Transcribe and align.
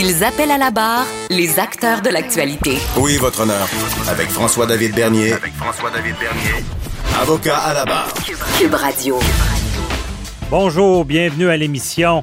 Ils 0.00 0.22
appellent 0.22 0.52
à 0.52 0.58
la 0.58 0.70
barre 0.70 1.04
les 1.28 1.58
acteurs 1.58 2.02
de 2.02 2.08
l'actualité. 2.08 2.76
Oui, 2.98 3.16
votre 3.16 3.40
honneur. 3.40 3.66
Avec 4.08 4.28
François-David 4.28 4.94
Bernier. 4.94 5.32
Avec 5.32 5.52
François-David 5.54 6.14
Bernier. 6.20 6.64
Avocat 7.20 7.56
à 7.58 7.74
la 7.74 7.84
barre. 7.84 8.14
Cube 8.60 8.74
Radio. 8.74 9.18
Bonjour, 10.50 11.04
bienvenue 11.04 11.48
à 11.48 11.56
l'émission. 11.56 12.22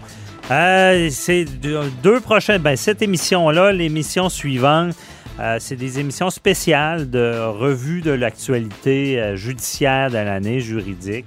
Euh, 0.52 1.10
c'est 1.12 1.44
deux, 1.44 2.22
prochaines. 2.22 2.62
Ben, 2.62 2.78
cette 2.78 3.02
émission-là, 3.02 3.74
l'émission 3.74 4.30
suivante, 4.30 4.96
euh, 5.42 5.58
c'est 5.60 5.76
des 5.76 6.00
émissions 6.00 6.30
spéciales 6.30 7.10
de 7.10 7.36
revue 7.46 8.00
de 8.02 8.12
l'actualité 8.12 9.20
euh, 9.20 9.36
judiciaire 9.36 10.10
de 10.12 10.16
l'année 10.18 10.62
juridique. 10.62 11.26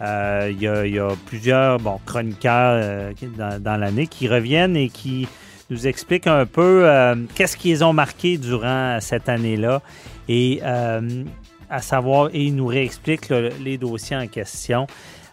Euh, 0.00 0.48
Il 0.50 0.62
y, 0.62 0.66
a- 0.66 0.86
il 0.86 0.94
y 0.94 0.98
a 0.98 1.10
plusieurs 1.26 1.76
bon, 1.78 2.00
chroniqueurs 2.06 2.80
euh, 2.82 3.12
dans, 3.36 3.62
dans 3.62 3.76
l'année 3.76 4.06
qui 4.06 4.28
reviennent 4.28 4.76
et 4.78 4.88
qui 4.88 5.28
nous 5.70 5.86
expliquent 5.86 6.26
un 6.26 6.46
peu 6.46 6.82
euh, 6.84 7.14
qu'est-ce 7.34 7.56
qu'ils 7.56 7.84
ont 7.84 7.92
marqué 7.92 8.36
durant 8.36 8.98
cette 9.00 9.28
année-là 9.28 9.80
et 10.28 10.60
euh, 10.64 11.24
à 11.68 11.80
savoir, 11.80 12.28
et 12.32 12.44
ils 12.44 12.54
nous 12.54 12.66
réexpliquent 12.66 13.28
là, 13.28 13.48
les 13.60 13.78
dossiers 13.78 14.16
en 14.16 14.26
question. 14.26 14.86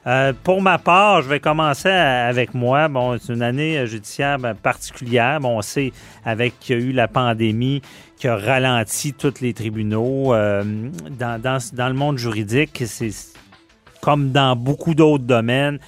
Euh, 0.06 0.32
pour 0.44 0.62
ma 0.62 0.78
part, 0.78 1.22
je 1.22 1.28
vais 1.28 1.40
commencer 1.40 1.90
avec 1.90 2.54
moi. 2.54 2.88
Bon, 2.88 3.18
c'est 3.20 3.34
une 3.34 3.42
année 3.42 3.86
judiciaire 3.88 4.40
ben, 4.40 4.54
particulière. 4.54 5.42
Bon, 5.42 5.58
on 5.58 5.62
sait 5.62 5.92
avec 6.24 6.60
qu'il 6.60 6.80
y 6.80 6.82
a 6.82 6.86
eu 6.86 6.92
la 6.94 7.08
pandémie 7.08 7.82
qui 8.16 8.28
a 8.28 8.38
ralenti 8.38 9.14
tous 9.14 9.42
les 9.42 9.54
tribunaux. 9.54 10.34
dans, 10.34 11.60
dans 11.74 11.88
le 11.88 11.94
monde 11.94 12.18
juridique, 12.18 12.84
c'est 12.86 13.12
comme 14.02 14.32
dans 14.32 14.56
beaucoup 14.56 14.96
d'autres 14.96 15.26
domaines. 15.26 15.80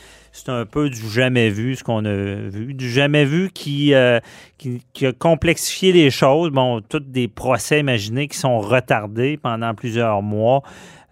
C'est 0.46 0.52
un 0.52 0.66
peu 0.66 0.90
du 0.90 1.10
jamais 1.10 1.50
vu, 1.50 1.76
ce 1.76 1.84
qu'on 1.84 2.06
a 2.06 2.14
vu. 2.14 2.74
Du 2.74 2.90
jamais 2.90 3.26
vu 3.26 3.50
qui, 3.54 3.94
euh, 3.94 4.22
qui, 4.58 4.82
qui 4.94 5.06
a 5.06 5.12
complexifié 5.12 5.92
les 5.92 6.10
choses. 6.10 6.50
Bon, 6.50 6.80
tous 6.80 7.00
des 7.00 7.28
procès 7.28 7.82
imaginés 7.82 8.30
qui 8.30 8.38
sont 8.38 8.60
retardés 8.60 9.36
pendant 9.36 9.74
plusieurs 9.74 10.22
mois. 10.22 10.64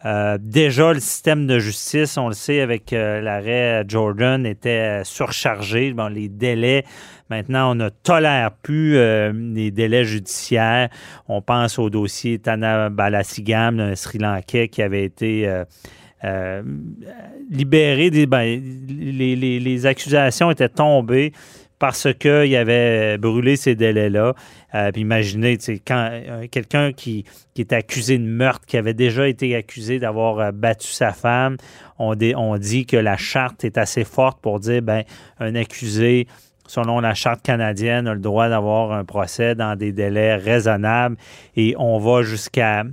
Euh, 0.05 0.37
déjà, 0.39 0.93
le 0.93 1.01
système 1.01 1.45
de 1.45 1.59
justice, 1.59 2.17
on 2.17 2.29
le 2.29 2.35
sait, 2.35 2.61
avec 2.61 2.93
euh, 2.93 3.19
l'arrêt 3.19 3.83
Jordan, 3.85 4.45
était 4.45 5.01
surchargé. 5.03 5.91
Bon, 5.91 6.07
les 6.07 6.29
délais, 6.29 6.85
maintenant, 7.29 7.71
on 7.71 7.75
ne 7.75 7.89
tolère 7.89 8.51
plus 8.51 8.93
les 9.33 9.71
délais 9.71 10.05
judiciaires. 10.05 10.87
On 11.27 11.41
pense 11.41 11.79
au 11.79 11.89
dossier 11.89 12.39
Tana 12.39 12.89
Balasigam, 12.89 13.81
un 13.81 13.95
Sri 13.95 14.19
Lankais 14.19 14.69
qui 14.69 14.81
avait 14.81 15.03
été 15.03 15.63
euh, 16.23 16.63
libéré. 17.49 18.09
Des, 18.09 18.25
ben, 18.25 18.61
les, 18.89 19.35
les- 19.35 19.85
accusations 19.85 20.51
étaient 20.51 20.69
tombées 20.69 21.31
parce 21.79 22.07
qu'il 22.19 22.55
avait 22.55 23.17
brûlé 23.19 23.55
ces 23.55 23.75
délais-là. 23.75 24.33
Euh, 24.73 24.91
puis 24.91 25.01
imaginez, 25.01 25.57
quand 25.85 26.09
euh, 26.11 26.47
quelqu'un 26.49 26.91
qui, 26.91 27.23
qui 27.53 27.61
est 27.61 27.71
accusé 27.71 28.17
de 28.17 28.23
meurtre, 28.23 28.65
qui 28.65 28.77
avait 28.77 28.95
déjà 28.95 29.27
été 29.27 29.55
accusé 29.55 29.99
d'avoir 29.99 30.39
euh, 30.39 30.51
battu 30.51 30.87
sa 30.87 31.11
femme, 31.11 31.57
on, 31.99 32.15
on 32.35 32.57
dit 32.57 32.85
que 32.87 32.97
la 32.97 33.15
charte 33.17 33.63
est 33.63 33.77
assez 33.77 34.03
forte 34.03 34.41
pour 34.41 34.59
dire, 34.59 34.81
ben, 34.81 35.03
un 35.39 35.53
accusé, 35.53 36.27
selon 36.65 36.99
la 36.99 37.13
charte 37.13 37.43
canadienne, 37.43 38.07
a 38.07 38.15
le 38.15 38.19
droit 38.19 38.49
d'avoir 38.49 38.91
un 38.91 39.05
procès 39.05 39.53
dans 39.53 39.75
des 39.77 39.91
délais 39.91 40.35
raisonnables 40.35 41.15
et 41.55 41.75
on 41.77 41.99
va 41.99 42.23
jusqu'à 42.23 42.83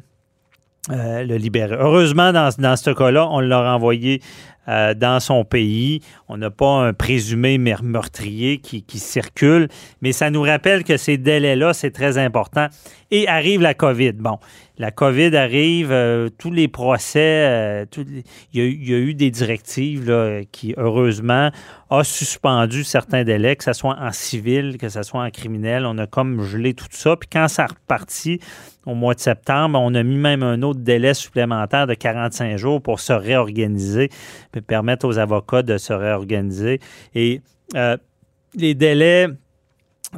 euh, 0.90 1.24
le 1.24 1.36
libérer. 1.36 1.76
Heureusement, 1.78 2.32
dans, 2.32 2.50
ce 2.76 2.90
cas-là, 2.90 3.26
on 3.30 3.40
l'a 3.40 3.72
renvoyé 3.72 4.20
euh, 4.68 4.92
dans 4.92 5.18
son 5.18 5.44
pays. 5.44 6.00
On 6.28 6.36
n'a 6.36 6.50
pas 6.50 6.68
un 6.68 6.92
présumé 6.92 7.56
meurtrier 7.56 8.58
qui, 8.58 8.82
qui 8.82 8.98
circule, 8.98 9.68
mais 10.02 10.12
ça 10.12 10.30
nous 10.30 10.42
rappelle 10.42 10.84
que 10.84 10.98
ces 10.98 11.16
délais-là, 11.16 11.72
c'est 11.72 11.90
très 11.90 12.18
important. 12.18 12.66
Et 13.10 13.26
arrive 13.28 13.62
la 13.62 13.72
COVID. 13.72 14.12
Bon, 14.12 14.38
la 14.76 14.90
COVID 14.90 15.36
arrive, 15.36 15.92
euh, 15.92 16.28
tous 16.36 16.50
les 16.50 16.66
procès, 16.66 17.20
euh, 17.20 17.84
il, 17.96 18.24
y 18.52 18.92
a, 18.94 18.98
eu- 18.98 19.14
des 19.14 19.30
directives 19.30 20.12
qui, 20.50 20.74
heureusement, 20.76 21.50
a 21.90 22.02
suspendu 22.02 22.82
certains 22.82 23.22
délais, 23.22 23.54
que 23.54 23.62
ce 23.62 23.72
soit 23.72 23.96
en 24.00 24.10
civil, 24.10 24.76
que 24.78 24.88
ce 24.88 25.02
soit 25.04 25.22
en 25.22 25.30
criminel. 25.30 25.86
On 25.86 25.96
a 25.98 26.06
comme 26.08 26.42
gelé 26.42 26.74
tout 26.74 26.86
ça. 26.90 27.16
Puis 27.16 27.28
quand 27.32 27.46
ça 27.46 27.64
a 27.64 27.66
reparti 27.68 28.40
au 28.84 28.94
mois 28.94 29.14
de 29.14 29.20
septembre, 29.20 29.78
on 29.80 29.94
a 29.94 30.02
mis 30.02 30.16
même 30.16 30.42
un 30.42 30.60
autre 30.62 30.80
délai 30.80 31.14
supplémentaire 31.14 31.86
de 31.86 31.94
45 31.94 32.56
jours 32.56 32.82
pour 32.82 32.98
se 32.98 33.12
réorganiser, 33.12 34.10
permettre 34.66 35.06
aux 35.06 35.18
avocats 35.18 35.62
de 35.62 35.78
se 35.78 35.92
réorganiser. 35.92 36.80
Et 37.14 37.40
euh, 37.76 37.96
les 38.56 38.74
délais 38.74 39.28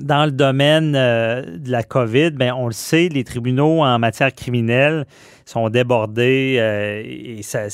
dans 0.01 0.25
le 0.25 0.33
domaine 0.33 0.95
euh, 0.97 1.43
de 1.59 1.71
la 1.71 1.83
COVID, 1.83 2.31
ben, 2.31 2.53
on 2.53 2.67
le 2.67 2.73
sait, 2.73 3.09
les 3.09 3.25
tribunaux 3.25 3.83
en 3.83 3.99
matière 3.99 4.35
criminelle 4.35 5.07
sont 5.45 5.69
débordés 5.69 6.57
euh, 6.59 7.03
et 7.05 7.43
ça, 7.43 7.69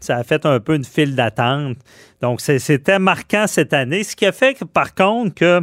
ça 0.00 0.16
a 0.16 0.24
fait 0.24 0.46
un 0.46 0.60
peu 0.60 0.74
une 0.74 0.84
file 0.84 1.14
d'attente. 1.14 1.76
Donc, 2.20 2.40
c'était 2.40 2.98
marquant 2.98 3.46
cette 3.46 3.72
année, 3.72 4.04
ce 4.04 4.16
qui 4.16 4.26
a 4.26 4.32
fait 4.32 4.54
que, 4.54 4.64
par 4.64 4.94
contre, 4.94 5.34
que 5.34 5.62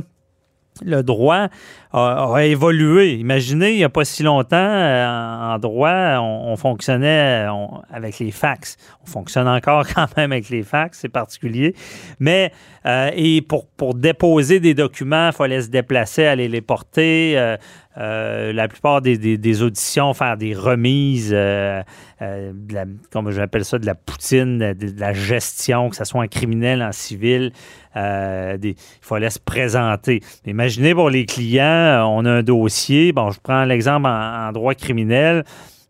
le 0.84 1.04
droit 1.04 1.48
a, 1.92 2.38
évolué. 2.44 3.14
Imaginez, 3.16 3.72
il 3.74 3.78
n'y 3.78 3.84
a 3.84 3.90
pas 3.90 4.06
si 4.06 4.24
longtemps, 4.24 4.56
euh, 4.58 5.54
en, 5.56 5.60
droit, 5.60 6.18
on, 6.20 6.52
on 6.52 6.56
fonctionnait 6.56 7.46
on- 7.52 7.82
avec 7.92 8.18
les 8.20 8.32
fax. 8.32 8.78
On 9.04 9.06
fonctionne 9.10 9.48
encore 9.48 9.86
quand 9.96 10.08
même 10.18 10.32
avec 10.32 10.50
les 10.50 10.64
fax, 10.64 11.00
c'est 11.00 11.10
particulier. 11.10 11.76
Mais, 12.20 12.52
euh, 12.86 13.12
et 13.16 13.42
pour, 13.42 13.68
pour 13.68 13.94
déposer 13.94 14.60
des 14.60 14.74
documents, 14.74 15.28
il 15.28 15.34
fallait 15.34 15.62
se 15.62 15.70
déplacer, 15.70 16.26
aller 16.26 16.48
les 16.48 16.62
porter. 16.62 17.34
euh, 17.38 17.58
euh, 17.98 18.52
la 18.54 18.68
plupart 18.68 19.02
des, 19.02 19.62
auditions, 19.62 20.14
faire 20.14 20.36
des 20.38 20.54
remises, 20.56 21.32
euh, 21.32 21.82
euh, 22.22 22.52
de 22.54 22.74
la- 22.74 22.86
comme 23.12 23.30
j'appelle 23.32 23.66
ça, 23.66 23.78
de 23.78 23.86
la 23.86 23.96
poutine, 23.96 24.58
de, 24.58 25.00
la 25.00 25.14
gestion, 25.14 25.90
que 25.90 25.96
ce 25.96 26.04
soit 26.04 26.22
en 26.24 26.28
criminel, 26.28 26.82
en 26.82 26.92
civil. 26.92 27.52
euh, 27.96 28.58
des- 28.58 28.70
il 28.72 28.76
fallait 29.06 29.30
se 29.30 29.38
présenter. 29.40 30.22
Imaginez 30.48 30.96
pour 30.96 31.12
les 31.12 31.28
clients, 31.28 32.08
on 32.10 32.26
a 32.26 32.32
un 32.32 32.42
dossier. 32.42 33.12
Bon, 33.12 33.30
je 33.30 33.40
prends 33.40 33.66
l'exemple 33.66 34.08
en, 34.08 34.52
droit 34.52 34.74
criminel. 34.74 35.44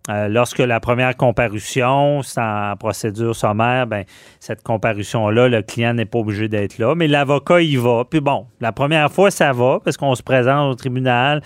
Lorsque 0.09 0.59
la 0.59 0.81
première 0.81 1.16
comparution, 1.16 2.22
c'est 2.24 2.41
en 2.41 2.75
procédure 2.78 3.34
sommaire, 3.34 3.88
ben, 3.88 4.03
cette 4.41 4.62
comparution-là, 4.62 5.47
le 5.47 5.62
client 5.62 5.94
n'est 5.94 6.03
pas 6.03 6.20
obligé 6.20 6.50
d'être 6.50 6.78
là, 6.78 6.94
mais 6.94 7.08
l'avocat 7.08 7.62
y 7.62 7.78
va. 7.78 8.03
Puis 8.03 8.20
bon, 8.20 8.47
la 8.59 8.74
première 8.74 9.09
fois, 9.09 9.31
ça 9.31 9.53
va 9.53 9.80
parce 9.81 9.96
qu'on 9.96 10.14
se 10.16 10.24
présente 10.24 10.74
au 10.74 10.75
tribunal, 10.75 11.41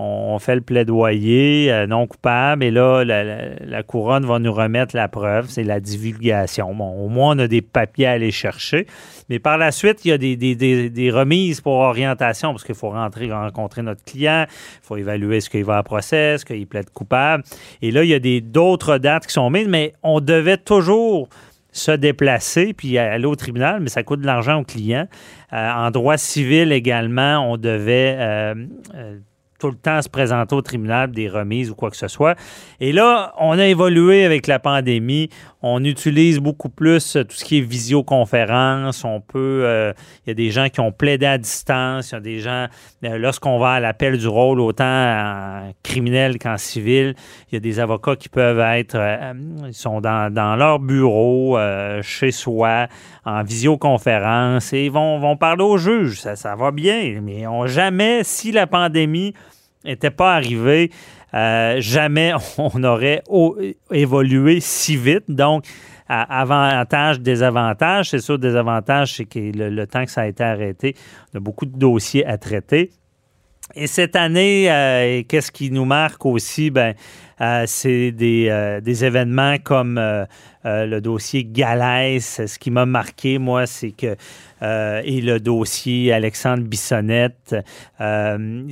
on 0.00 0.38
fait 0.38 0.54
le 0.54 0.60
plaidoyer 0.60 1.72
euh, 1.72 1.86
non 1.88 2.06
coupable 2.06 2.62
et 2.62 2.70
là, 2.70 3.04
la, 3.04 3.82
couronne 3.82 4.24
va 4.24 4.38
nous 4.38 4.52
remettre 4.52 4.94
la 4.94 5.08
preuve, 5.08 5.48
c'est 5.48 5.64
la 5.64 5.80
divulgation. 5.80 6.72
Bon, 6.72 7.04
au 7.04 7.08
moins, 7.08 7.34
on 7.34 7.38
a 7.40 7.48
des 7.48 7.62
papiers 7.62 8.06
à 8.06 8.12
aller 8.12 8.30
chercher. 8.30 8.86
Mais 9.28 9.40
par 9.40 9.58
la 9.58 9.72
suite, 9.72 10.04
il 10.04 10.08
y 10.08 10.12
a 10.12 10.18
des, 10.18 11.10
remises 11.10 11.60
pour 11.60 11.72
orientation 11.72 12.52
parce 12.52 12.62
qu'il 12.62 12.76
faut 12.76 12.90
rentrer, 12.90 13.32
rencontrer 13.32 13.82
notre 13.82 14.04
client, 14.04 14.46
il 14.48 14.86
faut 14.86 14.96
évaluer 14.96 15.40
ce 15.40 15.50
qu'il 15.50 15.64
va 15.64 15.78
à 15.78 15.82
procès, 15.82 16.38
ce 16.38 16.44
qu'il 16.44 16.66
plaide 16.68 16.90
coupable. 16.90 17.42
Et 17.82 17.90
là, 17.90 18.04
il 18.04 18.10
y 18.10 18.14
a 18.14 18.40
d'autres 18.40 18.98
dates 18.98 19.26
qui 19.26 19.32
sont 19.32 19.50
mises, 19.50 19.68
mais 19.68 19.94
on 20.04 20.20
devait 20.20 20.58
toujours 20.58 21.28
se 21.72 21.90
déplacer 21.90 22.72
puis 22.72 22.98
aller 22.98 23.26
au 23.26 23.36
tribunal, 23.36 23.80
mais 23.80 23.88
ça 23.88 24.02
coûte 24.02 24.20
de 24.20 24.26
l'argent 24.26 24.60
au 24.60 24.64
client. 24.64 25.06
Euh, 25.52 25.70
en 25.70 25.90
droit 25.90 26.16
civil 26.16 26.72
également, 26.72 27.38
on 27.50 27.56
devait 27.56 28.16
euh, 28.18 28.54
tout 29.58 29.68
le 29.68 29.76
temps 29.76 30.00
se 30.02 30.08
présenter 30.08 30.54
au 30.54 30.62
tribunal, 30.62 31.10
des 31.10 31.28
remises 31.28 31.70
ou 31.70 31.74
quoi 31.74 31.90
que 31.90 31.96
ce 31.96 32.08
soit. 32.08 32.36
Et 32.80 32.92
là, 32.92 33.34
on 33.38 33.58
a 33.58 33.66
évolué 33.66 34.24
avec 34.24 34.46
la 34.46 34.58
pandémie. 34.58 35.28
On 35.60 35.82
utilise 35.82 36.38
beaucoup 36.38 36.68
plus 36.68 37.16
euh, 37.16 37.24
tout 37.24 37.34
ce 37.34 37.44
qui 37.44 37.58
est 37.58 37.62
visioconférence. 37.62 39.04
On 39.04 39.20
peut, 39.20 39.62
euh, 39.64 39.92
il 40.24 40.28
y 40.28 40.30
a 40.30 40.34
des 40.34 40.50
gens 40.50 40.68
qui 40.68 40.78
ont 40.78 40.92
plaidé 40.92 41.26
à 41.26 41.36
distance. 41.36 42.10
Il 42.10 42.14
y 42.14 42.16
a 42.16 42.20
des 42.20 42.38
gens, 42.38 42.66
euh, 43.04 43.18
lorsqu'on 43.18 43.58
va 43.58 43.72
à 43.72 43.80
l'appel 43.80 44.18
du 44.18 44.28
rôle, 44.28 44.60
autant 44.60 44.84
en 44.84 45.72
criminel 45.82 46.38
qu'en 46.38 46.58
civil, 46.58 47.16
il 47.50 47.54
y 47.54 47.56
a 47.56 47.60
des 47.60 47.80
avocats 47.80 48.14
qui 48.14 48.28
peuvent 48.28 48.60
être, 48.60 48.96
ils 49.66 49.74
sont 49.74 50.00
dans, 50.00 50.56
leur 50.56 50.78
bureau, 50.78 51.58
chez 52.02 52.30
soi, 52.30 52.86
en 53.24 53.42
visioconférence 53.42 54.72
et 54.72 54.84
ils 54.84 54.92
vont, 54.92 55.36
parler 55.36 55.64
au 55.64 55.76
juge. 55.76 56.20
Ça, 56.20 56.36
ça 56.36 56.54
va 56.54 56.70
bien, 56.70 57.20
mais 57.20 57.46
on 57.46 57.66
jamais, 57.66 58.22
si 58.22 58.52
la 58.52 58.66
pandémie 58.66 59.34
n'était 59.84 60.10
pas 60.10 60.34
arrivée, 60.34 60.90
jamais 61.32 62.32
on 62.58 62.82
aurait 62.84 63.22
évolué 63.90 64.60
si 64.60 64.96
vite. 64.96 65.24
Donc, 65.28 65.64
avantages, 66.08 67.20
désavantages. 67.20 68.10
C'est 68.10 68.20
sûr, 68.20 68.38
désavantage, 68.38 69.14
c'est 69.14 69.24
que 69.24 69.38
le, 69.38 69.86
temps 69.86 70.04
que 70.04 70.10
ça 70.10 70.22
a 70.22 70.26
été 70.26 70.42
arrêté, 70.42 70.94
on 71.32 71.38
a 71.38 71.40
beaucoup 71.40 71.66
de 71.66 71.76
dossiers 71.76 72.26
à 72.26 72.38
traiter. 72.38 72.90
Et 73.74 73.86
cette 73.86 74.16
année, 74.16 74.70
euh, 74.72 75.22
qu'est-ce 75.28 75.52
qui 75.52 75.70
nous 75.70 75.84
marque 75.84 76.24
aussi? 76.24 76.70
Ben, 76.70 76.94
euh, 77.40 77.64
c'est 77.66 78.12
des, 78.12 78.48
euh, 78.48 78.80
des, 78.80 79.04
événements 79.04 79.58
comme 79.62 80.00
le 80.64 81.00
dossier 81.00 81.44
Galès. 81.44 82.46
Ce 82.46 82.58
qui 82.58 82.70
m'a 82.70 82.86
marqué, 82.86 83.38
moi, 83.38 83.66
c'est 83.66 83.90
que 83.90 84.16
euh, 84.62 85.02
et 85.04 85.20
le 85.20 85.40
dossier 85.40 86.12
Alexandre 86.12 86.64
Bissonnette. 86.64 87.56
Euh, 88.00 88.62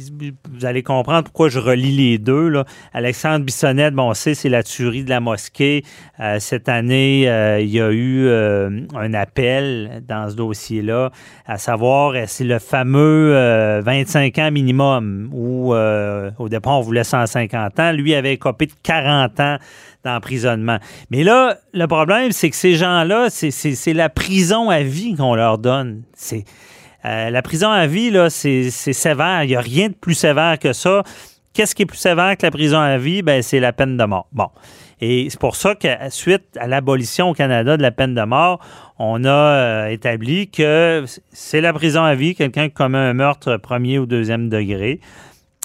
vous 0.50 0.64
allez 0.64 0.82
comprendre 0.82 1.24
pourquoi 1.24 1.48
je 1.48 1.58
relis 1.58 1.96
les 1.96 2.18
deux. 2.18 2.48
Là. 2.48 2.64
Alexandre 2.92 3.44
Bissonnette, 3.44 3.94
bon, 3.94 4.10
on 4.10 4.14
sait, 4.14 4.34
c'est 4.34 4.48
la 4.48 4.62
tuerie 4.62 5.04
de 5.04 5.10
la 5.10 5.20
mosquée. 5.20 5.84
Euh, 6.20 6.38
cette 6.40 6.68
année, 6.68 7.22
il 7.60 7.68
y 7.68 7.80
a 7.80 7.90
eu 7.92 8.28
un 8.28 9.14
appel 9.14 10.02
dans 10.06 10.28
ce 10.30 10.36
dossier-là, 10.36 11.10
à 11.46 11.58
savoir, 11.58 12.14
c'est 12.26 12.44
le 12.44 12.58
fameux 12.58 13.32
25 13.82 14.38
ans 14.38 14.50
minimum, 14.50 15.30
où 15.32 15.72
au 15.74 16.48
départ, 16.48 16.78
on 16.78 16.80
voulait 16.80 17.04
150 17.04 17.80
ans. 17.80 17.92
Lui 17.92 18.14
avait 18.14 18.36
copé 18.36 18.66
de 18.66 18.72
40 18.82 19.40
ans 19.40 19.58
d'emprisonnement. 20.06 20.78
Mais 21.10 21.24
là, 21.24 21.58
le 21.74 21.86
problème, 21.86 22.32
c'est 22.32 22.48
que 22.50 22.56
ces 22.56 22.74
gens-là, 22.74 23.28
c'est 23.30 23.92
la 23.92 24.08
prison 24.08 24.70
à 24.70 24.82
vie 24.82 25.14
qu'on 25.14 25.34
leur 25.34 25.58
donne. 25.58 26.02
C'est 26.14 26.44
euh, 27.04 27.30
la 27.30 27.42
prison 27.42 27.68
à 27.68 27.86
vie, 27.86 28.10
là, 28.10 28.30
c'est 28.30 28.70
sévère. 28.70 29.44
Il 29.44 29.48
n'y 29.48 29.56
a 29.56 29.60
rien 29.60 29.88
de 29.88 29.94
plus 29.94 30.14
sévère 30.14 30.58
que 30.58 30.72
ça. 30.72 31.02
Qu'est-ce 31.52 31.74
qui 31.74 31.82
est 31.82 31.86
plus 31.86 31.98
sévère 31.98 32.36
que 32.36 32.46
la 32.46 32.50
prison 32.50 32.78
à 32.78 32.98
vie? 32.98 33.22
Ben, 33.22 33.42
c'est 33.42 33.60
la 33.60 33.72
peine 33.72 33.96
de 33.96 34.04
mort. 34.04 34.26
Bon. 34.32 34.48
Et 35.00 35.28
c'est 35.28 35.40
pour 35.40 35.56
ça 35.56 35.74
que 35.74 35.88
suite 36.08 36.56
à 36.58 36.66
l'abolition 36.66 37.30
au 37.30 37.34
Canada 37.34 37.76
de 37.76 37.82
la 37.82 37.90
peine 37.90 38.14
de 38.14 38.22
mort, 38.22 38.60
on 38.98 39.24
a 39.24 39.28
euh, 39.28 39.88
établi 39.88 40.48
que 40.48 41.04
c'est 41.32 41.60
la 41.60 41.72
prison 41.72 42.02
à 42.02 42.14
vie, 42.14 42.34
quelqu'un 42.34 42.68
qui 42.68 42.74
commet 42.74 42.98
un 42.98 43.12
meurtre 43.12 43.58
premier 43.58 43.98
ou 43.98 44.06
deuxième 44.06 44.48
degré. 44.48 45.00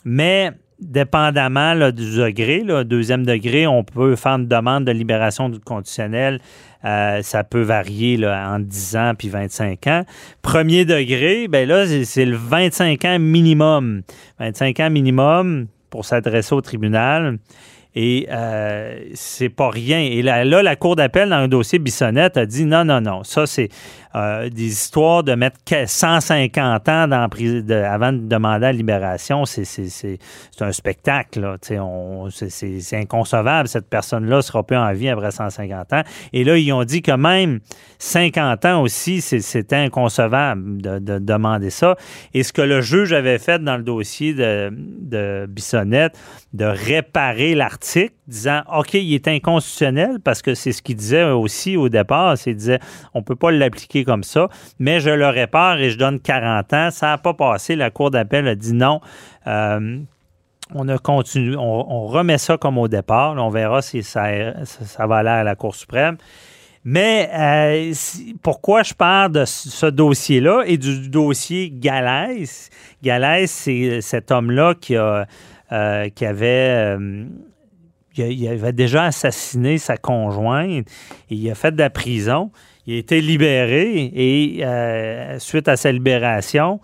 Mais 0.03 0.51
dépendamment 0.81 1.75
du 1.91 2.17
degré, 2.17 2.63
deuxième 2.83 3.25
degré, 3.25 3.67
on 3.67 3.83
peut 3.83 4.15
faire 4.15 4.33
une 4.33 4.47
demande 4.47 4.85
de 4.85 4.91
libération 4.91 5.49
du 5.49 5.59
conditionnel. 5.59 6.39
Euh, 6.83 7.21
ça 7.21 7.43
peut 7.43 7.61
varier 7.61 8.17
là, 8.17 8.51
entre 8.51 8.65
10 8.65 8.95
ans 8.95 9.13
puis 9.17 9.29
25 9.29 9.87
ans. 9.87 10.03
Premier 10.41 10.83
degré, 10.83 11.47
ben 11.47 11.67
là, 11.67 11.85
c'est 12.03 12.25
le 12.25 12.35
25 12.35 13.05
ans 13.05 13.19
minimum. 13.19 14.01
25 14.39 14.79
ans 14.79 14.89
minimum 14.89 15.67
pour 15.91 16.05
s'adresser 16.05 16.55
au 16.55 16.61
tribunal. 16.61 17.37
Et 17.93 18.27
euh, 18.31 18.99
c'est 19.13 19.49
pas 19.49 19.69
rien. 19.69 19.99
Et 19.99 20.21
là, 20.21 20.45
la 20.45 20.75
Cour 20.75 20.95
d'appel, 20.95 21.29
dans 21.29 21.35
un 21.35 21.47
dossier 21.49 21.77
Bissonnette, 21.77 22.37
a 22.37 22.45
dit 22.45 22.65
non, 22.65 22.85
non, 22.85 23.01
non. 23.01 23.23
Ça, 23.23 23.45
c'est 23.45 23.69
euh, 24.15 24.49
des 24.49 24.67
histoires 24.67 25.23
de 25.23 25.33
mettre 25.35 25.57
150 25.85 26.89
ans 26.89 27.07
dans, 27.07 27.27
avant 27.85 28.13
de 28.13 28.27
demander 28.27 28.61
la 28.61 28.71
libération. 28.73 29.45
C'est 29.45 30.19
un 30.59 30.71
spectacle. 30.71 31.57
C'est 31.61 31.77
inconcevable. 32.93 33.67
Cette 33.67 33.89
personne-là 33.89 34.37
ne 34.37 34.41
sera 34.41 34.63
plus 34.63 34.77
en 34.77 34.91
vie 34.93 35.09
après 35.09 35.31
150 35.31 35.93
ans. 35.93 36.03
Et 36.33 36.43
là, 36.43 36.57
ils 36.57 36.71
ont 36.73 36.83
dit 36.83 37.01
que 37.01 37.11
même 37.11 37.59
50 37.99 38.65
ans 38.65 38.81
aussi, 38.81 39.21
c'était 39.21 39.75
inconcevable 39.75 40.81
de, 40.81 40.99
de, 40.99 41.19
demander 41.19 41.69
ça. 41.69 41.95
Et 42.33 42.43
ce 42.43 42.51
que 42.51 42.61
le 42.61 42.81
juge 42.81 43.13
avait 43.13 43.39
fait 43.39 43.63
dans 43.63 43.77
le 43.77 43.83
dossier 43.83 44.33
de, 44.33 44.71
de 44.71 45.45
Bissonnette, 45.47 46.17
de 46.53 46.65
réparer 46.65 47.55
l'article, 47.55 48.13
disant 48.27 48.61
OK, 48.75 48.93
il 48.93 49.13
est 49.13 49.27
inconstitutionnel 49.27 50.19
parce 50.23 50.41
que 50.41 50.55
c'est 50.55 50.71
ce 50.71 50.81
qu'il 50.81 50.95
disait 50.95 51.23
aussi 51.23 51.77
au 51.77 51.89
départ. 51.89 52.37
C'est 52.37 52.53
disait 52.53 52.79
on 53.13 53.19
ne 53.19 53.23
peut 53.23 53.35
pas 53.35 53.51
l'appliquer 53.51 54.00
comme 54.03 54.23
ça, 54.23 54.49
mais 54.79 54.99
je 54.99 55.09
le 55.09 55.27
répare 55.27 55.79
et 55.79 55.89
je 55.89 55.97
donne 55.97 56.19
40 56.19 56.73
ans. 56.73 56.91
Ça 56.91 57.07
n'a 57.07 57.17
pas 57.17 57.33
passé. 57.33 57.75
La 57.75 57.89
Cour 57.89 58.11
d'appel 58.11 58.47
a 58.47 58.55
dit 58.55 58.73
non. 58.73 59.01
Euh, 59.47 59.99
on 60.73 60.87
a 60.87 60.97
continué, 60.97 61.57
on, 61.57 62.07
remet 62.07 62.37
ça 62.37 62.57
comme 62.57 62.77
au 62.77 62.87
départ. 62.87 63.35
on 63.37 63.49
verra 63.49 63.81
si 63.81 64.03
ça, 64.03 64.23
va 64.99 65.17
aller 65.17 65.29
à 65.29 65.43
la 65.43 65.55
Cour 65.55 65.75
suprême. 65.75 66.17
Mais 66.83 67.29
euh, 67.33 67.93
pourquoi 68.41 68.81
je 68.81 68.93
parle 68.93 69.33
de 69.33 69.45
ce 69.45 69.85
dossier-là 69.85 70.63
et 70.65 70.77
du 70.77 71.09
dossier 71.09 71.69
Galès? 71.69 72.69
Galès, 73.03 73.51
c'est 73.51 74.01
cet 74.01 74.31
homme-là 74.31 74.73
qui 74.75 74.95
euh, 74.95 76.09
qui 76.09 76.25
avait, 76.25 76.97
il 78.17 78.47
avait 78.47 78.73
déjà 78.73 79.03
assassiné 79.03 79.77
sa 79.77 79.97
conjointe 79.97 80.87
et 81.29 81.35
il 81.35 81.51
a 81.51 81.55
fait 81.55 81.71
de 81.71 81.77
la 81.77 81.89
prison. 81.89 82.51
Il 82.87 82.95
a 82.95 82.97
été 82.97 83.21
libéré 83.21 84.11
et 84.13 84.65
euh, 84.65 85.39
suite 85.39 85.67
à 85.67 85.77
sa 85.77 85.91
libération, 85.91 86.79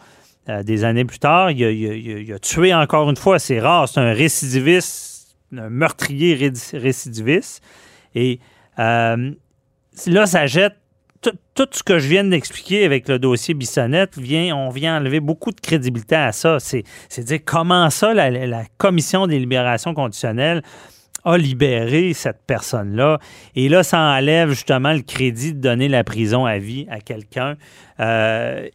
des 0.64 0.86
années 0.86 1.04
plus 1.04 1.20
tard, 1.20 1.52
il 1.52 2.32
a, 2.32 2.40
tué 2.40 2.74
encore 2.74 3.10
une 3.10 3.18
fois. 3.18 3.38
C'est 3.38 3.60
rare, 3.60 3.90
c'est 3.90 4.00
un 4.00 4.14
récidiviste, 4.14 5.36
un 5.54 5.70
meurtrier 5.70 6.54
récidiviste. 6.72 7.62
Et 8.16 8.40
là, 8.78 9.18
ça 10.26 10.46
jette 10.46 10.78
tout, 11.22 11.68
ce 11.72 11.84
que 11.84 12.00
je 12.00 12.08
viens 12.08 12.24
d'expliquer 12.24 12.86
avec 12.86 13.08
le 13.08 13.20
dossier 13.20 13.54
Bissonnette, 13.54 14.18
vient, 14.18 14.56
on 14.56 14.70
vient 14.70 14.98
enlever 14.98 15.20
beaucoup 15.20 15.52
de 15.52 15.60
crédibilité 15.60 16.16
à 16.16 16.32
ça. 16.32 16.58
C'est 16.60 16.84
dire 17.20 17.40
comment 17.44 17.90
ça, 17.90 18.14
la, 18.14 18.64
commission 18.78 19.28
des 19.28 19.40
libérations 19.40 19.94
conditionnelles 19.94 20.62
a 21.28 21.38
libéré 21.38 22.14
cette 22.14 22.42
personne-là. 22.48 23.20
Et 23.56 23.70
là, 23.70 23.84
ça 23.84 24.00
enlève 24.00 24.50
justement 24.50 24.94
le 24.94 25.02
crédit 25.02 25.54
de 25.54 25.60
donner 25.60 25.90
la 25.90 26.04
prison 26.04 26.46
à 26.46 26.58
vie 26.58 26.88
à 26.90 27.00
quelqu'un. 27.00 27.56
Euh, 28.00 28.68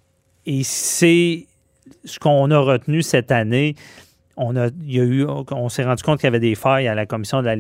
et 0.45 0.63
c'est 0.63 1.47
ce 2.05 2.19
qu'on 2.19 2.51
a 2.51 2.59
retenu 2.59 3.03
cette 3.03 3.33
année 3.33 3.75
on, 4.37 4.57
a, 4.57 4.69
eu, 4.69 5.27
on 5.51 5.69
s'est 5.69 5.85
rendu 5.85 6.03
compte 6.03 6.19
qu'il 6.19 6.27
y 6.27 6.29
avait 6.29 6.41
des 6.41 6.55
failles 6.55 6.89
à 6.89 6.95
la 6.95 7.07
commission 7.07 7.43
de 7.43 7.47
la 7.47 7.57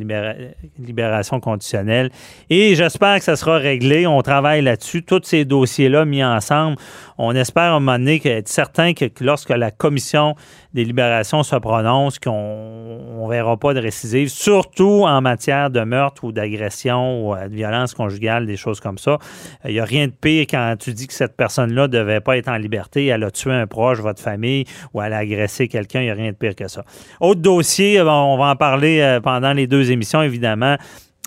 libération 0.78 1.40
conditionnelle. 1.40 2.10
Et 2.50 2.74
j'espère 2.74 3.18
que 3.18 3.24
ça 3.24 3.36
sera 3.36 3.58
réglé. 3.58 4.06
On 4.06 4.22
travaille 4.22 4.62
là-dessus. 4.62 5.02
Tous 5.02 5.20
ces 5.24 5.44
dossiers-là 5.44 6.04
mis 6.04 6.24
ensemble, 6.24 6.76
on 7.24 7.36
espère 7.36 7.72
à 7.72 7.76
un 7.76 7.80
moment 7.80 7.98
donné 7.98 8.20
être 8.24 8.48
certain 8.48 8.94
que, 8.94 9.04
lorsque 9.20 9.50
la 9.50 9.70
commission 9.70 10.34
des 10.74 10.84
libérations 10.84 11.44
se 11.44 11.54
prononce, 11.54 12.18
qu'on 12.18 13.22
ne 13.22 13.28
verra 13.30 13.56
pas 13.56 13.74
de 13.74 13.80
récidive, 13.80 14.28
surtout 14.28 15.04
en 15.06 15.20
matière 15.20 15.70
de 15.70 15.80
meurtre 15.82 16.24
ou 16.24 16.32
d'agression 16.32 17.28
ou 17.28 17.36
de 17.36 17.54
violence 17.54 17.94
conjugale, 17.94 18.44
des 18.44 18.56
choses 18.56 18.80
comme 18.80 18.98
ça. 18.98 19.18
Il 19.64 19.72
n'y 19.72 19.78
a 19.78 19.84
rien 19.84 20.08
de 20.08 20.12
pire 20.12 20.46
quand 20.50 20.74
tu 20.80 20.92
dis 20.94 21.06
que 21.06 21.14
cette 21.14 21.36
personne-là 21.36 21.82
ne 21.82 21.92
devait 21.92 22.20
pas 22.20 22.36
être 22.36 22.48
en 22.48 22.56
liberté, 22.56 23.06
elle 23.06 23.22
a 23.22 23.30
tué 23.30 23.52
un 23.52 23.68
proche, 23.68 24.00
votre 24.00 24.20
famille, 24.20 24.64
ou 24.92 25.00
elle 25.00 25.12
a 25.12 25.18
agressé 25.18 25.68
quelqu'un, 25.68 26.00
il 26.00 26.06
n'y 26.06 26.10
a 26.10 26.14
rien 26.14 26.32
de 26.32 26.36
pire 26.36 26.56
que 26.56 26.66
ça. 26.66 26.84
Autre 27.20 27.40
dossier, 27.40 28.00
on 28.00 28.36
va 28.36 28.46
en 28.46 28.56
parler 28.56 29.00
euh, 29.00 29.20
pendant 29.20 29.52
les 29.52 29.68
deux 29.68 29.92
émissions, 29.92 30.22
évidemment. 30.22 30.76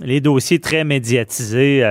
Les 0.01 0.19
dossiers 0.19 0.59
très 0.59 0.83
médiatisés. 0.83 1.85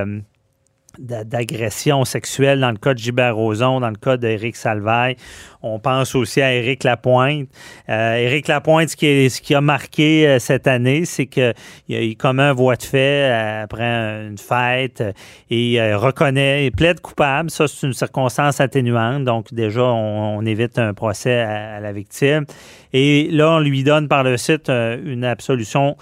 Euh, 1.01 1.25
d'agression 1.25 2.05
sexuelle 2.05 2.61
dans 2.61 2.71
le 2.71 2.77
cas 2.77 2.95
de 2.95 2.99
Gilbert 2.99 3.37
Rozon, 3.37 3.81
dans 3.81 3.91
le 3.91 3.97
cas 3.97 4.17
d'Éric 4.17 4.57
Salvaille. 4.57 5.17
On 5.63 5.79
pense 5.79 6.15
aussi 6.15 6.43
à 6.43 6.53
Éric 6.53 6.85
Lapointe. 6.85 7.49
Euh, 7.89 8.17
Éric 8.17 8.49
Lapointe, 8.49 8.91
ce 8.91 8.97
qui, 8.97 9.07
est, 9.07 9.29
ce 9.29 9.41
qui 9.41 9.55
a 9.55 9.61
marqué 9.61 10.29
euh, 10.29 10.39
cette 10.39 10.67
année, 10.67 11.05
c'est 11.05 11.27
qu'il 11.27 11.55
il 11.89 12.17
commet 12.17 12.43
un 12.43 12.53
voie 12.53 12.77
de 12.77 12.83
fait 12.83 13.31
euh, 13.31 13.63
après 13.65 13.83
une 13.83 14.39
fête 14.39 15.03
et 15.51 15.73
il 15.73 15.95
reconnaît, 15.95 16.67
il 16.67 16.73
plaide 16.73 17.01
coupable. 17.01 17.51
Ça, 17.51 17.67
c'est 17.67 17.87
une 17.87 17.95
circonstance 17.95 18.61
atténuante. 18.61 19.25
Donc, 19.25 19.55
déjà, 19.55 19.85
on, 19.85 20.45
évite 20.45 20.79
un 20.79 20.93
procès 20.93 21.41
à, 21.41 21.81
la 21.81 21.93
victime. 21.93 22.45
Et 22.93 23.29
là, 23.31 23.53
on 23.53 23.61
lui 23.61 23.83
donne 23.83 24.09
par 24.09 24.23
le 24.23 24.37
site 24.37 24.69
une 24.69 25.25
absolution 25.25 25.97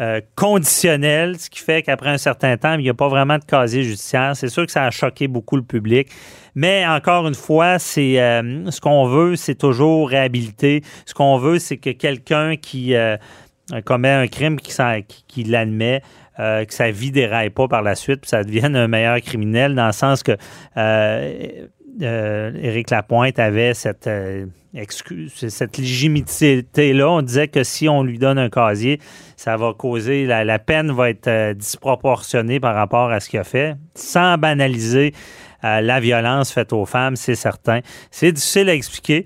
euh, 0.00 0.20
conditionnel, 0.34 1.38
ce 1.38 1.48
qui 1.48 1.60
fait 1.60 1.82
qu'après 1.82 2.10
un 2.10 2.18
certain 2.18 2.56
temps, 2.56 2.74
il 2.74 2.82
n'y 2.82 2.88
a 2.88 2.94
pas 2.94 3.08
vraiment 3.08 3.38
de 3.38 3.44
casier 3.44 3.84
judiciaire. 3.84 4.34
C'est 4.34 4.48
sûr 4.48 4.66
que 4.66 4.72
ça 4.72 4.84
a 4.84 4.90
choqué 4.90 5.28
beaucoup 5.28 5.56
le 5.56 5.62
public. 5.62 6.08
Mais 6.56 6.84
encore 6.86 7.28
une 7.28 7.34
fois, 7.34 7.78
c'est 7.78 8.20
euh, 8.20 8.70
ce 8.70 8.80
qu'on 8.80 9.06
veut, 9.06 9.36
c'est 9.36 9.54
toujours 9.54 10.08
réhabiliter. 10.08 10.82
Ce 11.06 11.14
qu'on 11.14 11.38
veut, 11.38 11.60
c'est 11.60 11.76
que 11.76 11.90
quelqu'un 11.90 12.56
qui 12.56 12.94
euh, 12.94 13.16
commet 13.84 14.10
un 14.10 14.26
crime, 14.26 14.58
qui, 14.58 14.74
qui, 15.28 15.44
l'admet, 15.44 16.02
que 16.36 16.74
sa 16.74 16.90
vie 16.90 17.12
déraille 17.12 17.50
pas 17.50 17.68
par 17.68 17.82
la 17.82 17.94
suite, 17.94 18.22
puis 18.22 18.28
ça 18.28 18.42
devienne 18.42 18.74
un 18.74 18.88
meilleur 18.88 19.20
criminel, 19.20 19.76
dans 19.76 19.86
le 19.86 19.92
sens 19.92 20.24
que 20.24 20.36
Éric 22.00 22.90
Lapointe 22.90 23.38
avait 23.38 23.74
cette 23.74 24.08
excuse, 24.74 25.32
cette 25.48 25.78
légitimité-là. 25.78 27.08
On 27.08 27.22
disait 27.22 27.48
que 27.48 27.62
si 27.62 27.88
on 27.88 28.02
lui 28.02 28.18
donne 28.18 28.38
un 28.38 28.50
casier, 28.50 29.00
ça 29.36 29.56
va 29.56 29.72
causer, 29.72 30.26
la, 30.26 30.58
peine 30.58 30.92
va 30.92 31.10
être 31.10 31.28
euh, 31.28 31.54
disproportionnée 31.54 32.60
par 32.60 32.74
rapport 32.74 33.10
à 33.10 33.20
ce 33.20 33.28
qu'il 33.28 33.38
a 33.38 33.44
fait, 33.44 33.76
sans 33.94 34.38
banaliser 34.38 35.12
euh, 35.64 35.80
la 35.80 36.00
violence 36.00 36.52
faite 36.52 36.72
aux 36.72 36.86
femmes, 36.86 37.16
c'est 37.16 37.34
certain. 37.34 37.80
C'est 38.10 38.32
difficile 38.32 38.68
à 38.68 38.74
expliquer. 38.74 39.24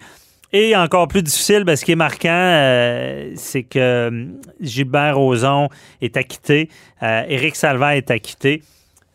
Et 0.53 0.75
encore 0.75 1.09
plus 1.09 1.23
difficile, 1.23 1.65
ben, 1.65 1.77
ce 1.77 1.85
qui 1.85 1.93
est 1.93 1.97
marquant, 1.97 2.29
euh, 2.31 3.33
c'est 3.37 3.65
que 3.65 4.29
Gilbert 4.61 5.17
Rozon 5.17 5.69
est 6.01 6.17
acquitté, 6.17 6.71
euh, 7.03 7.23
Éric 7.29 7.55
Salva 7.55 7.97
est 7.97 8.11
acquitté. 8.11 8.63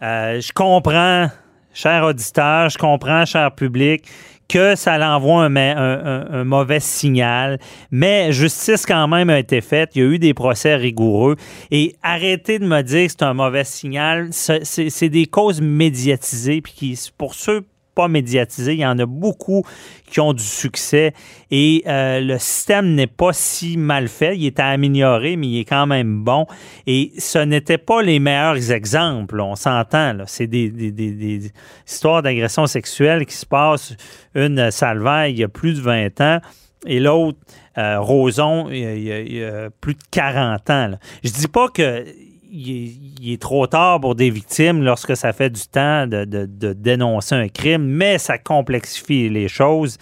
Euh, 0.04 0.40
je 0.40 0.52
comprends, 0.52 1.30
cher 1.74 2.04
auditeur, 2.04 2.70
je 2.70 2.78
comprends, 2.78 3.26
cher 3.26 3.54
public, 3.54 4.06
que 4.48 4.76
ça 4.76 4.98
l'envoie 4.98 5.46
un, 5.46 6.44
mauvais 6.44 6.80
signal, 6.80 7.60
mais 7.92 8.32
justice 8.32 8.86
quand 8.86 9.08
même 9.08 9.30
a 9.30 9.40
été 9.40 9.62
faite. 9.62 9.92
Il 9.96 10.04
y 10.04 10.06
a 10.06 10.10
eu 10.10 10.20
des 10.20 10.34
procès 10.34 10.76
rigoureux. 10.76 11.36
Et 11.72 11.96
arrêtez 12.04 12.60
de 12.60 12.66
me 12.66 12.82
dire 12.82 13.08
que 13.08 13.12
c'est 13.12 13.24
un 13.24 13.34
mauvais 13.34 13.64
signal. 13.64 14.30
C'est 14.32 15.10
des 15.10 15.26
causes 15.26 15.62
médiatisées, 15.62 16.62
puis 16.62 17.00
pour 17.18 17.34
ceux 17.34 17.66
pas 17.96 18.08
médiatisé. 18.08 18.74
Il 18.74 18.80
y 18.80 18.86
en 18.86 18.98
a 19.00 19.06
beaucoup 19.06 19.64
qui 20.10 20.20
ont 20.20 20.34
du 20.34 20.44
succès 20.44 21.14
et 21.52 21.84
euh, 21.88 22.20
le 22.20 22.38
système 22.38 22.96
n'est 22.96 23.08
pas 23.08 23.34
si 23.34 23.78
mal 23.78 24.08
fait. 24.08 24.38
Il 24.38 24.46
est 24.46 24.60
à 24.60 24.68
améliorer, 24.68 25.36
mais 25.36 25.48
il 25.48 25.60
est 25.60 25.66
quand 25.66 25.88
même 25.88 26.24
bon. 26.24 26.46
Et 26.88 27.12
ce 27.18 27.40
n'étaient 27.40 27.78
pas 27.78 28.02
les 28.02 28.20
meilleurs 28.20 28.72
exemples, 28.72 29.40
on 29.40 29.56
s'entend. 29.56 30.18
C'est 30.28 30.48
des, 30.48 31.52
histoires 31.88 32.22
d'agression 32.22 32.68
sexuelle 32.68 33.26
qui 33.26 33.36
se 33.36 33.46
passent. 33.46 33.96
Une 34.36 34.72
salvaille 34.72 35.34
il 35.34 35.40
y 35.40 35.44
a 35.44 35.48
plus 35.48 35.76
de 35.76 35.82
20 35.82 36.22
ans 36.22 36.40
et 36.86 37.00
l'autre, 37.00 37.40
euh, 37.78 38.00
Roson, 38.00 38.70
il 38.70 39.04
y, 39.04 39.44
a, 39.44 39.70
plus 39.70 39.94
de 39.94 40.04
40 40.12 40.70
ans. 40.70 40.92
Je 41.24 41.32
dis 41.32 41.48
pas 41.48 41.70
que 41.70 42.06
il 42.56 43.34
est, 43.34 43.42
trop 43.42 43.66
tard 43.66 44.00
pour 44.00 44.14
des 44.14 44.30
victimes 44.30 44.84
lorsque 44.84 45.18
ça 45.18 45.34
fait 45.34 45.50
du 45.50 45.62
temps 45.62 46.06
de, 46.06 46.46
dénoncer 46.74 47.34
un 47.34 47.48
crime, 47.48 47.84
mais 47.84 48.20
ça 48.20 48.38
complexifie 48.38 49.28
les 49.28 49.48
choses. 49.48 49.98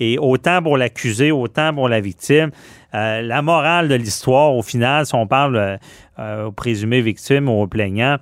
Et 0.00 0.18
autant 0.18 0.62
pour 0.62 0.76
l'accusé, 0.76 1.32
autant 1.32 1.72
pour 1.72 1.88
la 1.88 2.00
victime. 2.00 2.50
Euh, 2.94 3.22
la 3.22 3.42
morale 3.42 3.88
de 3.88 3.94
l'histoire, 3.94 4.54
au 4.54 4.62
final, 4.62 5.06
si 5.06 5.14
on 5.14 5.26
parle 5.26 5.56
euh, 5.56 5.76
euh, 6.18 6.46
aux 6.46 6.52
présumés 6.52 7.00
victimes 7.00 7.48
ou 7.48 7.62
aux 7.62 7.66
plaignants, 7.66 8.18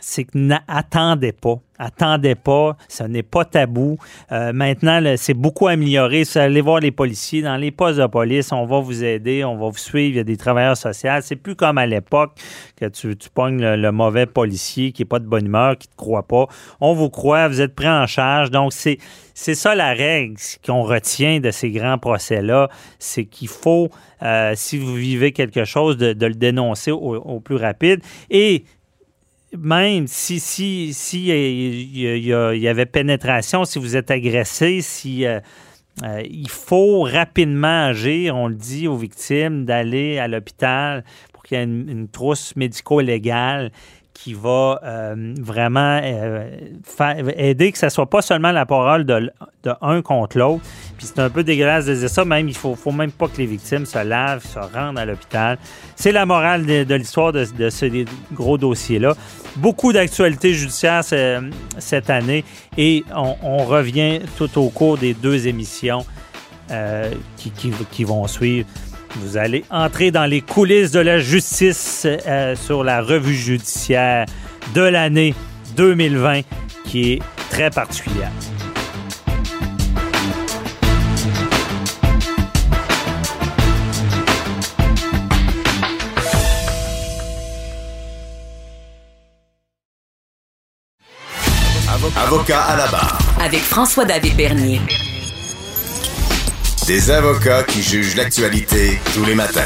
c'est 0.00 0.24
que 0.24 0.36
n'attendez 0.36 1.32
pas. 1.32 1.56
Attendez 1.82 2.34
pas, 2.34 2.76
ce 2.88 3.04
n'est 3.04 3.22
pas 3.22 3.46
tabou. 3.46 3.96
Euh, 4.32 4.52
maintenant, 4.52 5.00
c'est 5.16 5.32
beaucoup 5.32 5.66
amélioré. 5.66 6.24
allez 6.34 6.60
voir 6.60 6.78
les 6.78 6.90
policiers 6.90 7.40
dans 7.40 7.56
les 7.56 7.70
postes 7.70 7.98
de 7.98 8.06
police, 8.06 8.52
on 8.52 8.66
va 8.66 8.80
vous 8.80 9.02
aider, 9.02 9.44
on 9.44 9.56
va 9.56 9.70
vous 9.70 9.78
suivre. 9.78 10.10
Il 10.10 10.16
y 10.16 10.20
a 10.20 10.24
des 10.24 10.36
travailleurs 10.36 10.76
sociaux. 10.76 11.10
C'est 11.22 11.36
plus 11.36 11.56
comme 11.56 11.78
à 11.78 11.86
l'époque 11.86 12.32
que 12.76 12.84
tu, 12.84 13.16
tu 13.16 13.30
pognes 13.30 13.62
le, 13.62 13.92
mauvais 13.92 14.26
policier 14.26 14.92
qui 14.92 15.00
n'est 15.00 15.08
pas 15.08 15.20
de 15.20 15.24
bonne 15.24 15.46
humeur, 15.46 15.78
qui 15.78 15.88
ne 15.88 15.92
te 15.92 15.96
croit 15.96 16.28
pas. 16.28 16.48
On 16.82 16.92
vous 16.92 17.08
croit, 17.08 17.48
vous 17.48 17.62
êtes 17.62 17.74
pris 17.74 17.88
en 17.88 18.06
charge. 18.06 18.50
Donc, 18.50 18.74
c'est, 18.74 18.98
c'est 19.32 19.54
ça 19.54 19.74
la 19.74 19.94
règle 19.94 20.36
qu'on 20.62 20.82
retient 20.82 21.40
de 21.40 21.50
ces 21.50 21.70
grands 21.70 21.96
procès-là. 21.96 22.68
C'est 22.98 23.24
qu'il 23.24 23.48
faut, 23.48 23.88
euh, 24.22 24.52
si 24.54 24.76
vous 24.76 24.94
vivez 24.94 25.32
quelque 25.32 25.64
chose, 25.64 25.96
de, 25.96 26.26
le 26.26 26.34
dénoncer 26.34 26.90
au, 26.90 27.16
au 27.16 27.40
plus 27.40 27.56
rapide. 27.56 28.02
Et 28.28 28.64
même 29.56 30.06
si 30.06 30.40
si 30.40 30.94
si 30.94 31.28
il 31.28 31.98
y, 31.98 32.68
avait 32.68 32.86
pénétration, 32.86 33.64
si 33.64 33.78
vous 33.78 33.96
êtes 33.96 34.10
agressé, 34.10 34.80
si 34.80 35.26
euh, 35.26 35.40
euh, 36.04 36.22
il 36.28 36.48
faut 36.48 37.02
rapidement 37.02 37.86
agir, 37.86 38.36
on 38.36 38.48
le 38.48 38.54
dit 38.54 38.86
aux 38.88 38.96
victimes, 38.96 39.64
d'aller 39.64 40.18
à 40.18 40.28
l'hôpital 40.28 41.04
pour 41.32 41.42
qu'il 41.42 41.58
y 41.58 41.60
ait 41.60 41.64
une 41.64 42.08
trousse 42.08 42.54
médico-légale 42.56 43.72
qui 44.22 44.34
va 44.34 44.78
euh, 44.84 45.34
vraiment 45.40 45.98
euh, 46.02 46.50
aider 47.36 47.72
que 47.72 47.78
ce 47.78 47.88
soit 47.88 48.08
pas 48.08 48.20
seulement 48.20 48.52
la 48.52 48.66
parole 48.66 49.06
de, 49.06 49.30
de 49.62 49.72
un 49.80 50.02
contre 50.02 50.36
l'autre. 50.36 50.62
Puis 50.98 51.06
c'est 51.06 51.20
un 51.20 51.30
peu 51.30 51.42
dégueulasse 51.42 51.86
de 51.86 51.94
dire 51.94 52.10
ça, 52.10 52.26
même 52.26 52.46
il 52.46 52.54
faut, 52.54 52.74
faut 52.74 52.92
même 52.92 53.12
pas 53.12 53.28
que 53.28 53.38
les 53.38 53.46
victimes 53.46 53.86
se 53.86 54.04
lavent, 54.04 54.44
se 54.44 54.58
rendent 54.58 54.98
à 54.98 55.06
l'hôpital. 55.06 55.56
C'est 55.96 56.12
la 56.12 56.26
morale 56.26 56.66
de, 56.66 56.94
l'histoire 56.94 57.32
de, 57.32 57.44
ce 57.44 58.04
gros 58.34 58.58
dossier-là. 58.58 59.14
Beaucoup 59.56 59.92
d'actualités 59.92 60.52
judiciaires 60.52 61.02
cette 61.78 62.10
année 62.10 62.44
et 62.76 63.04
on, 63.14 63.64
revient 63.64 64.20
tout 64.36 64.58
au 64.58 64.68
cours 64.68 64.98
des 64.98 65.14
deux 65.14 65.46
émissions 65.46 66.04
euh, 66.70 67.10
qui 67.36 68.04
vont 68.04 68.26
suivre. 68.26 68.66
Vous 69.16 69.36
allez 69.36 69.64
entrer 69.70 70.10
dans 70.10 70.26
les 70.26 70.40
coulisses 70.40 70.92
de 70.92 71.00
la 71.00 71.18
justice 71.18 72.06
euh, 72.06 72.54
sur 72.56 72.84
la 72.84 73.02
revue 73.02 73.34
judiciaire 73.34 74.26
de 74.74 74.82
l'année 74.82 75.34
2020 75.76 76.42
qui 76.84 77.12
est 77.12 77.22
très 77.50 77.70
particulière. 77.70 78.30
Avocat 92.16 92.62
à 92.62 92.76
la 92.76 92.86
barre. 92.86 93.18
Avec 93.40 93.60
François-David 93.60 94.36
Bernier. 94.36 94.80
Des 96.90 97.12
avocats 97.12 97.62
qui 97.62 97.82
jugent 97.82 98.16
l'actualité 98.16 98.98
tous 99.14 99.24
les 99.24 99.36
matins. 99.36 99.60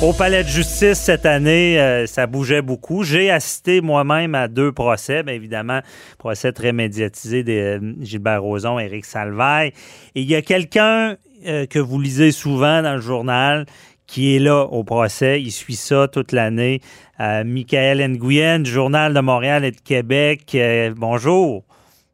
Au 0.00 0.12
palais 0.12 0.44
de 0.44 0.48
justice 0.48 1.00
cette 1.00 1.26
année, 1.26 1.80
euh, 1.80 2.06
ça 2.06 2.28
bougeait 2.28 2.62
beaucoup. 2.62 3.02
J'ai 3.02 3.28
assisté 3.28 3.80
moi-même 3.80 4.36
à 4.36 4.46
deux 4.46 4.70
procès, 4.70 5.24
bien 5.24 5.34
évidemment, 5.34 5.80
procès 6.18 6.52
très 6.52 6.72
médiatisé 6.72 7.42
de 7.42 7.52
euh, 7.52 7.92
Gilbert 8.02 8.40
Rozon, 8.40 8.78
Éric 8.78 9.04
Salvaille. 9.04 9.72
Et 10.14 10.20
il 10.20 10.30
y 10.30 10.36
a 10.36 10.42
quelqu'un 10.42 11.16
euh, 11.44 11.66
que 11.66 11.80
vous 11.80 11.98
lisez 12.00 12.30
souvent 12.30 12.82
dans 12.82 12.94
le 12.94 13.00
journal 13.00 13.66
qui 14.06 14.36
est 14.36 14.38
là 14.38 14.62
au 14.62 14.84
procès. 14.84 15.42
Il 15.42 15.50
suit 15.50 15.74
ça 15.74 16.06
toute 16.06 16.30
l'année. 16.30 16.82
Michael 17.18 17.98
Nguyen, 18.12 18.60
du 18.60 18.70
Journal 18.70 19.12
de 19.12 19.20
Montréal 19.20 19.64
et 19.64 19.72
de 19.72 19.80
Québec. 19.80 20.56
bonjour. 20.96 21.64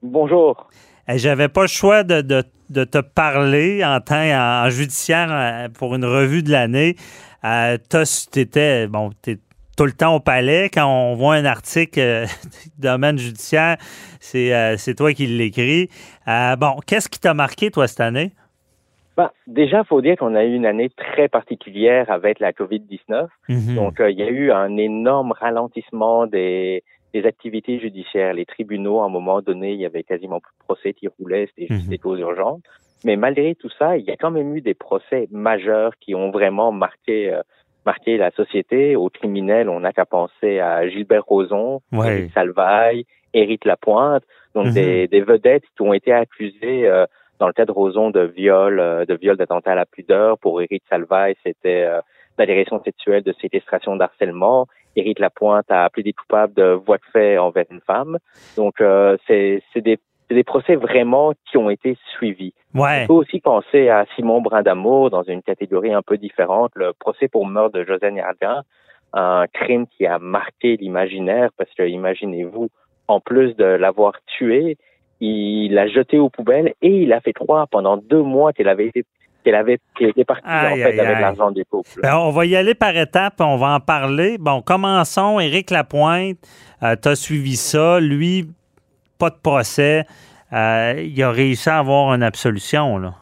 Bonjour. 0.02 0.66
J'avais 1.08 1.48
pas 1.48 1.62
le 1.62 1.68
choix 1.68 2.04
de, 2.04 2.20
de, 2.20 2.42
te 2.72 2.98
parler 2.98 3.84
en 3.84 4.00
temps 4.00 4.16
en, 4.16 4.68
judiciaire 4.70 5.28
euh, 5.30 5.68
pour 5.68 5.94
une 5.94 6.04
revue 6.04 6.42
de 6.42 6.50
l'année. 6.50 6.96
Euh, 7.44 7.78
tu 7.90 8.40
étais, 8.40 8.86
bon, 8.86 9.10
tout 9.76 9.84
le 9.84 9.92
temps 9.92 10.14
au 10.14 10.20
palais. 10.20 10.68
Quand 10.72 10.86
on 10.86 11.14
voit 11.14 11.34
un 11.34 11.44
article 11.44 12.00
euh, 12.00 12.26
domaine 12.78 13.18
judiciaire, 13.18 13.76
c'est, 14.20 14.94
toi 14.96 15.12
qui 15.12 15.26
l'écris. 15.26 15.88
bon, 16.26 16.76
qu'est-ce 16.86 17.08
qui 17.08 17.20
t'a 17.20 17.34
marqué, 17.34 17.70
toi, 17.70 17.86
cette 17.86 18.00
année? 18.00 18.32
Ben, 19.16 19.30
déjà, 19.48 19.80
il 19.80 19.86
faut 19.86 20.00
dire 20.00 20.16
qu'on 20.16 20.36
a 20.36 20.44
eu 20.44 20.54
une 20.54 20.66
année 20.66 20.90
très 20.90 21.28
particulière 21.28 22.08
avec 22.08 22.38
la 22.38 22.52
COVID-19. 22.52 23.26
Mm-hmm. 23.48 23.74
Donc, 23.74 23.96
il 23.98 24.16
y 24.16 24.22
a 24.22 24.28
eu 24.28 24.52
un 24.52 24.76
énorme 24.76 25.32
ralentissement 25.32 26.28
des, 26.28 26.84
les 27.14 27.24
activités 27.26 27.78
judiciaires, 27.78 28.34
les 28.34 28.44
tribunaux, 28.44 29.00
à 29.00 29.06
un 29.06 29.08
moment 29.08 29.40
donné, 29.40 29.72
il 29.72 29.80
y 29.80 29.86
avait 29.86 30.02
quasiment 30.02 30.40
plus 30.40 30.52
de 30.52 30.64
procès 30.64 30.92
qui 30.92 31.08
roulaient, 31.08 31.48
c'était 31.48 31.72
juste 31.72 31.86
mhm. 31.86 31.90
des 31.90 31.98
causes 31.98 32.20
urgentes. 32.20 32.62
Mais 33.04 33.16
malgré 33.16 33.54
tout 33.54 33.70
ça, 33.78 33.96
il 33.96 34.04
y 34.04 34.10
a 34.10 34.16
quand 34.16 34.30
même 34.30 34.56
eu 34.56 34.60
des 34.60 34.74
procès 34.74 35.28
majeurs 35.30 35.92
qui 36.00 36.14
ont 36.14 36.30
vraiment 36.30 36.72
marqué 36.72 37.32
euh, 37.32 37.42
marqué 37.86 38.16
la 38.16 38.30
société. 38.32 38.96
Aux 38.96 39.08
criminels, 39.08 39.68
on 39.68 39.80
n'a 39.80 39.92
qu'à 39.92 40.04
penser 40.04 40.58
à 40.58 40.86
Gilbert 40.88 41.24
Rozon, 41.24 41.80
ouais. 41.92 42.28
Salvaille, 42.34 43.06
Éric 43.32 43.64
Lapointe, 43.64 44.24
donc 44.54 44.66
mhm. 44.66 44.72
des, 44.74 45.08
des, 45.08 45.20
vedettes 45.20 45.64
qui 45.76 45.82
ont 45.82 45.94
été 45.94 46.12
accusées 46.12 46.86
euh, 46.88 47.06
dans 47.38 47.46
le 47.46 47.52
cas 47.52 47.64
de 47.64 47.72
Rozon 47.72 48.10
de 48.10 48.20
viol, 48.20 48.80
euh, 48.80 49.04
de 49.04 49.14
viol 49.14 49.36
d'attentat 49.36 49.72
à 49.72 49.74
la 49.76 49.86
pudeur. 49.86 50.38
Pour 50.38 50.60
Éric 50.60 50.82
Salvaille, 50.90 51.36
c'était 51.44 51.88
d'agression 52.38 52.82
sexuelle, 52.82 53.22
de 53.22 53.34
séquestration, 53.40 53.96
d'harcèlement. 53.96 54.66
Éric 54.96 55.18
Lapointe 55.18 55.70
a 55.70 55.84
appelé 55.84 56.02
des 56.02 56.12
coupables 56.12 56.54
de 56.54 56.72
voie 56.72 56.96
de 56.96 57.02
fait 57.12 57.38
envers 57.38 57.66
une 57.70 57.80
femme. 57.80 58.18
Donc, 58.56 58.80
euh, 58.80 59.16
c'est 59.26 59.62
des, 59.76 59.98
des 60.30 60.44
procès 60.44 60.76
vraiment 60.76 61.32
qui 61.50 61.56
ont 61.56 61.70
été 61.70 61.96
suivis. 62.16 62.52
Ouais. 62.74 63.02
On 63.04 63.06
peut 63.06 63.12
aussi 63.14 63.40
penser 63.40 63.88
à 63.88 64.06
Simon 64.16 64.40
Brindamour 64.40 65.10
dans 65.10 65.22
une 65.22 65.42
catégorie 65.42 65.92
un 65.92 66.02
peu 66.02 66.16
différente, 66.18 66.72
le 66.74 66.92
procès 66.92 67.28
pour 67.28 67.46
meurtre 67.46 67.78
de 67.78 67.84
José 67.84 68.10
Niardin, 68.10 68.62
un 69.12 69.46
crime 69.52 69.86
qui 69.86 70.06
a 70.06 70.18
marqué 70.18 70.76
l'imaginaire 70.76 71.50
parce 71.56 71.72
que, 71.74 71.82
imaginez-vous, 71.82 72.68
en 73.06 73.20
plus 73.20 73.56
de 73.56 73.64
l'avoir 73.64 74.14
tué, 74.26 74.76
il 75.20 75.74
l'a 75.74 75.88
jeté 75.88 76.18
aux 76.18 76.28
poubelles 76.28 76.74
et 76.82 77.02
il 77.02 77.12
a 77.12 77.20
fait 77.20 77.32
croire 77.32 77.66
pendant 77.68 77.96
deux 77.96 78.22
mois 78.22 78.52
qu'il 78.52 78.68
avait 78.68 78.86
été 78.86 79.04
qu'elle 79.44 79.54
avait 79.54 79.78
était 80.00 80.24
partie 80.24 80.46
en 80.46 80.74
fait 80.74 81.00
avec 81.00 81.20
l'argent 81.20 81.50
du 81.50 81.64
couple. 81.64 82.00
Ben, 82.02 82.16
on 82.16 82.30
va 82.30 82.46
y 82.46 82.56
aller 82.56 82.74
par 82.74 82.96
étapes, 82.96 83.40
on 83.40 83.56
va 83.56 83.74
en 83.74 83.80
parler. 83.80 84.36
Bon, 84.38 84.62
commençons. 84.62 85.40
Éric 85.40 85.70
Lapointe, 85.70 86.38
euh, 86.82 86.96
tu 87.00 87.08
as 87.08 87.16
suivi 87.16 87.56
ça. 87.56 88.00
Lui, 88.00 88.48
pas 89.18 89.30
de 89.30 89.36
procès. 89.42 90.04
Euh, 90.52 90.94
il 90.96 91.22
a 91.22 91.30
réussi 91.30 91.68
à 91.68 91.78
avoir 91.78 92.14
une 92.14 92.22
absolution. 92.22 92.98
Là. 92.98 93.14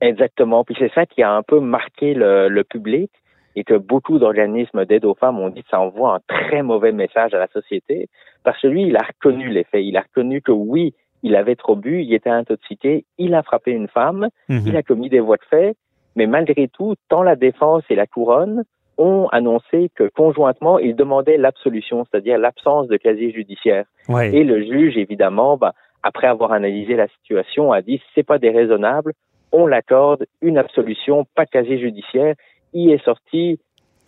Exactement. 0.00 0.64
Puis 0.64 0.76
c'est 0.78 0.92
ça 0.94 1.06
qui 1.06 1.22
a 1.22 1.32
un 1.32 1.42
peu 1.42 1.60
marqué 1.60 2.14
le, 2.14 2.62
public 2.62 3.10
et 3.56 3.64
que 3.64 3.74
beaucoup 3.74 4.18
d'organismes 4.18 4.84
d'aide 4.84 5.04
aux 5.04 5.14
femmes 5.14 5.38
ont 5.38 5.50
dit 5.50 5.62
que 5.62 5.68
ça 5.70 5.80
envoie 5.80 6.14
un 6.14 6.20
très 6.28 6.62
mauvais 6.62 6.92
message 6.92 7.34
à 7.34 7.38
la 7.38 7.48
société 7.48 8.08
parce 8.44 8.60
que 8.60 8.68
lui, 8.68 8.84
il 8.84 8.96
a 8.96 9.02
reconnu 9.02 9.48
les 9.48 9.64
faits. 9.64 9.84
Il 9.84 9.96
a 9.96 10.02
reconnu 10.02 10.40
que 10.40 10.52
oui, 10.52 10.94
il 11.22 11.36
avait 11.36 11.56
trop 11.56 11.76
bu, 11.76 12.02
il 12.02 12.12
était 12.14 12.30
intoxiqué, 12.30 13.04
il 13.18 13.34
a 13.34 13.42
frappé 13.42 13.70
une 13.72 13.88
femme, 13.88 14.28
Mhm. 14.48 14.62
il 14.66 14.76
a 14.76 14.82
commis 14.82 15.08
des 15.08 15.20
voies 15.20 15.36
de 15.36 15.44
fait, 15.50 15.76
mais 16.16 16.26
malgré 16.26 16.68
tout, 16.68 16.94
tant 17.08 17.22
la 17.22 17.36
défense 17.36 17.82
et 17.90 17.94
la 17.94 18.06
couronne 18.06 18.64
ont 18.98 19.28
annoncé 19.32 19.90
que 19.94 20.08
conjointement, 20.08 20.78
ils 20.78 20.94
demandaient 20.96 21.36
l'absolution, 21.38 22.04
c'est-à-dire 22.04 22.36
l'absence 22.38 22.86
de 22.88 22.96
casier 22.96 23.32
judiciaire. 23.32 23.84
Ouais. 24.08 24.34
Et 24.34 24.44
le 24.44 24.62
juge, 24.62 24.96
évidemment, 24.98 25.56
bah, 25.56 25.72
après 26.02 26.26
avoir 26.26 26.52
analysé 26.52 26.96
la 26.96 27.08
situation, 27.08 27.72
a 27.72 27.80
dit 27.82 28.02
c'est 28.14 28.22
pas 28.26 28.38
déraisonnable, 28.38 29.12
on 29.52 29.66
l'accorde 29.66 30.26
une 30.42 30.58
absolution, 30.58 31.26
pas 31.34 31.44
de 31.44 31.50
casier 31.50 31.78
judiciaire. 31.78 32.34
Il 32.72 32.90
est 32.90 33.02
sorti 33.04 33.58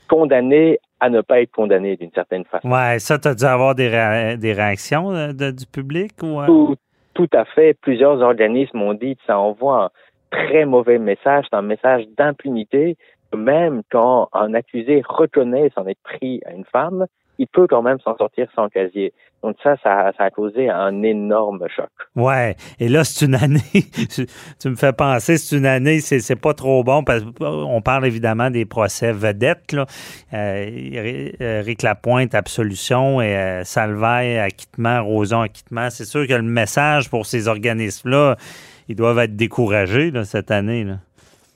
condamné 0.09 0.79
à 1.01 1.11
ne 1.11 1.21
pas 1.21 1.41
être 1.41 1.51
condamné 1.51 1.97
d'une 1.97 2.13
certaine 2.13 2.45
façon. 2.45 2.71
Ouais, 2.71 2.99
ça, 2.99 3.19
tu 3.19 3.29
as 3.29 3.35
dû 3.35 3.45
avoir 3.45 3.75
des, 3.75 3.89
réa- 3.89 4.37
des 4.37 4.53
réactions 4.53 5.11
euh, 5.11 5.33
de- 5.33 5.51
du 5.51 5.67
public 5.67 6.13
ou. 6.23 6.41
euh? 6.41 6.47
Tout, 6.47 6.77
tout 7.15 7.29
à 7.33 7.45
fait. 7.45 7.75
Plusieurs 7.75 8.21
organismes 8.21 8.83
ont 8.83 8.95
dit 8.95 9.17
que 9.17 9.23
ça 9.27 9.39
envoie 9.39 9.85
un 9.85 9.91
très 10.31 10.65
mauvais 10.65 10.99
message, 10.99 11.47
un 11.53 11.63
message 11.63 12.07
d'impunité. 12.17 12.97
Même 13.35 13.83
quand 13.91 14.29
un 14.33 14.53
accusé 14.55 15.03
reconnaît 15.07 15.71
s'en 15.75 15.87
être 15.87 16.03
pris 16.03 16.41
à 16.45 16.53
une 16.53 16.65
femme, 16.67 17.07
il 17.39 17.47
peut 17.47 17.67
quand 17.67 17.83
même 17.83 17.99
s'en 18.01 18.17
sortir 18.17 18.49
sans 18.55 18.69
casier. 18.69 19.13
Donc 19.43 19.57
ça, 19.63 19.77
ça, 19.83 20.13
ça 20.17 20.25
a 20.25 20.31
causé 20.31 20.71
un 20.71 21.03
énorme 21.03 21.67
choc. 21.75 21.89
Ouais. 22.15 22.55
Et 22.79 22.89
là, 22.89 23.03
c'est 23.03 23.27
une 23.27 23.35
année. 23.35 23.61
tu- 24.09 24.69
me 24.69 24.77
fais 24.77 24.93
penser, 24.93 25.37
c'est 25.37 25.57
une 25.57 25.67
année, 25.67 25.99
c'est, 25.99 26.41
pas 26.41 26.55
trop 26.55 26.85
bon 26.85 27.03
parce 27.03 27.25
qu'on 27.25 27.83
parle 27.83 28.07
évidemment 28.07 28.51
des 28.51 28.65
procès 28.65 29.13
vedettes, 29.13 29.73
là. 29.73 29.87
Euh, 30.33 31.31
euh, 31.41 31.63
Rick 31.65 31.83
Lapointe, 31.83 32.35
absolution, 32.35 33.21
et 33.21 33.37
euh, 33.37 33.65
Salvaille, 33.65 34.39
acquittement, 34.39 35.03
Roson, 35.03 35.41
acquittement. 35.41 35.91
C'est 35.91 36.05
sûr 36.05 36.27
que 36.29 36.35
le 36.35 36.43
message 36.43 37.11
pour 37.11 37.27
ces 37.27 37.49
organismes-là, 37.49 38.37
ils 38.89 38.97
doivent 38.97 39.19
être 39.19 39.35
découragés, 39.35 40.13
là, 40.13 40.25
cette 40.25 40.53
année. 40.53 40.87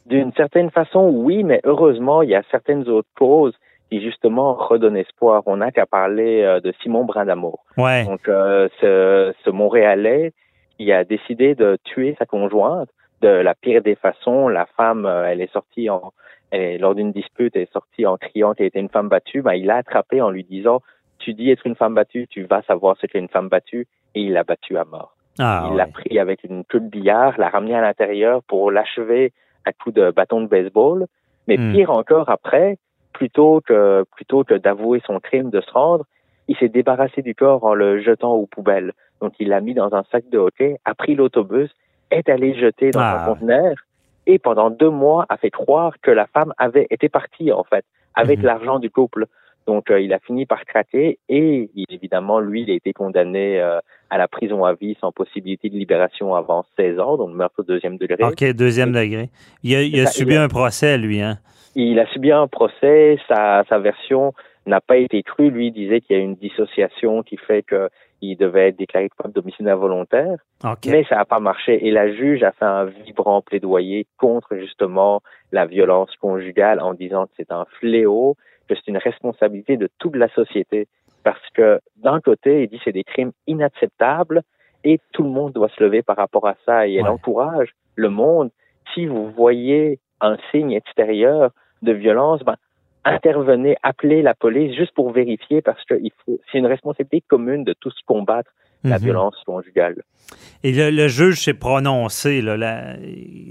D'une 0.07 0.33
certaine 0.33 0.71
façon, 0.71 1.09
oui, 1.15 1.45
mais 1.45 1.61
heureusement, 1.65 2.23
il 2.23 2.31
y 2.31 2.35
a 2.35 2.43
certaines 2.51 2.89
autres 2.89 3.09
causes 3.17 3.55
qui 3.91 4.01
justement 4.03 4.55
redonnent 4.55 4.97
espoir. 4.97 5.43
On 5.47 5.59
n'a 5.59 5.71
qu'à 5.71 5.87
parler 5.87 6.43
euh, 6.43 6.61
de 6.61 6.73
Simon 6.83 7.05
Brindamour. 7.05 7.65
Ouais. 7.77 8.05
Donc, 8.05 8.29
euh, 8.29 8.69
ce, 8.81 9.33
ce 9.45 9.51
Montréalais 9.51 10.33
qui 10.77 10.93
a 10.93 11.05
décidé 11.05 11.55
de 11.55 11.79
tuer 11.85 12.17
sa 12.19 12.27
conjointe 12.27 12.89
de 13.23 13.29
la 13.29 13.55
pire 13.55 13.83
des 13.83 13.95
façons. 13.95 14.49
La 14.49 14.67
femme, 14.77 15.07
euh, 15.07 15.29
elle 15.29 15.41
est 15.41 15.53
sortie 15.53 15.89
en, 15.89 16.13
elle 16.51 16.61
est, 16.61 16.79
lors 16.79 16.95
d'une 16.95 17.13
dispute, 17.13 17.55
elle 17.57 17.63
est 17.63 17.73
sortie 17.73 18.07
en 18.07 18.17
criant 18.17 18.55
qu'elle 18.55 18.67
était 18.67 18.81
une 18.81 18.91
femme 18.91 19.09
battue. 19.09 19.43
Ben, 19.43 19.55
il 19.55 19.67
l'a 19.67 19.77
attrapée 19.77 20.21
en 20.21 20.31
lui 20.31 20.45
disant, 20.45 20.83
tu 21.19 21.33
dis 21.33 21.51
être 21.51 21.67
une 21.67 21.77
femme 21.77 21.95
battue, 21.95 22.27
tu 22.29 22.43
vas 22.45 22.63
savoir 22.63 22.97
ce 23.01 23.07
qu'est 23.07 23.19
une 23.19 23.29
femme 23.29 23.49
battue, 23.49 23.87
et 24.15 24.21
il 24.21 24.33
l'a 24.33 24.45
battue 24.45 24.77
à 24.77 24.85
mort. 24.85 25.17
Ah, 25.39 25.69
il 25.71 25.77
l'a 25.77 25.87
pris 25.87 26.19
avec 26.19 26.45
une 26.45 26.65
queue 26.65 26.81
de 26.81 26.89
billard, 26.89 27.39
l'a 27.39 27.49
ramené 27.49 27.75
à 27.75 27.81
l'intérieur 27.81 28.43
pour 28.43 28.71
l'achever 28.71 29.33
à 29.65 29.73
coups 29.73 29.95
de 29.95 30.11
bâton 30.11 30.41
de 30.41 30.47
baseball. 30.47 31.07
Mais 31.49 31.57
Hmm. 31.57 31.73
pire 31.73 31.91
encore 31.91 32.29
après, 32.29 32.79
plutôt 33.21 33.61
que 33.67 34.05
plutôt 34.15 34.45
que 34.45 34.55
d'avouer 34.55 35.01
son 35.07 35.19
crime, 35.21 35.49
de 35.51 35.61
se 35.61 35.71
rendre, 35.71 36.05
il 36.49 36.57
s'est 36.59 36.69
débarrassé 36.69 37.23
du 37.23 37.35
corps 37.35 37.65
en 37.65 37.75
le 37.75 38.01
jetant 38.01 38.33
aux 38.35 38.47
poubelles. 38.47 38.93
Donc 39.23 39.33
il 39.41 39.49
l'a 39.49 39.61
mis 39.61 39.75
dans 39.75 39.93
un 39.95 40.05
sac 40.13 40.25
de 40.31 40.39
hockey, 40.39 40.79
a 40.85 40.95
pris 40.95 41.15
l'autobus, 41.15 41.71
est 42.11 42.29
allé 42.29 42.53
le 42.53 42.61
jeter 42.61 42.91
dans 42.91 43.01
Ah. 43.01 43.23
un 43.23 43.27
conteneur 43.35 43.75
et 44.27 44.39
pendant 44.39 44.69
deux 44.71 44.91
mois 44.91 45.25
a 45.29 45.37
fait 45.39 45.51
croire 45.51 45.93
que 46.03 46.11
la 46.11 46.27
femme 46.27 46.53
avait 46.59 46.87
été 46.91 47.09
partie 47.09 47.51
en 47.53 47.65
fait 47.65 47.85
avec 48.15 48.39
Mhm. 48.41 48.45
l'argent 48.45 48.79
du 48.79 48.91
couple. 48.91 49.27
Donc 49.67 49.91
euh, 49.91 50.01
il 50.01 50.13
a 50.13 50.19
fini 50.21 50.47
par 50.47 50.65
craquer 50.65 51.19
et 51.29 51.71
il- 51.75 51.85
évidemment 51.91 52.39
lui 52.41 52.63
il 52.63 52.71
a 52.71 52.75
été 52.75 52.93
condamné 52.93 53.61
euh, 53.61 53.79
à 54.11 54.19
la 54.19 54.29
prison 54.29 54.65
à 54.65 54.75
vie 54.75 54.97
sans 55.01 55.11
possibilité 55.13 55.69
de 55.69 55.75
libération 55.77 56.35
avant 56.35 56.65
16 56.77 57.01
ans, 57.01 57.17
donc 57.17 57.35
meurtre 57.35 57.63
deuxième 57.65 57.97
degré. 57.99 58.23
OK, 58.23 58.45
deuxième 58.55 58.93
degré. 58.93 59.31
Il 59.65 59.75
a, 59.75 59.83
il 59.83 60.01
a 60.01 60.07
Ça, 60.07 60.13
subi 60.13 60.35
il 60.35 60.39
a- 60.39 60.43
un 60.45 60.49
procès, 60.49 60.97
lui, 60.99 61.21
hein? 61.21 61.39
Il 61.75 61.99
a 61.99 62.07
subi 62.07 62.31
un 62.33 62.47
procès, 62.47 63.19
sa, 63.29 63.65
sa 63.69 63.79
version 63.79 64.33
n'a 64.67 64.81
pas 64.81 64.97
été 64.97 65.23
crue. 65.23 65.51
Lui 65.51 65.67
il 65.69 65.73
disait 65.73 66.01
qu'il 66.01 66.17
y 66.17 66.21
a 66.21 66.23
une 66.23 66.37
dissociation 66.37 67.23
qui 67.23 67.37
fait 67.37 67.63
qu'il 67.65 68.37
devait 68.37 68.69
être 68.69 68.77
déclaré 68.79 69.09
coupable 69.09 69.35
d'homicide 69.35 69.69
involontaire, 69.69 70.37
OK. 70.65 70.87
mais 70.87 71.05
ça 71.09 71.17
n'a 71.17 71.25
pas 71.25 71.39
marché. 71.41 71.87
Et 71.87 71.91
la 71.91 72.11
juge 72.13 72.43
a 72.45 72.53
fait 72.53 72.65
un 72.65 72.87
vibrant 72.87 73.43
plaidoyer 73.43 74.07
contre 74.17 74.57
justement 74.57 75.21
la 75.53 75.67
violence 75.67 76.11
conjugale 76.21 76.81
en 76.81 76.95
disant 76.95 77.27
que 77.27 77.33
c'est 77.37 77.53
un 77.53 77.67
fléau, 77.79 78.37
que 78.69 78.75
c'est 78.75 78.89
une 78.89 78.99
responsabilité 78.99 79.77
de 79.77 79.89
toute 79.99 80.17
la 80.17 80.29
société. 80.29 80.89
Parce 81.25 81.43
que 81.55 81.81
d'un 81.97 82.21
côté, 82.21 82.63
il 82.63 82.69
dit 82.69 82.79
que 82.79 82.85
c'est 82.85 82.93
des 82.93 83.05
crimes 83.05 83.33
inacceptables 83.47 84.43
et 84.85 85.01
tout 85.13 85.23
le 85.23 85.31
monde 85.31 85.53
doit 85.53 85.69
se 85.71 85.83
lever 85.83 86.03
par 86.03 86.17
rapport 86.17 86.47
à 86.47 86.55
ça. 86.65 86.87
Et 86.87 86.95
elle 86.95 87.05
Ouais. 87.05 87.09
encourage 87.11 87.71
le 87.97 88.09
monde. 88.11 88.51
Si 88.95 89.07
vous 89.07 89.31
voyez 89.31 89.99
un 90.21 90.37
signe 90.51 90.73
extérieur 90.73 91.51
de 91.83 91.93
violence, 91.93 92.43
ben, 92.45 92.57
intervenez, 93.05 93.77
appelez 93.83 94.23
la 94.23 94.35
police 94.35 94.75
juste 94.77 94.93
pour 94.95 95.11
vérifier 95.11 95.63
parce 95.63 95.85
que 95.85 95.95
il 96.01 96.13
faut, 96.25 96.39
c'est 96.51 96.59
une 96.59 96.67
responsabilité 96.67 97.23
commune 97.29 97.65
de 97.65 97.73
tous 97.73 97.95
combattre 98.07 98.51
la 98.85 98.99
Mhm. 98.99 99.05
violence 99.05 99.37
conjugale. 99.47 100.03
Et 100.65 100.73
le, 100.73 100.91
le 100.91 101.09
juge 101.09 101.41
s'est 101.45 101.55
prononcé, 101.55 102.43
là, 102.43 102.57
la, 102.57 102.95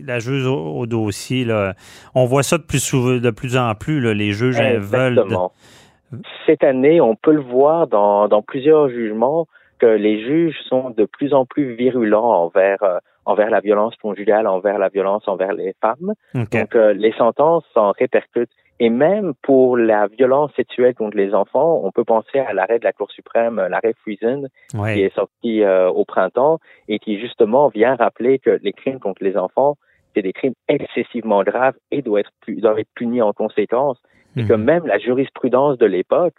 la 0.05 0.19
juge 0.19 0.45
au, 0.45 0.57
au 0.79 0.85
dossier. 0.85 1.45
Là, 1.45 1.73
on 2.13 2.25
voit 2.25 2.43
ça 2.43 2.57
de 2.57 2.63
plus, 2.63 2.83
souvent, 2.83 3.17
de 3.17 3.29
plus 3.31 3.55
en 3.57 3.73
plus. 3.75 4.01
Là, 4.01 4.13
les 4.13 4.31
juges 4.33 4.59
euh, 4.59 4.79
veulent. 4.79 5.15
de-. 5.15 6.17
Cette 6.45 6.63
année, 6.63 6.99
on 7.01 7.15
peut 7.15 7.33
le 7.33 7.41
voir 7.41 7.87
dans, 7.87 8.27
dans 8.27 8.41
plusieurs 8.41 8.89
jugements 8.89 9.47
que 9.79 9.85
les 9.85 10.23
juges 10.25 10.55
sont 10.69 10.89
de 10.91 11.05
plus 11.05 11.33
en 11.33 11.45
plus 11.45 11.75
virulents 11.75 12.43
envers 12.43 12.81
euh, 12.83 12.97
envers 13.27 13.49
la 13.49 13.59
violence 13.59 13.95
conjugale, 14.01 14.45
envers 14.45 14.77
la 14.77 14.89
violence 14.89 15.27
envers 15.27 15.51
les 15.53 15.73
femmes. 15.81 16.13
Donc, 16.35 16.75
euh, 16.75 16.93
les 16.93 17.11
sentences 17.13 17.63
s'en 17.73 17.91
répercutent. 17.91 18.51
Et 18.79 18.89
même 18.89 19.33
pour 19.41 19.77
la 19.77 20.07
violence 20.07 20.51
sexuelle 20.55 20.95
contre 20.95 21.15
les 21.15 21.33
enfants, 21.33 21.81
on 21.83 21.91
peut 21.91 22.03
penser 22.03 22.39
à 22.39 22.53
l'arrêt 22.53 22.79
de 22.79 22.83
la 22.83 22.91
Cour 22.91 23.09
suprême, 23.11 23.57
euh, 23.57 23.69
l'arrêt 23.69 23.93
Friesen, 24.01 24.49
qui 24.95 25.01
est 25.01 25.15
sorti 25.15 25.63
euh, 25.63 25.89
au 25.89 26.03
printemps 26.03 26.59
et 26.89 26.99
qui 26.99 27.19
justement 27.19 27.69
vient 27.69 27.95
rappeler 27.95 28.37
que 28.39 28.59
les 28.61 28.73
crimes 28.73 28.99
contre 28.99 29.23
les 29.23 29.37
enfants, 29.37 29.77
c'est 30.13 30.21
des 30.21 30.33
crimes 30.33 30.55
excessivement 30.67 31.43
graves 31.43 31.75
et 31.91 32.01
doivent 32.01 32.21
être, 32.21 32.59
doivent 32.59 32.79
être 32.79 32.89
punis 32.95 33.21
en 33.21 33.31
conséquence. 33.33 33.97
Et 34.37 34.45
que 34.45 34.53
Mhm. 34.53 34.63
même 34.63 34.87
la 34.87 34.97
jurisprudence 34.97 35.77
de 35.77 35.85
l'époque 35.85 36.35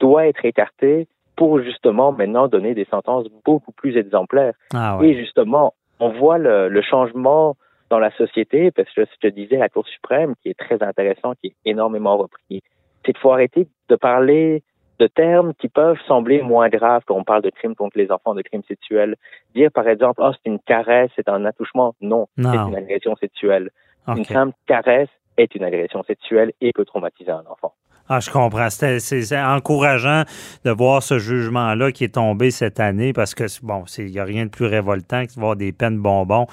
doit 0.00 0.26
être 0.26 0.44
écartée 0.44 1.06
pour 1.36 1.60
justement 1.60 2.10
maintenant 2.10 2.48
donner 2.48 2.74
des 2.74 2.86
sentences 2.86 3.26
beaucoup 3.44 3.70
plus 3.70 3.96
exemplaires. 3.96 4.54
Ah 4.74 4.98
ouais. 4.98 5.10
Et 5.10 5.16
justement, 5.16 5.74
on 6.00 6.08
voit 6.10 6.38
le, 6.38 6.68
le 6.68 6.82
changement 6.82 7.56
dans 7.90 7.98
la 7.98 8.10
société, 8.12 8.70
parce 8.70 8.92
que 8.92 9.04
ce 9.04 9.18
que 9.20 9.28
disait 9.28 9.56
la 9.56 9.68
Cour 9.68 9.86
suprême, 9.88 10.34
qui 10.42 10.50
est 10.50 10.58
très 10.58 10.82
intéressant, 10.82 11.34
qui 11.40 11.48
est 11.48 11.56
énormément 11.64 12.16
repris, 12.16 12.62
c'est 13.04 13.12
qu'il 13.12 13.18
faut 13.18 13.32
arrêter 13.32 13.68
de 13.88 13.96
parler 13.96 14.62
de 14.98 15.06
termes 15.06 15.54
qui 15.54 15.68
peuvent 15.68 15.98
sembler 16.06 16.42
moins 16.42 16.68
graves 16.68 17.02
quand 17.06 17.14
on 17.14 17.24
parle 17.24 17.42
de 17.42 17.50
crimes 17.50 17.76
contre 17.76 17.96
les 17.96 18.10
enfants, 18.10 18.34
de 18.34 18.42
crimes 18.42 18.64
sexuels. 18.66 19.14
Dire, 19.54 19.70
par 19.72 19.88
exemple, 19.88 20.20
oh, 20.22 20.30
c'est 20.32 20.50
une 20.50 20.58
caresse, 20.58 21.10
c'est 21.14 21.28
un 21.28 21.44
attouchement. 21.44 21.94
Non, 22.00 22.26
Non. 22.36 22.50
c'est 22.50 22.58
une 22.58 22.76
agression 22.76 23.14
sexuelle. 23.16 23.70
Une 24.08 24.24
simple 24.24 24.54
caresse 24.66 25.10
est 25.36 25.54
une 25.54 25.64
agression 25.64 26.02
sexuelle 26.02 26.52
et 26.60 26.72
peut 26.72 26.84
traumatiser 26.84 27.30
un 27.30 27.44
enfant. 27.48 27.74
Ah, 28.10 28.20
je 28.20 28.30
comprends. 28.30 28.68
C'est 28.70 29.38
encourageant 29.38 30.24
de 30.64 30.70
voir 30.70 31.02
ce 31.02 31.18
jugement-là 31.18 31.92
qui 31.92 32.04
est 32.04 32.14
tombé 32.14 32.50
cette 32.50 32.80
année 32.80 33.12
parce 33.12 33.34
que, 33.34 33.44
bon, 33.62 33.84
il 33.98 34.06
n'y 34.06 34.18
a 34.18 34.24
rien 34.24 34.46
de 34.46 34.50
plus 34.50 34.64
révoltant 34.64 35.26
que 35.26 35.34
de 35.34 35.40
voir 35.40 35.56
des 35.56 35.72
peines 35.72 35.98
bonbons 35.98 36.46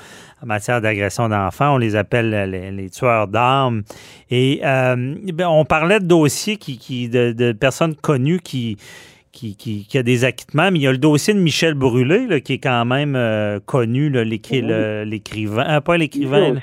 en 0.43 0.45
matière 0.45 0.81
d'agression 0.81 1.29
d'enfants. 1.29 1.75
On 1.75 1.77
les 1.77 1.95
appelle 1.95 2.49
les, 2.49 2.71
les 2.71 2.89
tueurs 2.89 3.27
d'armes. 3.27 3.83
Et 4.29 4.59
euh, 4.65 5.15
ben, 5.33 5.47
on 5.47 5.63
parlait 5.63 6.01
de 6.01 6.05
dossiers 6.05 6.57
qui, 6.57 6.77
qui 6.77 7.07
de 7.07 7.53
personnes 7.53 7.95
connues 7.95 8.41
qui, 8.41 8.77
qui, 9.35 9.55
qui, 9.55 9.85
qui 9.85 9.97
a 9.97 10.03
des 10.03 10.23
acquittements, 10.23 10.71
mais 10.71 10.79
il 10.79 10.81
y 10.81 10.87
a 10.87 10.91
le 10.91 10.97
dossier 10.97 11.33
de 11.33 11.39
Michel 11.39 11.73
Brûlé, 11.73 12.25
là, 12.25 12.39
qui 12.39 12.53
est 12.53 12.63
quand 12.63 12.85
même 12.85 13.15
euh, 13.15 13.59
connu, 13.59 14.09
l'écrivain, 14.09 15.65
euh, 15.67 15.81
pas 15.81 15.97
l'écrivain, 15.97 16.55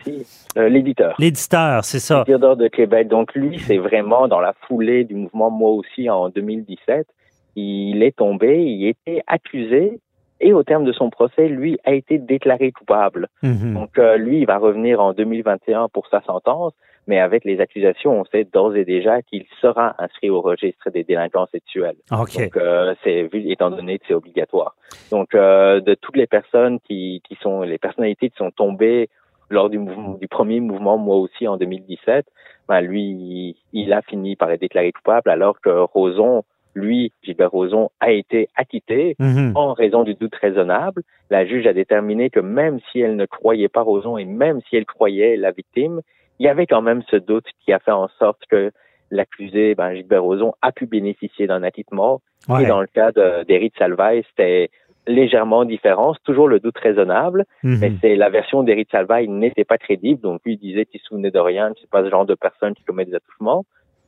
euh, 0.57 0.69
l'éditeur. 0.69 1.15
l'éditeur, 1.19 1.85
c'est 1.85 2.01
ça. 2.01 2.25
Théodore 2.27 2.57
de 2.57 2.69
Québec. 2.69 3.09
Donc 3.09 3.35
lui, 3.35 3.61
c'est 3.61 3.79
vraiment 3.79 4.27
dans 4.27 4.41
la 4.41 4.55
foulée 4.67 5.05
du 5.05 5.15
mouvement 5.15 5.51
Moi 5.51 5.71
aussi 5.71 6.09
en 6.09 6.31
2017. 6.31 7.07
Il 7.55 8.03
est 8.03 8.17
tombé, 8.17 8.65
il 8.65 8.89
était 8.89 9.23
accusé 9.27 10.01
et 10.43 10.53
au 10.53 10.65
terme 10.65 10.85
de 10.85 10.93
son 10.93 11.09
procès, 11.09 11.49
lui 11.49 11.79
a 11.85 11.93
été 11.93 12.19
déclaré 12.19 12.73
coupable. 12.73 13.29
Mhm. 13.43 13.75
Donc 13.75 13.99
euh, 13.99 14.17
lui, 14.17 14.41
il 14.41 14.47
va 14.47 14.59
revenir 14.59 15.01
en 15.01 15.13
2021 15.13 15.89
pour 15.89 16.09
sa 16.09 16.21
sentence, 16.23 16.73
mais 17.07 17.19
avec 17.19 17.45
les 17.45 17.61
accusations, 17.61 18.21
on 18.21 18.25
sait 18.27 18.45
d'ores 18.45 18.77
et 18.77 18.85
déjà 18.85 19.23
qu'il 19.23 19.45
sera 19.61 19.95
inscrit 19.99 20.31
au 20.31 20.41
registre 20.41 20.91
des 20.91 21.05
délinquants 21.05 21.47
sexuels. 21.51 21.97
OK. 22.13 22.39
Donc, 22.39 22.57
euh, 22.57 22.95
c'est 23.03 23.23
vu 23.25 23.51
étant 23.51 23.71
donné 23.71 23.99
que 23.99 24.05
c'est 24.07 24.15
obligatoire. 24.15 24.77
Donc, 25.11 25.35
euh, 25.35 25.81
de 25.81 25.95
toutes 25.95 26.17
les 26.17 26.27
personnes 26.27 26.79
qui, 26.81 27.23
qui 27.27 27.37
sont 27.43 27.63
les 27.63 27.79
personnalités 27.79 28.31
qui 28.31 28.37
sont 28.37 28.51
tombées 28.51 29.09
lors 29.51 29.69
du, 29.69 29.79
mouvement, 29.79 30.15
du 30.15 30.29
premier 30.29 30.61
mouvement, 30.61 30.97
moi 30.97 31.17
aussi 31.17 31.47
en 31.47 31.57
2017, 31.57 32.27
ben 32.69 32.81
lui, 32.81 33.57
il, 33.73 33.93
a 33.93 34.01
fini 34.03 34.37
par 34.37 34.51
être 34.51 34.61
déclaré 34.61 34.93
coupable, 34.93 35.31
alors 35.31 35.61
que 35.61 35.69
Roson 35.69 36.45
lui, 36.75 37.13
Gilbert 37.23 37.51
Rozon, 37.51 37.91
a 38.01 38.13
été 38.13 38.49
acquitté 38.57 39.15
Mhm. 39.19 39.53
en 39.57 39.75
raison 39.75 40.05
du 40.05 40.15
doute 40.15 40.35
raisonnable. 40.35 41.03
La 41.31 41.45
juge 41.45 41.67
a 41.67 41.75
déterminé 41.75 42.31
que 42.31 42.41
même 42.41 42.81
si 42.91 43.01
elle 43.01 43.17
ne 43.17 43.27
croyait 43.27 43.69
pas 43.69 43.83
Rozon 43.83 44.17
et 44.17 44.25
même 44.25 44.61
si 44.69 44.77
elle 44.77 44.87
croyait 44.87 45.37
la 45.37 45.51
victime, 45.51 46.01
il 46.43 46.47
y 46.47 46.49
avait 46.49 46.67
quand 46.67 46.83
même 46.83 47.03
ce 47.09 47.15
doute 47.15 47.47
qui 47.65 47.73
a 47.73 47.79
fait 47.79 47.93
en 47.93 48.09
sorte 48.19 48.41
que 48.51 48.73
l'accusé, 49.13 49.77
ben, 49.77 49.95
Gilbert 49.95 50.25
Rozon, 50.25 50.55
a 50.61 50.73
pu 50.73 50.87
bénéficier 50.87 51.47
d'un 51.47 51.63
acquittement. 51.63 52.21
Ouais. 52.49 52.65
Et 52.65 52.67
dans 52.67 52.81
le 52.81 52.89
cas 52.89 53.13
de- 53.13 53.45
d'Éric 53.45 53.75
Salvaille, 53.79 54.25
c'était 54.31 54.71
légèrement 55.07 55.65
différent. 55.65 56.15
C'est 56.15 56.25
toujours 56.25 56.49
le 56.49 56.59
doute 56.59 56.77
raisonnable, 56.79 57.45
Mhm. 57.63 57.79
mais 57.81 57.93
c'est 58.01 58.17
la 58.17 58.29
version 58.29 58.65
d'Éric 58.65 58.89
Salvaille 58.91 59.29
n'était 59.29 59.65
pas 59.65 59.79
crédible. 59.79 60.21
Donc 60.21 60.41
lui 60.45 60.55
il 60.55 60.59
disait 60.59 60.85
qu'il 60.87 60.99
se 60.99 61.07
souvenait 61.07 61.31
de 61.31 61.39
rien, 61.39 61.73
que 61.73 61.79
c'est 61.81 61.91
pas 61.91 62.03
ce 62.03 62.11
genre 62.11 62.27
de 62.27 62.35
personne 62.35 62.75
qui 62.75 62.83
commet 62.83 63.05
des 63.05 63.15
attouchements. 63.15 63.65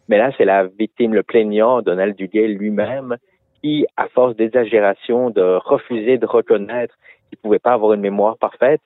Mais 0.09 0.19
là, 0.19 0.33
c'est 0.37 0.45
la 0.45 0.67
victime, 0.67 1.15
le 1.15 1.23
plaignant, 1.23 1.83
Donald 1.83 2.17
Duguay 2.17 2.49
lui-même, 2.49 3.17
qui, 3.63 3.87
à 3.97 4.09
force 4.09 4.35
d'exagération, 4.35 5.31
de 5.31 5.57
refuser 5.65 6.19
de 6.19 6.27
reconnaître 6.27 6.95
qu'il 7.29 7.39
pouvait 7.39 7.59
pas 7.61 7.73
avoir 7.75 7.93
une 7.95 8.01
mémoire 8.01 8.37
parfaite, 8.39 8.81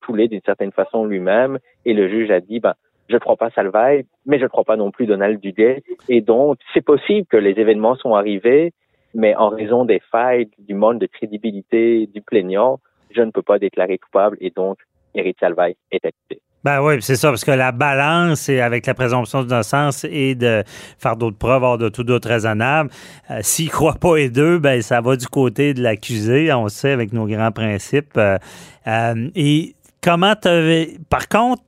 toulé 0.00 0.28
d'une 0.28 0.40
certaine 0.44 0.72
façon 0.72 1.04
lui-même. 1.04 1.58
Et 1.84 1.94
le 1.94 2.08
juge 2.08 2.30
a 2.30 2.40
dit, 2.40 2.60
ben, 2.60 2.74
je 3.08 3.14
ne 3.14 3.20
crois 3.20 3.36
pas 3.36 3.50
Salvaille, 3.50 4.04
mais 4.26 4.38
je 4.38 4.44
ne 4.44 4.48
crois 4.48 4.64
pas 4.64 4.76
non 4.76 4.90
plus 4.90 5.06
Donald 5.06 5.40
Duguay. 5.40 5.82
Et 6.08 6.20
donc, 6.20 6.58
c'est 6.72 6.84
possible 6.84 7.26
que 7.26 7.36
les 7.36 7.58
événements 7.60 7.96
sont 7.96 8.14
arrivés, 8.14 8.72
mais 9.14 9.34
en 9.36 9.48
raison 9.48 9.84
des 9.84 10.00
failles, 10.10 10.48
du 10.58 10.74
manque 10.74 10.98
de 10.98 11.06
crédibilité 11.06 12.06
du 12.06 12.22
plaignant, 12.22 12.80
je 13.10 13.22
ne 13.22 13.30
peux 13.30 13.42
pas 13.42 13.58
déclarer 13.58 13.98
coupable 13.98 14.38
et 14.40 14.50
donc 14.50 14.78
Éric 15.14 15.36
Salvaille 15.38 15.76
est 15.90 16.04
acquitté. 16.04 16.40
Ben 16.64 16.80
oui, 16.80 16.98
c'est 17.00 17.16
ça, 17.16 17.30
parce 17.30 17.44
que 17.44 17.50
la 17.50 17.72
balance 17.72 18.48
et 18.48 18.60
avec 18.60 18.86
la 18.86 18.94
présomption 18.94 19.42
d'innocence 19.42 20.04
et 20.08 20.36
de 20.36 20.62
faire 20.96 21.16
d'autres 21.16 21.36
preuves 21.36 21.62
hors 21.64 21.76
de 21.76 21.88
tout 21.88 22.04
doute 22.04 22.24
raisonnable. 22.24 22.88
Euh, 23.30 23.40
S'il 23.42 23.68
croit 23.68 23.94
pas 23.94 24.16
les 24.16 24.30
deux, 24.30 24.58
ben 24.58 24.80
ça 24.80 25.00
va 25.00 25.16
du 25.16 25.26
côté 25.26 25.74
de 25.74 25.82
l'accusé, 25.82 26.52
on 26.52 26.68
sait, 26.68 26.92
avec 26.92 27.12
nos 27.12 27.26
grands 27.26 27.50
principes. 27.50 28.16
Euh, 28.16 28.38
euh, 28.86 29.28
et 29.34 29.74
comment 30.00 30.36
tu. 30.36 30.98
Par 31.10 31.28
contre, 31.28 31.62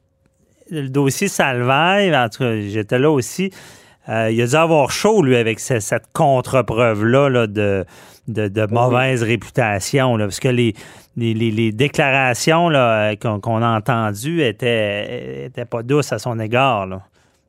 le 0.70 0.88
dossier 0.88 1.26
Salvaille, 1.26 2.16
en 2.16 2.28
tout 2.28 2.38
cas, 2.38 2.60
j'étais 2.60 2.98
là 3.00 3.10
aussi. 3.10 3.50
Euh, 4.08 4.30
il 4.30 4.40
a 4.42 4.46
dû 4.46 4.54
avoir 4.54 4.90
chaud, 4.90 5.22
lui, 5.22 5.36
avec 5.36 5.60
ce- 5.60 5.80
cette 5.80 6.12
contre-preuve-là 6.12 7.28
là, 7.28 7.46
de, 7.46 7.84
de, 8.28 8.48
de 8.48 8.66
mauvaise 8.72 9.22
réputation. 9.22 10.16
Là, 10.16 10.26
parce 10.26 10.40
que 10.40 10.48
les, 10.48 10.74
les, 11.16 11.72
déclarations 11.72 12.68
là, 12.68 13.12
euh, 13.12 13.16
qu'on 13.16 13.40
qu'on 13.40 13.62
a 13.62 13.76
entendues 13.76 14.42
étaient, 14.42 15.46
étaient 15.46 15.64
pas 15.64 15.82
douces 15.82 16.12
à 16.12 16.18
son 16.18 16.38
égard. 16.38 16.86
Là. 16.86 17.00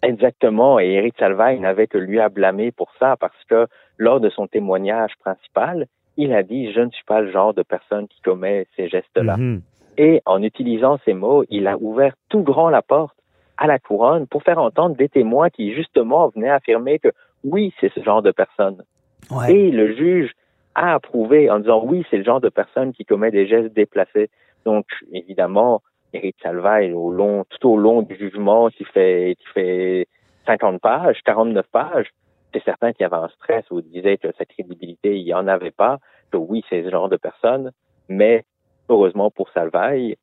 Exactement, 0.04 0.80
et 0.80 0.92
Éric 0.92 1.16
Salvaille 1.18 1.60
n'avait 1.60 1.88
que 1.88 1.98
lui 1.98 2.20
à 2.20 2.30
blâmer 2.30 2.72
pour 2.72 2.90
ça 3.00 3.16
parce 3.20 3.34
que 3.50 3.68
lors 3.98 4.20
de 4.20 4.30
son 4.30 4.46
témoignage 4.48 5.12
principal, 5.20 5.88
il 6.18 6.32
a 6.34 6.44
dit 6.44 6.72
je 6.74 6.82
ne 6.82 6.90
suis 6.92 7.04
pas 7.06 7.22
le 7.22 7.32
genre 7.32 7.54
de 7.54 7.64
personne 7.64 8.08
qui 8.08 8.22
commet 8.22 8.68
ces 8.76 8.88
gestes-là. 8.88 9.38
Mhm. 9.38 9.62
Et 9.98 10.22
en 10.26 10.44
utilisant 10.44 11.00
ces 11.06 11.14
mots, 11.14 11.44
il 11.50 11.68
a 11.68 11.78
ouvert 11.78 12.14
tout 12.30 12.44
grand 12.44 12.70
la 12.70 12.82
porte 12.82 13.15
à 13.58 13.68
la 13.68 13.80
couronne 13.80 14.28
pour 14.28 14.44
faire 14.44 14.60
entendre 14.60 14.96
des 14.96 15.10
témoins 15.10 15.50
qui 15.50 15.74
justement 15.74 16.30
venaient 16.30 16.50
affirmer 16.50 17.00
que 17.00 17.10
oui, 17.44 17.74
c'est 17.80 17.94
ce 17.94 18.02
genre 18.02 18.22
de 18.22 18.32
personne. 18.32 18.84
Ouais. 19.32 19.54
Et 19.54 19.72
le 19.72 19.96
juge 19.96 20.32
a 20.76 20.94
approuvé 20.94 21.50
en 21.50 21.60
disant 21.60 21.84
oui, 21.84 22.06
c'est 22.10 22.18
le 22.18 22.24
genre 22.24 22.42
de 22.42 22.50
personne 22.50 22.94
qui 22.94 23.06
commet 23.06 23.32
des 23.32 23.48
gestes 23.48 23.74
déplacés. 23.74 24.30
Donc, 24.66 24.86
évidemment, 25.14 25.82
Éric 26.14 26.36
Salvaille, 26.42 26.92
au 26.92 27.12
long, 27.12 27.46
tout 27.50 27.70
au 27.70 27.78
long 27.78 28.02
du 28.02 28.16
jugement, 28.16 28.70
qui 28.70 28.84
fait, 28.86 29.36
qui 29.40 29.48
fait 29.54 30.08
50 30.48 30.82
pages, 30.82 31.22
49 31.24 31.66
pages, 31.72 32.08
c'est 32.54 32.64
certain 32.64 32.94
qu'il 32.94 33.04
y 33.04 33.06
avait 33.06 33.24
un 33.24 33.30
stress 33.30 33.66
où 33.70 33.80
il 33.80 33.86
disait 33.90 34.18
que 34.18 34.28
sa 34.38 34.46
crédibilité, 34.46 35.18
il 35.18 35.26
n'y 35.26 35.34
en 35.34 35.48
avait 35.48 35.72
pas, 35.72 36.00
que 36.32 36.38
oui, 36.38 36.64
c'est 36.70 36.84
ce 36.84 36.90
genre 36.90 37.10
de 37.10 37.18
personne, 37.18 37.72
mais 38.08 38.46
heureusement 38.90 39.30
pour 39.30 39.50
Salvaille, 39.50 40.16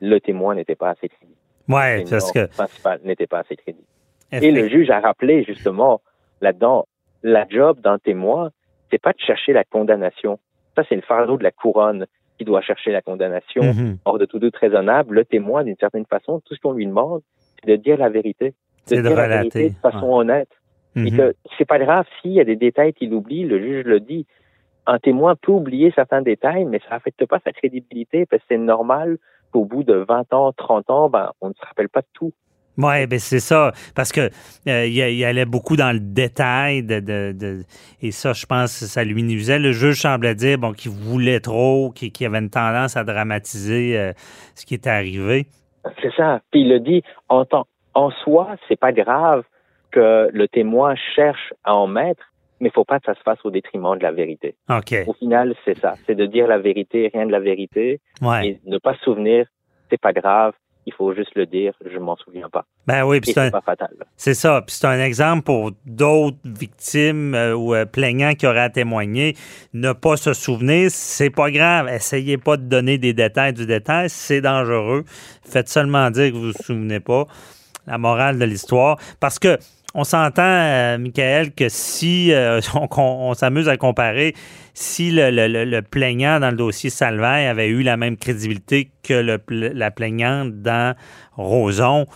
le 0.00 0.18
témoin 0.18 0.54
n'était 0.54 0.74
pas 0.74 0.90
assez 0.90 1.08
crédible. 1.08 1.38
Le 2.02 2.10
parce 2.10 2.32
que. 2.32 2.46
principal 2.46 3.00
n'était 3.04 3.26
pas 3.26 3.40
assez 3.40 3.56
crédible. 3.56 3.86
Et 4.32 4.50
le 4.50 4.68
juge 4.68 4.90
a 4.90 5.00
rappelé 5.00 5.44
justement 5.44 6.00
là-dedans, 6.40 6.86
la 7.22 7.46
job 7.48 7.80
d'un 7.80 7.98
témoin, 7.98 8.50
c'est 8.90 9.00
pas 9.00 9.12
de 9.12 9.18
chercher 9.20 9.52
la 9.52 9.64
condamnation. 9.64 10.38
Ça, 10.74 10.82
c'est 10.88 10.96
le 10.96 11.02
fardeau 11.02 11.36
de 11.36 11.42
la 11.42 11.50
couronne 11.50 12.06
qui 12.38 12.44
doit 12.44 12.62
chercher 12.62 12.90
la 12.92 13.02
condamnation. 13.02 13.62
Mhm. 13.62 13.98
Hors 14.04 14.18
de 14.18 14.24
tout 14.24 14.38
doute 14.38 14.56
raisonnable, 14.56 15.14
le 15.14 15.24
témoin, 15.24 15.64
d'une 15.64 15.76
certaine 15.76 16.06
façon, 16.06 16.40
tout 16.44 16.54
ce 16.54 16.60
qu'on 16.60 16.72
lui 16.72 16.86
demande, 16.86 17.20
c'est 17.60 17.70
de 17.70 17.76
dire 17.76 17.98
la 17.98 18.08
vérité. 18.08 18.54
C'est 18.86 18.96
de 18.96 19.02
dire 19.02 19.14
la 19.16 19.24
relater, 19.24 19.58
vérité 19.58 19.76
de 19.76 19.90
façon 19.90 20.12
honnête. 20.12 20.48
Et 20.96 21.10
Mhm. 21.10 21.16
que 21.16 21.34
c'est 21.56 21.64
pas 21.66 21.78
grave 21.78 22.06
s'il 22.20 22.32
y 22.32 22.40
a 22.40 22.44
des 22.44 22.56
détails 22.56 22.92
qu'il 22.94 23.14
oublie, 23.14 23.44
le 23.44 23.58
juge 23.60 23.84
le 23.84 24.00
dit. 24.00 24.26
Un 24.86 24.98
témoin 24.98 25.36
peut 25.36 25.52
oublier 25.52 25.92
certains 25.94 26.22
détails, 26.22 26.64
mais 26.64 26.80
ça 26.80 26.90
n'affecte 26.96 27.24
pas 27.26 27.38
sa 27.44 27.52
crédibilité 27.52 28.26
parce 28.26 28.42
que 28.42 28.46
c'est 28.50 28.58
normal 28.58 29.18
qu'au 29.52 29.64
bout 29.64 29.84
de 29.84 30.04
20 30.08 30.32
ans, 30.32 30.52
30 30.56 30.90
ans, 30.90 31.08
ben, 31.08 31.30
on 31.40 31.48
ne 31.48 31.54
se 31.54 31.64
rappelle 31.66 31.88
pas 31.88 32.00
de 32.00 32.06
tout. 32.12 32.32
Oui, 32.78 33.06
ben 33.06 33.18
c'est 33.18 33.38
ça. 33.40 33.72
Parce 33.94 34.12
que 34.12 34.30
euh, 34.66 34.86
il, 34.86 34.96
il 34.96 35.24
allait 35.26 35.44
beaucoup 35.44 35.76
dans 35.76 35.92
le 35.92 36.00
détail 36.00 36.82
de, 36.82 37.00
de- 37.00 37.32
de- 37.32 37.62
et 38.00 38.12
ça, 38.12 38.32
je 38.32 38.46
pense, 38.46 38.80
que 38.80 38.86
ça 38.86 39.04
lui 39.04 39.22
nuisait. 39.22 39.58
Le 39.58 39.72
juge 39.72 40.00
semblait 40.00 40.34
dire 40.34 40.56
bon 40.58 40.72
qu'il 40.72 40.90
voulait 40.90 41.40
trop, 41.40 41.90
qu'il 41.90 42.26
avait 42.26 42.38
une 42.38 42.48
tendance 42.48 42.96
à 42.96 43.04
dramatiser 43.04 43.98
euh, 43.98 44.12
ce 44.54 44.64
qui 44.64 44.74
était 44.74 44.88
arrivé. 44.88 45.46
C'est 46.00 46.14
ça. 46.16 46.40
Puis 46.50 46.62
il 46.62 46.70
le 46.70 46.80
dit 46.80 47.02
en 47.28 47.44
en 47.94 48.10
soi, 48.24 48.56
c'est 48.68 48.78
pas 48.80 48.92
grave 48.92 49.42
que 49.90 50.30
le 50.32 50.48
témoin 50.48 50.94
cherche 51.14 51.52
à 51.64 51.74
en 51.74 51.86
mettre, 51.86 52.31
mais 52.62 52.68
il 52.68 52.72
faut 52.72 52.84
pas 52.84 53.00
que 53.00 53.06
ça 53.06 53.14
se 53.14 53.20
fasse 53.22 53.40
au 53.44 53.50
détriment 53.50 53.96
de 53.98 54.02
la 54.04 54.12
vérité. 54.12 54.54
OK. 54.70 54.94
Au 55.08 55.12
final, 55.14 55.54
c'est 55.64 55.76
ça. 55.80 55.94
C'est 56.06 56.14
de 56.14 56.24
dire 56.26 56.46
la 56.46 56.58
vérité, 56.58 57.10
rien 57.12 57.26
de 57.26 57.32
la 57.32 57.40
vérité, 57.40 58.00
Ouais. 58.22 58.46
et 58.46 58.60
ne 58.64 58.78
pas 58.78 58.94
se 58.94 59.00
souvenir, 59.00 59.46
c'est 59.90 60.00
pas 60.00 60.12
grave. 60.12 60.52
Il 60.86 60.92
faut 60.92 61.12
juste 61.14 61.32
le 61.36 61.46
dire, 61.46 61.72
je 61.84 61.98
m'en 61.98 62.16
souviens 62.16 62.48
pas. 62.48 62.64
Ben 62.88 63.04
oui, 63.04 63.20
c'est 63.22 63.50
pas 63.52 63.60
fatal. 63.60 63.90
C'est 64.16 64.34
ça. 64.34 64.62
Puis 64.66 64.74
c'est 64.76 64.86
un 64.86 65.00
exemple 65.00 65.42
pour 65.44 65.70
d'autres 65.86 66.38
victimes 66.44 67.34
euh, 67.36 67.54
ou 67.54 67.74
euh, 67.74 67.84
plaignants 67.84 68.34
qui 68.34 68.46
auraient 68.48 68.60
à 68.60 68.70
témoigner. 68.70 69.34
Ne 69.74 69.92
pas 69.92 70.16
se 70.16 70.32
souvenir, 70.32 70.90
c'est 70.90 71.30
pas 71.30 71.50
grave. 71.52 71.88
Essayez 71.88 72.36
pas 72.38 72.56
de 72.56 72.62
donner 72.64 72.98
des 72.98 73.12
détails 73.12 73.52
du 73.52 73.66
détail, 73.66 74.08
c'est 74.10 74.40
dangereux. 74.40 75.04
Faites 75.44 75.68
seulement 75.68 76.10
dire 76.10 76.30
que 76.32 76.36
vous 76.36 76.46
vous 76.52 76.62
souvenez 76.64 77.00
pas. 77.00 77.26
La 77.86 77.98
morale 77.98 78.38
de 78.38 78.44
l'histoire. 78.44 78.96
Parce 79.20 79.38
que 79.38 79.58
on 79.94 80.04
s'entend, 80.04 80.42
euh, 80.42 80.98
Michael, 80.98 81.52
que 81.52 81.68
si 81.68 82.32
euh, 82.32 82.60
on, 82.96 83.34
s'amuse 83.34 83.68
à 83.68 83.76
comparer, 83.76 84.34
si 84.74 85.10
le, 85.12 85.80
plaignant 85.80 86.40
dans 86.40 86.50
le 86.50 86.56
dossier 86.56 86.90
Salvaire 86.90 87.50
avait 87.50 87.68
eu 87.68 87.82
la 87.82 87.96
même 87.96 88.16
crédibilité 88.16 88.90
que 89.02 89.14
le 89.14 89.38
la 89.48 89.90
plaignante 89.90 90.62
dans 90.62 90.96
Roson, 91.36 92.06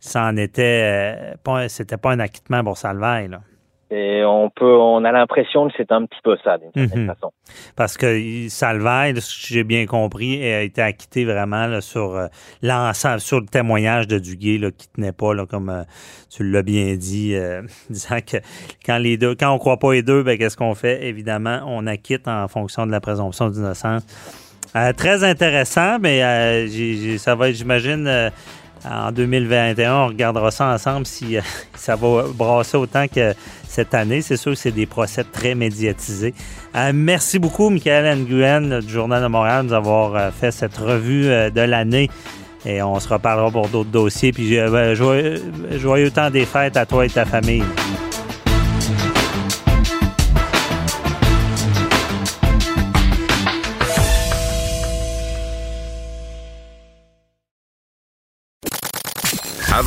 ça 0.00 0.24
en 0.24 0.36
était 0.36 0.82
euh, 0.84 1.34
pas, 1.42 1.68
c'était 1.68 1.96
pas 1.96 2.12
un 2.12 2.20
acquittement 2.20 2.62
pour 2.62 2.76
Salvaire. 2.76 3.40
Et 3.90 4.22
on 4.24 4.50
peut, 4.50 4.76
on 4.76 5.04
a 5.04 5.12
l'impression 5.12 5.68
que 5.68 5.74
c'est 5.76 5.92
un 5.92 6.04
petit 6.06 6.18
peu 6.24 6.36
ça, 6.42 6.58
d'une 6.58 6.70
certaine 6.74 7.02
Mhm. 7.02 7.14
façon. 7.14 7.32
Parce 7.76 7.96
que 7.96 8.48
Salvaire, 8.48 9.12
ce 9.20 9.48
que 9.48 9.54
j'ai 9.54 9.62
bien 9.64 9.86
compris, 9.86 10.42
a 10.44 10.62
été 10.62 10.80
acquitté 10.82 11.24
vraiment 11.24 11.66
là, 11.66 11.80
sur 11.80 12.16
euh, 12.16 12.26
l'ensemble, 12.62 13.20
sur 13.20 13.40
le 13.40 13.46
témoignage 13.46 14.08
de 14.08 14.18
Duguay 14.18 14.58
là, 14.58 14.70
qui 14.70 14.88
tenait 14.88 15.12
pas, 15.12 15.34
là, 15.34 15.46
comme 15.46 15.68
euh, 15.68 15.82
tu 16.34 16.42
l'as 16.50 16.62
bien 16.62 16.94
dit, 16.96 17.34
euh, 17.34 17.62
disant 17.90 18.18
que 18.20 18.38
quand 18.84 18.98
les 18.98 19.16
deux, 19.16 19.34
quand 19.34 19.50
on 19.52 19.58
croit 19.58 19.78
pas 19.78 19.92
les 19.92 20.02
deux, 20.02 20.22
ben 20.22 20.38
qu'est-ce 20.38 20.56
qu'on 20.56 20.74
fait? 20.74 21.04
Évidemment, 21.06 21.60
on 21.66 21.86
acquitte 21.86 22.26
en 22.26 22.48
fonction 22.48 22.86
de 22.86 22.90
la 22.90 23.00
présomption 23.00 23.48
d'innocence. 23.50 24.04
Euh, 24.76 24.92
très 24.92 25.22
intéressant, 25.22 25.98
mais 26.00 26.18
ça 27.18 27.34
va 27.36 27.50
être, 27.50 27.54
j'imagine, 27.54 28.30
en 28.88 29.12
2021, 29.12 29.94
on 29.94 30.06
regardera 30.08 30.50
ça 30.50 30.66
ensemble 30.66 31.06
si 31.06 31.36
euh, 31.36 31.40
ça 31.74 31.96
va 31.96 32.24
brasser 32.34 32.76
autant 32.76 33.06
que 33.08 33.34
cette 33.68 33.94
année. 33.94 34.22
C'est 34.22 34.36
sûr 34.36 34.52
que 34.52 34.58
c'est 34.58 34.72
des 34.72 34.86
procès 34.86 35.24
très 35.24 35.54
médiatisés. 35.54 36.34
Euh, 36.76 36.92
merci 36.94 37.38
beaucoup, 37.38 37.70
Michael 37.70 38.18
Nguyen 38.18 38.80
du 38.80 38.92
Journal 38.92 39.22
de 39.22 39.28
Montréal, 39.28 39.64
de 39.64 39.68
nous 39.68 39.74
avoir 39.74 40.14
euh, 40.14 40.30
fait 40.30 40.50
cette 40.50 40.76
revue 40.76 41.24
de 41.24 41.60
l'année. 41.60 42.08
Et 42.66 42.82
on 42.82 42.98
se 42.98 43.08
reparlera 43.08 43.50
pour 43.50 43.68
d'autres 43.68 43.90
dossiers. 43.90 44.32
Puis 44.32 44.58
euh, 44.58 44.70
ben, 44.70 44.94
joyeux, 44.94 45.42
joyeux 45.72 46.10
temps 46.10 46.30
des 46.30 46.46
fêtes 46.46 46.76
à 46.76 46.86
toi 46.86 47.04
et 47.04 47.10
ta 47.10 47.24
famille. 47.24 47.64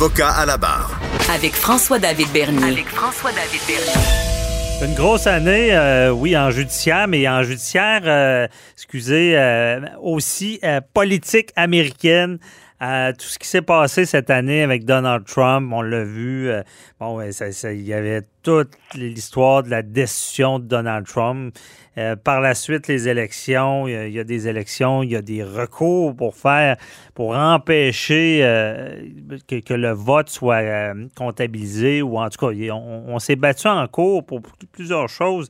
Avocat 0.00 0.30
à 0.30 0.46
la 0.46 0.56
barre. 0.56 1.00
Avec 1.34 1.54
François-David 1.54 2.28
Bernier. 2.28 2.70
Avec 2.70 2.86
François-David 2.86 3.60
Bernier. 3.66 4.84
Une 4.84 4.94
grosse 4.94 5.26
année, 5.26 5.72
euh, 5.72 6.12
oui, 6.12 6.36
en 6.38 6.52
judiciaire, 6.52 7.08
mais 7.08 7.28
en 7.28 7.42
judiciaire, 7.42 8.02
euh, 8.04 8.46
excusez, 8.74 9.36
euh, 9.36 9.80
aussi 10.00 10.60
euh, 10.62 10.80
politique 10.94 11.50
américaine 11.56 12.38
à 12.80 13.12
tout 13.12 13.26
ce 13.26 13.38
qui 13.38 13.48
s'est 13.48 13.62
passé 13.62 14.06
cette 14.06 14.30
année 14.30 14.62
avec 14.62 14.84
Donald 14.84 15.24
Trump. 15.24 15.72
On 15.72 15.82
l'a 15.82 16.04
vu. 16.04 16.48
Euh, 16.48 16.62
bon, 17.00 17.20
il 17.20 17.82
y 17.82 17.92
avait 17.92 18.22
toute 18.42 18.72
l'histoire 18.94 19.64
de 19.64 19.70
la 19.70 19.82
décision 19.82 20.58
de 20.58 20.64
Donald 20.64 21.06
Trump. 21.06 21.54
Euh, 21.96 22.14
par 22.14 22.40
la 22.40 22.54
suite, 22.54 22.86
les 22.86 23.08
élections, 23.08 23.88
il 23.88 24.12
y, 24.12 24.20
a 24.20 24.24
des 24.24 24.46
élections, 24.46 25.02
il 25.02 25.10
y 25.10 25.16
a 25.16 25.22
des 25.22 25.42
recours 25.42 26.14
pour 26.14 26.36
faire, 26.36 26.76
pour 27.14 27.34
empêcher 27.34 28.40
euh, 28.42 29.02
que, 29.48 29.74
le 29.74 29.90
vote 29.90 30.28
soit 30.28 30.94
comptabilisé 31.16 32.00
ou 32.00 32.18
en 32.18 32.28
tout 32.28 32.46
cas, 32.46 32.72
on 32.72 33.18
s'est 33.18 33.34
battu 33.34 33.66
en 33.66 33.88
cours 33.88 34.24
pour 34.24 34.40
plusieurs 34.70 35.08
choses 35.08 35.48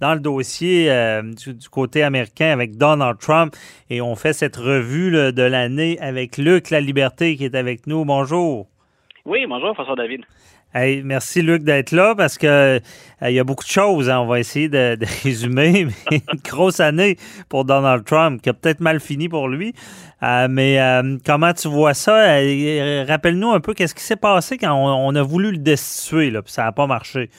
dans 0.00 0.14
le 0.14 0.20
dossier 0.20 0.90
euh, 0.90 1.22
du, 1.22 1.68
côté 1.70 2.02
américain 2.02 2.50
avec 2.50 2.76
Donald 2.76 3.18
Trump 3.18 3.54
et 3.90 4.00
on 4.00 4.14
fait 4.14 4.32
cette 4.32 4.56
revue 4.56 5.10
de 5.10 5.42
l'année 5.42 5.98
avec 6.00 6.36
Luc 6.36 6.70
La 6.70 6.80
Liberté 6.80 7.36
qui 7.36 7.44
est 7.44 7.54
avec 7.54 7.86
nous. 7.86 8.04
Bonjour. 8.04 8.66
Oui, 9.24 9.44
bonjour 9.46 9.74
François 9.74 9.96
David. 9.96 10.22
merci 11.04 11.42
Luc 11.42 11.64
d'être 11.64 11.92
là 11.92 12.14
parce 12.14 12.38
que 12.38 12.46
euh, 12.46 12.80
il 13.22 13.32
y 13.32 13.40
a 13.40 13.44
beaucoup 13.44 13.64
de 13.64 13.70
choses. 13.70 14.08
Hein. 14.08 14.20
on 14.20 14.26
va 14.26 14.38
essayer 14.38 14.68
de, 14.68 14.96
résumer. 15.24 15.88
Mais 16.10 16.22
une 16.32 16.40
grosse 16.44 16.80
année 16.80 17.16
pour 17.48 17.64
Donald 17.64 18.04
Trump 18.04 18.40
qui 18.40 18.48
a 18.48 18.54
peut-être 18.54 18.80
mal 18.80 19.00
fini 19.00 19.28
pour 19.28 19.48
lui. 19.48 19.74
Euh, 20.22 20.46
mais 20.48 20.78
comment 21.26 21.52
tu 21.52 21.68
vois 21.68 21.94
ça? 21.94 22.36
Rappelle-nous 23.06 23.50
un 23.50 23.60
peu 23.60 23.74
qu'est-ce 23.74 23.94
qui 23.94 24.04
s'est 24.04 24.16
passé 24.16 24.58
quand 24.58 24.72
on, 24.74 25.14
a 25.14 25.22
voulu 25.22 25.52
le 25.52 25.58
destituer, 25.58 26.30
là, 26.30 26.42
puis 26.42 26.52
ça 26.52 26.64
n'a 26.64 26.72
pas 26.72 26.86
marché. 26.86 27.30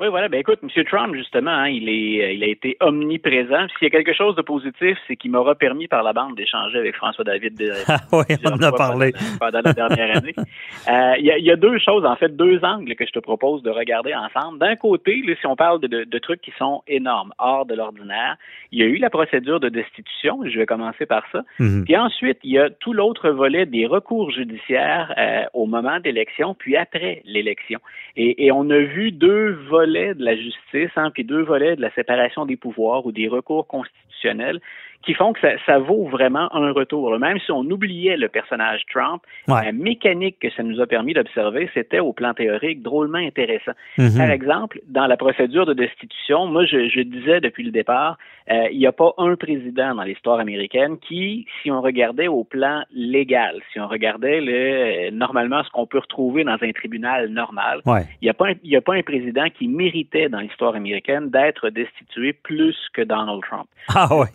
Oui, 0.00 0.08
voilà. 0.08 0.30
Ben 0.30 0.40
écoute, 0.40 0.60
M. 0.62 0.84
Trump, 0.84 1.14
justement, 1.14 1.50
hein, 1.50 1.68
il 1.68 1.86
est, 1.90 2.24
euh, 2.24 2.32
il 2.32 2.42
a 2.42 2.46
été 2.46 2.74
omniprésent. 2.80 3.68
S'il 3.68 3.82
y 3.82 3.86
a 3.86 3.90
quelque 3.90 4.14
chose 4.14 4.34
de 4.34 4.40
positif, 4.40 4.96
c'est 5.06 5.14
qu'il 5.14 5.30
m'aura 5.30 5.54
permis 5.54 5.88
par 5.88 6.02
la 6.02 6.14
bande 6.14 6.36
d'échanger 6.36 6.78
avec 6.78 6.96
François 6.96 7.22
David. 7.22 7.50
Ah 7.88 7.98
oui, 8.12 8.36
on 8.44 8.52
en 8.52 8.62
a 8.62 8.72
parlé 8.72 9.12
pendant, 9.40 9.60
la 9.64 9.72
dernière 9.72 10.16
année. 10.16 10.34
Euh, 10.38 11.14
il, 11.18 11.24
y 11.24 11.50
a, 11.50 11.56
deux 11.56 11.78
choses, 11.78 12.04
en 12.04 12.14
fait, 12.14 12.34
deux 12.34 12.64
angles 12.64 12.94
que 12.94 13.04
je 13.04 13.10
te 13.10 13.18
propose 13.18 13.62
de 13.62 13.70
regarder 13.70 14.14
ensemble. 14.14 14.58
D'un 14.58 14.76
côté, 14.76 15.22
si 15.38 15.46
on 15.46 15.56
parle 15.56 15.80
de, 15.80 16.18
trucs 16.18 16.40
qui 16.40 16.52
sont 16.56 16.82
énormes, 16.86 17.32
hors 17.38 17.66
de 17.66 17.74
l'ordinaire, 17.74 18.36
il 18.70 18.78
y 18.78 18.82
a 18.82 18.86
eu 18.86 18.96
la 18.96 19.10
procédure 19.10 19.60
de 19.60 19.68
destitution. 19.68 20.40
Je 20.44 20.58
vais 20.58 20.66
commencer 20.66 21.04
par 21.04 21.24
ça. 21.32 21.42
Mhm. 21.58 21.84
Puis 21.84 21.96
ensuite, 21.96 22.38
il 22.44 22.52
y 22.52 22.58
a 22.58 22.70
tout 22.70 22.92
l'autre 22.92 23.30
volet 23.30 23.66
des 23.66 23.86
recours 23.86 24.30
judiciaires 24.30 25.12
euh, 25.18 25.42
au 25.52 25.66
moment 25.66 25.98
d'élection, 25.98 26.54
puis 26.54 26.76
après 26.76 27.22
l'élection. 27.24 27.80
Et, 28.16 28.46
et 28.46 28.52
on 28.52 28.70
a 28.70 28.78
vu 28.78 29.10
deux 29.10 29.58
volets 29.68 29.89
de 29.92 30.24
la 30.24 30.36
justice, 30.36 30.90
hein, 30.96 31.10
puis 31.10 31.24
deux 31.24 31.42
volets 31.42 31.76
de 31.76 31.80
la 31.80 31.92
séparation 31.92 32.46
des 32.46 32.56
pouvoirs 32.56 33.04
ou 33.06 33.12
des 33.12 33.28
recours 33.28 33.66
constitutionnels 33.66 34.60
qui 35.02 35.14
font 35.14 35.32
que 35.32 35.40
ça, 35.40 35.78
vaut 35.78 36.06
vraiment 36.08 36.54
un 36.54 36.72
retour. 36.72 37.18
Même 37.18 37.38
si 37.40 37.50
on 37.50 37.60
oubliait 37.60 38.16
le 38.16 38.28
personnage 38.28 38.82
Trump, 38.92 39.22
la 39.48 39.72
mécanique 39.72 40.36
que 40.40 40.50
ça 40.50 40.62
nous 40.62 40.80
a 40.80 40.86
permis 40.86 41.14
d'observer, 41.14 41.70
c'était 41.72 42.00
au 42.00 42.12
plan 42.12 42.34
théorique 42.34 42.82
drôlement 42.82 43.18
intéressant. 43.18 43.72
Mhm. 43.98 44.16
Par 44.16 44.30
exemple, 44.30 44.80
dans 44.88 45.06
la 45.06 45.16
procédure 45.16 45.64
de 45.66 45.74
destitution, 45.74 46.46
moi 46.46 46.64
je, 46.66 47.00
disais 47.00 47.40
depuis 47.40 47.64
le 47.64 47.70
départ, 47.70 48.18
euh, 48.50 48.68
il 48.70 48.78
n'y 48.78 48.86
a 48.86 48.92
pas 48.92 49.14
un 49.16 49.36
président 49.36 49.94
dans 49.94 50.02
l'histoire 50.02 50.38
américaine 50.38 50.98
qui, 50.98 51.46
si 51.62 51.70
on 51.70 51.80
regardait 51.80 52.28
au 52.28 52.44
plan 52.44 52.82
légal, 52.94 53.60
si 53.72 53.80
on 53.80 53.88
regardait 53.88 54.40
le, 54.40 54.52
euh, 54.52 55.10
normalement 55.12 55.62
ce 55.64 55.70
qu'on 55.70 55.86
peut 55.86 55.98
retrouver 55.98 56.44
dans 56.44 56.58
un 56.60 56.72
tribunal 56.72 57.28
normal, 57.28 57.80
il 57.86 58.04
n'y 58.22 58.28
a, 58.28 58.34
pas 58.34 58.48
un, 58.48 58.76
a 58.76 58.80
pas 58.80 58.94
un 58.94 59.02
président 59.02 59.46
qui 59.56 59.66
méritait 59.66 60.28
dans 60.28 60.40
l'histoire 60.40 60.74
américaine 60.74 61.30
d'être 61.30 61.70
destitué 61.70 62.32
plus 62.32 62.76
que 62.92 63.02
Donald 63.02 63.40
Trump. 63.42 63.66
Ah 63.88 64.14
ouais 64.14 64.26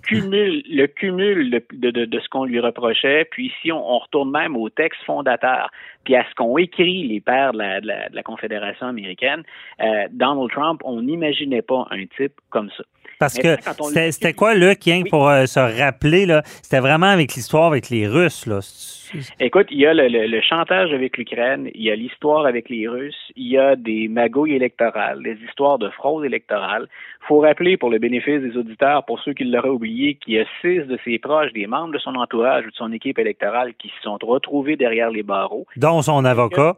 le 0.70 0.88
cumul 0.88 1.50
de, 1.50 1.92
de, 1.92 2.20
ce 2.20 2.30
qu'on 2.30 2.46
lui 2.46 2.60
reprochait, 2.60 3.26
puis 3.30 3.52
si 3.62 3.72
on, 3.72 4.00
retourne 4.00 4.32
même 4.32 4.56
au 4.56 4.70
texte 4.70 5.02
fondateur, 5.04 5.70
puis 6.04 6.16
à 6.16 6.26
ce 6.30 6.36
qu'ont 6.36 6.58
écrit 6.58 7.08
les 7.08 7.22
pères 7.22 7.54
de 7.54 7.58
la, 7.60 7.82
de 7.82 8.16
la, 8.16 8.24
Confédération 8.24 8.88
américaine, 8.88 9.44
euh, 9.82 10.08
Donald 10.12 10.52
Trump, 10.52 10.82
on 10.84 11.02
n'imaginait 11.02 11.62
pas 11.62 11.88
un 11.92 12.06
type 12.18 12.34
comme 12.50 12.70
ça. 12.78 12.84
Parce 13.20 13.38
que 13.38 13.56
c'était 14.12 14.34
quoi, 14.34 14.56
Luc, 14.56 14.80
pour 15.10 15.30
euh, 15.30 15.46
se 15.46 15.60
rappeler, 15.60 16.26
là, 16.26 16.42
c'était 16.46 16.80
vraiment 16.80 17.08
avec 17.08 17.34
l'histoire 17.34 17.68
avec 17.68 17.90
les 17.90 18.08
Russes, 18.08 18.46
là. 18.46 18.60
Écoute, 19.40 19.68
il 19.70 19.80
y 19.80 19.86
a 19.86 19.94
le, 19.94 20.42
chantage 20.42 20.92
avec 20.92 21.18
l'Ukraine, 21.18 21.70
il 21.74 21.84
y 21.84 21.92
a 21.92 21.96
l'histoire 21.96 22.46
avec 22.46 22.70
les 22.70 22.88
Russes, 22.88 23.32
il 23.36 23.48
y 23.48 23.58
a 23.58 23.76
des 23.76 24.08
magouilles 24.08 24.56
électorales, 24.56 25.22
des 25.24 25.38
histoires 25.48 25.78
de 25.78 25.90
fraude 25.90 26.26
électorale. 26.26 26.88
Il 27.22 27.28
faut 27.28 27.40
rappeler, 27.40 27.78
pour 27.78 27.90
le 27.90 28.00
bénéfice 28.00 28.42
des 28.42 28.58
auditeurs, 28.58 29.06
pour 29.06 29.20
ceux 29.22 29.34
qui 29.34 29.46
l'auraient 29.46 29.70
oublié, 29.70 30.16
qu'il 30.16 30.34
y 30.34 30.40
a 30.40 30.45
six 30.62 30.80
de 30.80 30.98
ses 31.04 31.20
proches, 31.20 31.52
des 31.54 31.68
membres 31.68 31.94
de 31.94 32.00
son 32.00 32.16
entourage 32.16 32.66
ou 32.66 32.72
de 32.72 32.76
son 32.76 32.92
équipe 32.92 33.20
électorale 33.20 33.74
qui 33.76 33.90
se 33.90 34.02
sont 34.04 34.18
retrouvés 34.22 34.76
derrière 34.76 35.10
les 35.10 35.24
barreaux. 35.24 35.66
Dont 35.76 36.02
son 36.02 36.26
avocat 36.26 36.76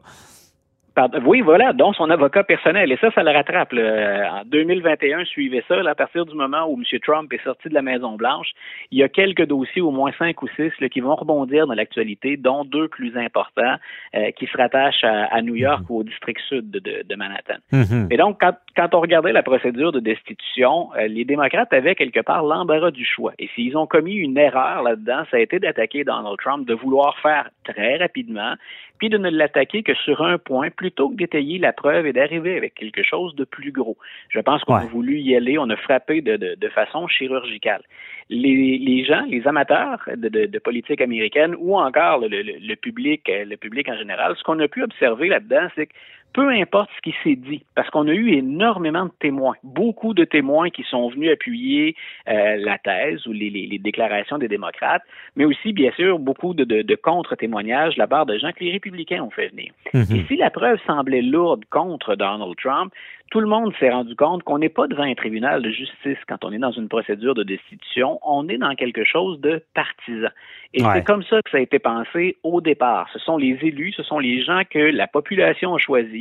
oui, 1.26 1.42
voilà, 1.42 1.74
dont 1.74 1.94
son 1.94 2.10
avocat 2.10 2.44
personnel. 2.44 2.92
Et 2.92 2.98
ça, 2.98 3.12
ça 3.12 3.24
le 3.24 3.32
rattrape. 3.32 3.74
En 3.74 4.44
2021, 4.46 5.26
suivez 5.26 5.64
ça. 5.68 5.76
à 5.76 5.96
partir 5.96 6.26
du 6.26 6.36
moment 6.36 6.66
où 6.68 6.78
M. 6.78 7.00
Trump 7.02 7.32
est 7.34 7.44
sorti 7.44 7.70
de 7.70 7.74
la 7.74 7.82
Maison-Blanche, 7.82 8.50
il 8.92 9.00
y 9.00 9.04
a 9.04 9.10
quelques 9.10 9.46
dossiers, 9.46 9.82
au 9.82 9.92
moins 9.92 10.12
cinq 10.18 10.42
ou 10.42 10.48
six, 10.56 10.72
qui 10.90 11.00
vont 11.00 11.16
rebondir 11.16 11.68
dans 11.68 11.74
l'actualité, 11.74 12.38
dont 12.38 12.66
deux 12.66 12.88
plus 12.88 13.16
importants 13.18 13.76
euh, 14.16 14.32
qui 14.32 14.48
se 14.48 14.58
rattachent 14.58 15.04
à, 15.04 15.42
New 15.42 15.56
York 15.56 15.82
mm-hmm. 15.82 15.92
ou 15.92 16.00
au 16.00 16.04
district 16.04 16.42
sud 16.48 16.72
de, 16.72 17.16
Manhattan. 17.16 17.58
Mm-hmm. 17.72 18.14
Et 18.14 18.18
donc, 18.18 18.40
quand, 18.40 18.96
on 18.96 19.00
regardait 19.00 19.32
la 19.32 19.44
procédure 19.44 19.92
de 19.92 20.00
destitution, 20.00 20.90
euh, 20.98 21.08
les 21.08 21.26
démocrates 21.26 21.74
avaient 21.74 21.96
quelque 21.96 22.20
part 22.20 22.44
l'embarras 22.44 22.92
du 22.92 23.06
choix. 23.06 23.34
Et 23.40 23.50
s'ils 23.56 23.78
ont 23.78 23.88
commis 23.88 24.16
une 24.16 24.38
erreur 24.38 24.84
là-dedans, 24.84 25.24
ça 25.32 25.38
a 25.38 25.40
été 25.40 25.60
d'attaquer 25.60 26.04
Donald 26.04 26.38
Trump, 26.38 26.68
de 26.68 26.74
vouloir 26.74 27.18
faire 27.20 27.50
très 27.64 27.98
rapidement 27.98 28.54
puis 28.98 29.10
de 29.10 29.18
ne 29.18 29.30
l'attaquer 29.30 29.84
que 29.84 29.94
sur 29.94 30.22
un 30.22 30.38
point 30.38 30.70
plutôt 30.70 31.10
que 31.10 31.16
d'étayer 31.16 31.58
la 31.60 31.74
preuve 31.74 32.06
et 32.06 32.14
d'arriver 32.14 32.58
avec 32.58 32.74
quelque 32.76 33.04
chose 33.04 33.36
de 33.36 33.44
plus 33.44 33.72
gros. 33.72 33.98
Je 34.30 34.40
pense 34.40 34.64
qu'on 34.64 34.76
a 34.76 34.86
voulu 34.86 35.20
y 35.20 35.36
aller, 35.36 35.58
on 35.58 35.70
a 35.70 35.76
frappé 35.76 36.22
de, 36.22 36.38
de, 36.38 36.70
façon 36.70 37.08
chirurgicale. 37.08 37.82
Les, 38.30 38.78
les, 38.78 39.06
gens, 39.06 39.24
les 39.30 39.48
amateurs 39.48 40.04
de, 40.16 40.28
de, 40.28 40.60
politique 40.60 41.00
américaine 41.00 41.56
ou 41.58 41.78
encore 41.78 42.20
le, 42.20 42.28
le, 42.28 42.76
public, 42.76 43.30
le 43.30 43.56
public 43.56 43.88
en 43.88 43.98
général, 43.98 44.36
ce 44.38 44.44
qu'on 44.44 44.60
a 44.60 44.68
pu 44.68 44.84
observer 44.84 45.30
là-dedans, 45.30 45.68
c'est 45.76 45.88
que 45.88 45.94
peu 46.34 46.50
importe 46.50 46.90
ce 46.96 47.02
qui 47.02 47.16
s'est 47.24 47.36
dit, 47.36 47.64
parce 47.76 47.90
qu'on 47.90 48.08
a 48.08 48.14
eu 48.14 48.34
énormément 48.34 49.06
de 49.06 49.12
témoins, 49.20 49.56
beaucoup 49.64 50.14
de 50.14 50.24
témoins 50.24 50.70
qui 50.70 50.84
sont 50.84 51.10
venus 51.10 51.32
appuyer 51.32 51.96
euh, 52.30 52.58
la 52.58 52.78
thèse 52.78 53.26
ou 53.26 53.34
les, 53.34 53.50
les, 53.50 53.80
déclarations 53.80 54.38
des 54.38 54.48
démocrates, 54.48 55.02
mais 55.36 55.46
aussi, 55.46 55.74
bien 55.74 55.92
sûr, 55.92 56.20
beaucoup 56.20 56.54
de, 56.54 56.64
de, 56.64 56.84
de 56.84 56.96
contre-témoignages 56.96 57.96
de 57.96 58.00
la 58.00 58.08
part 58.08 58.26
de 58.26 58.38
gens 58.38 58.52
que 58.52 58.64
les 58.64 58.72
républicains 58.72 59.24
ont 59.24 59.32
fait 59.32 59.48
venir. 59.48 59.72
Mm-hmm. 59.94 60.16
Et 60.16 60.26
si 60.28 60.36
la 60.38 60.50
preuve 60.52 60.80
semblait 60.86 61.22
lourde 61.24 61.64
contre 61.72 62.16
Donald 62.16 62.56
Trump, 62.62 62.94
tout 63.32 63.40
le 63.42 63.48
monde 63.48 63.74
s'est 63.80 63.90
rendu 63.90 64.16
compte 64.16 64.44
qu'on 64.44 64.60
n'est 64.60 64.70
pas 64.70 64.88
devant 64.88 65.04
un 65.04 65.16
tribunal 65.16 65.62
de 65.62 65.70
justice 65.70 66.18
quand 66.30 66.46
on 66.46 66.52
est 66.52 66.60
dans 66.60 66.72
une 66.72 66.88
procédure 66.88 67.36
de 67.36 67.44
destitution, 67.44 68.20
on 68.24 68.48
est 68.48 68.58
dans 68.58 68.74
quelque 68.76 69.04
chose 69.04 69.40
de 69.42 69.62
partisan. 69.74 70.30
Et 70.74 70.82
c'est 70.82 71.04
comme 71.04 71.24
ça 71.24 71.42
que 71.42 71.50
ça 71.50 71.58
a 71.58 71.62
été 71.62 71.80
pensé 71.80 72.38
au 72.44 72.62
départ. 72.62 73.10
Ce 73.12 73.20
sont 73.20 73.38
les 73.38 73.58
élus, 73.62 73.94
ce 73.94 74.04
sont 74.04 74.20
les 74.20 74.44
gens 74.44 74.62
que 74.70 74.80
la 74.80 75.08
population 75.08 75.76
a 75.76 75.78
choisis 75.78 76.17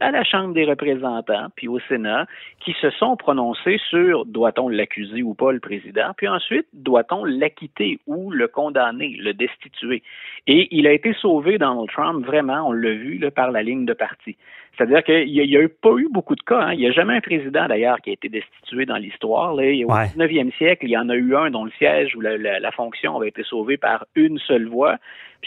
à 0.00 0.10
la 0.10 0.24
Chambre 0.24 0.54
des 0.54 0.64
représentants, 0.64 1.48
puis 1.56 1.68
au 1.68 1.78
Sénat, 1.80 2.26
qui 2.64 2.74
se 2.80 2.90
sont 2.90 3.16
prononcés 3.16 3.78
sur 3.90 4.24
doit-on 4.24 4.68
l'accuser 4.68 5.22
ou 5.22 5.34
pas 5.34 5.52
le 5.52 5.60
président, 5.60 6.12
puis 6.16 6.26
ensuite 6.26 6.66
doit-on 6.72 7.24
l'acquitter 7.24 7.98
ou 8.06 8.30
le 8.30 8.48
condamner, 8.48 9.16
le 9.18 9.34
destituer. 9.34 10.02
Et 10.46 10.68
il 10.70 10.86
a 10.86 10.92
été 10.92 11.12
sauvé, 11.12 11.58
Donald 11.58 11.90
Trump, 11.90 12.24
vraiment, 12.24 12.68
on 12.68 12.72
l'a 12.72 12.92
vu, 12.92 13.18
là, 13.18 13.30
par 13.30 13.50
la 13.50 13.62
ligne 13.62 13.84
de 13.84 13.92
parti. 13.92 14.36
C'est-à-dire 14.76 15.02
qu'il 15.02 15.26
n'y 15.26 15.56
a, 15.56 15.68
pas 15.68 15.94
eu 15.98 16.08
beaucoup 16.10 16.34
de 16.34 16.42
cas. 16.42 16.60
Hein. 16.60 16.72
Il 16.72 16.80
n'y 16.80 16.86
a 16.86 16.92
jamais 16.92 17.14
un 17.14 17.20
président, 17.20 17.66
d'ailleurs, 17.66 18.00
qui 18.00 18.10
a 18.10 18.12
été 18.14 18.30
destitué 18.30 18.86
dans 18.86 18.96
l'histoire. 18.96 19.54
Au 19.54 19.60
19e 19.60 20.56
siècle, 20.56 20.86
il 20.86 20.90
y 20.90 20.96
en 20.96 21.10
a 21.10 21.16
eu 21.16 21.36
un 21.36 21.50
dont 21.50 21.64
le 21.64 21.70
siège 21.72 22.16
ou 22.16 22.20
la, 22.20 22.70
fonction 22.72 23.16
avait 23.16 23.28
été 23.28 23.42
sauvée 23.42 23.76
par 23.76 24.06
une 24.14 24.38
seule 24.38 24.68
voix. 24.68 24.96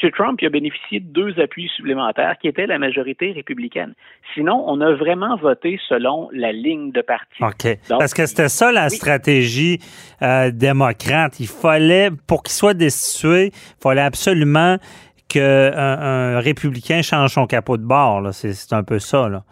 M. 0.01 0.12
Trump 0.12 0.41
il 0.41 0.47
a 0.47 0.49
bénéficié 0.49 0.99
de 0.99 1.06
deux 1.06 1.39
appuis 1.39 1.69
supplémentaires 1.75 2.36
qui 2.41 2.47
étaient 2.47 2.65
la 2.65 2.79
majorité 2.79 3.32
républicaine. 3.32 3.93
Sinon, 4.34 4.63
on 4.67 4.82
a 4.82 4.93
vraiment 4.93 5.36
voté 5.36 5.79
selon 5.88 6.29
la 6.34 6.51
ligne 6.51 6.91
de 6.91 7.01
parti. 7.01 7.41
OK. 7.41 7.77
Parce 7.89 8.13
que 8.13 8.25
c'était 8.25 8.49
ça 8.49 8.71
la 8.71 8.89
stratégie 8.89 9.79
euh, 10.21 10.51
démocrate. 10.51 11.39
Il 11.39 11.47
fallait, 11.47 12.10
pour 12.27 12.43
qu'il 12.43 12.53
soit 12.53 12.73
destitué, 12.73 13.47
il 13.47 13.82
fallait 13.82 14.01
absolument 14.01 14.77
qu'un 15.27 15.73
un 15.73 16.39
républicain 16.39 17.01
change 17.01 17.32
son 17.32 17.47
capot 17.47 17.77
de 17.77 17.86
bord. 17.86 18.34
C'est 18.34 18.73
un 18.73 18.84
peu 18.84 18.99
ça. 18.99 19.29
Là. 19.29 19.43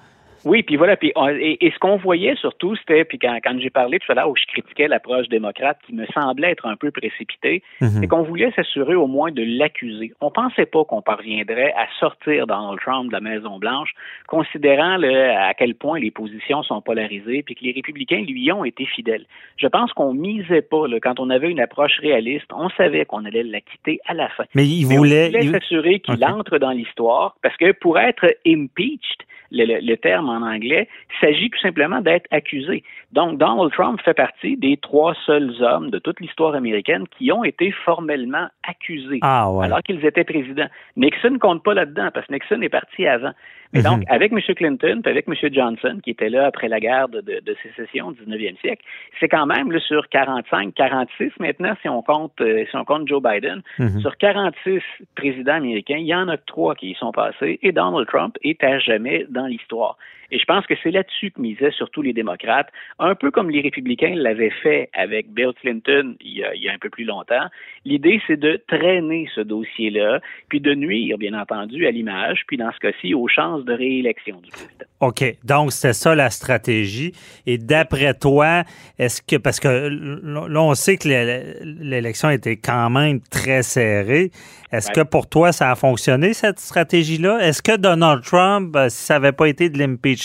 Oui, 0.46 0.64
puis 0.64 0.76
voilà, 0.76 0.96
puis 0.98 1.14
et, 1.40 1.72
ce 1.74 1.80
qu'on 1.80 1.98
voyait 1.98 2.36
surtout, 2.36 2.76
c'était, 2.76 3.04
puis 3.06 3.20
quand, 3.20 3.38
quand 3.44 3.58
j'ai 3.60 3.70
parlé 3.70 4.00
tout 4.00 4.12
à 4.12 4.16
l'heure 4.16 4.30
où 4.30 4.36
je 4.36 4.46
critiquais 4.46 4.88
l'approche 4.88 5.28
démocrate 5.30 5.78
qui 5.86 5.94
me 5.94 6.06
semblait 6.08 6.52
être 6.52 6.66
un 6.66 6.76
peu 6.76 6.92
précipitée, 6.92 7.64
mhm. 7.80 7.90
c'est 7.90 8.08
qu'on 8.08 8.24
voulait 8.24 8.52
s'assurer 8.52 8.96
au 8.96 9.08
moins 9.08 9.32
de 9.32 9.44
l'accuser. 9.44 10.14
On 10.22 10.32
pensait 10.32 10.66
pas 10.66 10.84
qu'on 10.84 11.02
parviendrait 11.02 11.74
à 11.74 11.88
sortir 12.00 12.48
Donald 12.48 12.80
Trump 12.80 13.08
de 13.08 13.14
la 13.14 13.22
Maison 13.22 13.60
Blanche, 13.60 13.94
considérant 14.28 14.98
le, 14.98 15.32
à 15.32 15.54
quel 15.54 15.76
point 15.76 16.00
les 16.00 16.12
positions 16.12 16.64
sont 16.64 16.82
polarisées, 16.82 17.44
puis 17.44 17.56
que 17.56 17.64
les 17.64 17.72
républicains 17.72 18.24
lui 18.28 18.52
ont 18.52 18.64
été 18.64 18.86
fidèles. 18.86 19.26
Je 19.58 19.68
pense 19.68 19.94
qu'on 19.94 20.14
misait 20.14 20.62
pas 20.62 20.88
là, 20.88 21.00
quand 21.00 21.20
on 21.20 21.30
avait 21.30 21.50
une 21.50 21.60
approche 21.60 21.98
réaliste, 22.00 22.48
on 22.54 22.70
savait 22.70 23.06
qu'on 23.06 23.26
allait 23.26 23.44
la 23.44 23.62
quitter 23.62 24.00
à 24.08 24.14
la 24.14 24.30
fin. 24.30 24.46
Mais 24.56 24.66
il 24.66 24.86
voulait 24.86 25.32
s'assurer 25.52 26.00
qu'il 26.00 26.24
entre 26.26 26.58
dans 26.58 26.72
l'histoire, 26.72 27.36
parce 27.42 27.56
que 27.58 27.72
pour 27.74 28.00
être 28.00 28.26
impeached, 28.46 29.24
le, 29.52 29.96
terme 29.96 30.30
en 30.30 30.42
anglais, 30.42 30.88
s'agit 31.20 31.50
tout 31.50 31.60
simplement 31.60 32.02
d'être 32.02 32.28
accusé. 32.32 32.84
Donc, 33.12 33.38
Donald 33.38 33.72
Trump 33.72 34.00
fait 34.04 34.14
partie 34.14 34.58
des 34.58 34.78
trois 34.78 35.14
seuls 35.26 35.54
hommes 35.62 35.90
de 35.90 36.00
toute 36.00 36.20
l'histoire 36.20 36.56
américaine 36.56 37.06
qui 37.18 37.32
ont 37.32 37.44
été 37.44 37.72
formellement 37.72 38.48
accusés 38.68 39.20
ah, 39.22 39.50
alors 39.62 39.82
qu'ils 39.84 40.06
étaient 40.06 40.24
présidents. 40.24 40.70
Nixon 40.96 41.32
ne 41.32 41.38
compte 41.38 41.64
pas 41.64 41.74
là-dedans 41.74 42.10
parce 42.14 42.28
que 42.28 42.34
Nixon 42.34 42.62
est 42.62 42.70
parti 42.70 43.06
avant. 43.06 43.34
Mais 43.74 43.84
donc, 43.84 44.00
mhm. 44.00 44.06
avec 44.10 44.34
M. 44.34 44.40
Clinton, 44.56 45.02
avec 45.06 45.28
M. 45.28 45.36
Johnson, 45.54 46.00
qui 46.04 46.10
était 46.12 46.30
là 46.30 46.46
après 46.46 46.68
la 46.68 46.80
guerre 46.80 47.08
de, 47.08 47.22
sécession 47.64 48.08
au 48.08 48.14
19e 48.14 48.60
siècle, 48.60 48.84
c'est 49.20 49.30
quand 49.30 49.46
même 49.46 49.72
là, 49.72 49.80
sur 49.80 50.10
45, 50.10 50.74
46 50.74 51.32
maintenant, 51.40 51.74
si 51.82 51.88
on 51.88 52.02
compte, 52.02 52.34
euh, 52.42 52.66
si 52.70 52.76
on 52.76 52.84
compte 52.84 53.08
Joe 53.08 53.22
Biden, 53.22 53.62
mhm. 53.80 54.02
sur 54.02 54.18
46 54.18 54.82
présidents 55.16 55.54
américains, 55.54 55.98
il 55.98 56.06
y 56.06 56.16
en 56.16 56.28
a 56.28 56.38
trois 56.38 56.76
qui 56.76 56.92
y 56.92 56.96
sont 56.96 57.12
passés 57.12 57.60
et 57.62 57.72
Donald 57.72 58.08
Trump 58.08 58.38
est 58.44 58.62
à 58.64 58.80
jamais 58.80 59.26
dans 59.30 59.41
l'histoire. 59.48 59.98
Et 60.32 60.40
je 60.40 60.46
pense 60.46 60.66
que 60.66 60.74
c'est 60.82 60.92
là-dessus 60.92 61.32
que 61.32 61.42
misaient 61.42 61.72
surtout 61.72 62.02
les 62.02 62.14
démocrates, 62.14 62.70
un 63.00 63.16
peu 63.16 63.32
comme 63.32 63.50
les 63.50 63.62
républicains 63.62 64.16
l'avaient 64.16 64.54
fait 64.64 64.90
avec 64.94 65.30
Bill 65.30 65.52
Clinton 65.62 66.16
il 66.22 66.38
y 66.38 66.44
a, 66.44 66.56
il 66.56 66.64
y 66.64 66.70
a 66.70 66.74
un 66.74 66.78
peu 66.78 66.90
plus 66.90 67.04
longtemps. 67.04 67.48
L'idée, 67.86 68.22
c'est 68.28 68.40
de 68.40 68.62
traîner 68.68 69.28
ce 69.36 69.42
dossier-là, 69.42 70.22
puis 70.50 70.60
de 70.60 70.74
nuire, 70.74 71.18
bien 71.18 71.34
entendu, 71.34 71.86
à 71.86 71.92
l'image, 71.92 72.44
puis 72.48 72.58
dans 72.58 72.72
ce 72.72 72.80
cas-ci, 72.80 73.14
aux 73.14 73.28
chances 73.28 73.66
de 73.66 73.74
réélection 73.74 74.40
du 74.42 74.52
président. 74.52 74.86
OK. 75.02 75.24
Donc, 75.44 75.72
c'est 75.72 75.94
ça 75.94 76.16
la 76.16 76.30
stratégie. 76.30 77.14
Et 77.46 77.58
d'après 77.58 78.14
toi, 78.14 78.64
est-ce 79.00 79.22
que, 79.22 79.38
parce 79.38 79.60
que 79.60 79.68
là, 79.68 80.62
on 80.62 80.74
sait 80.76 80.98
que 80.98 81.08
l'élection 81.08 82.30
était 82.30 82.58
quand 82.58 82.90
même 82.90 83.20
très 83.30 83.64
serrée. 83.64 84.32
Est-ce 84.72 84.92
que 84.92 85.02
pour 85.02 85.28
toi, 85.28 85.52
ça 85.52 85.72
a 85.72 85.76
fonctionné, 85.76 86.34
cette 86.34 86.60
stratégie-là? 86.60 87.40
Est-ce 87.42 87.62
que 87.62 87.76
Donald 87.76 88.24
Trump, 88.24 88.74
euh, 88.76 88.88
si 88.88 89.04
ça 89.04 89.16
n'avait 89.16 89.34
pas 89.34 89.48
été 89.48 89.70
de 89.70 89.78
l'impeachment, 89.78 90.21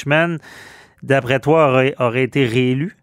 d'après 1.02 1.40
toi, 1.40 1.68
aurait, 1.70 1.94
aurait 1.98 2.24
été 2.24 2.44
réélu? 2.44 2.96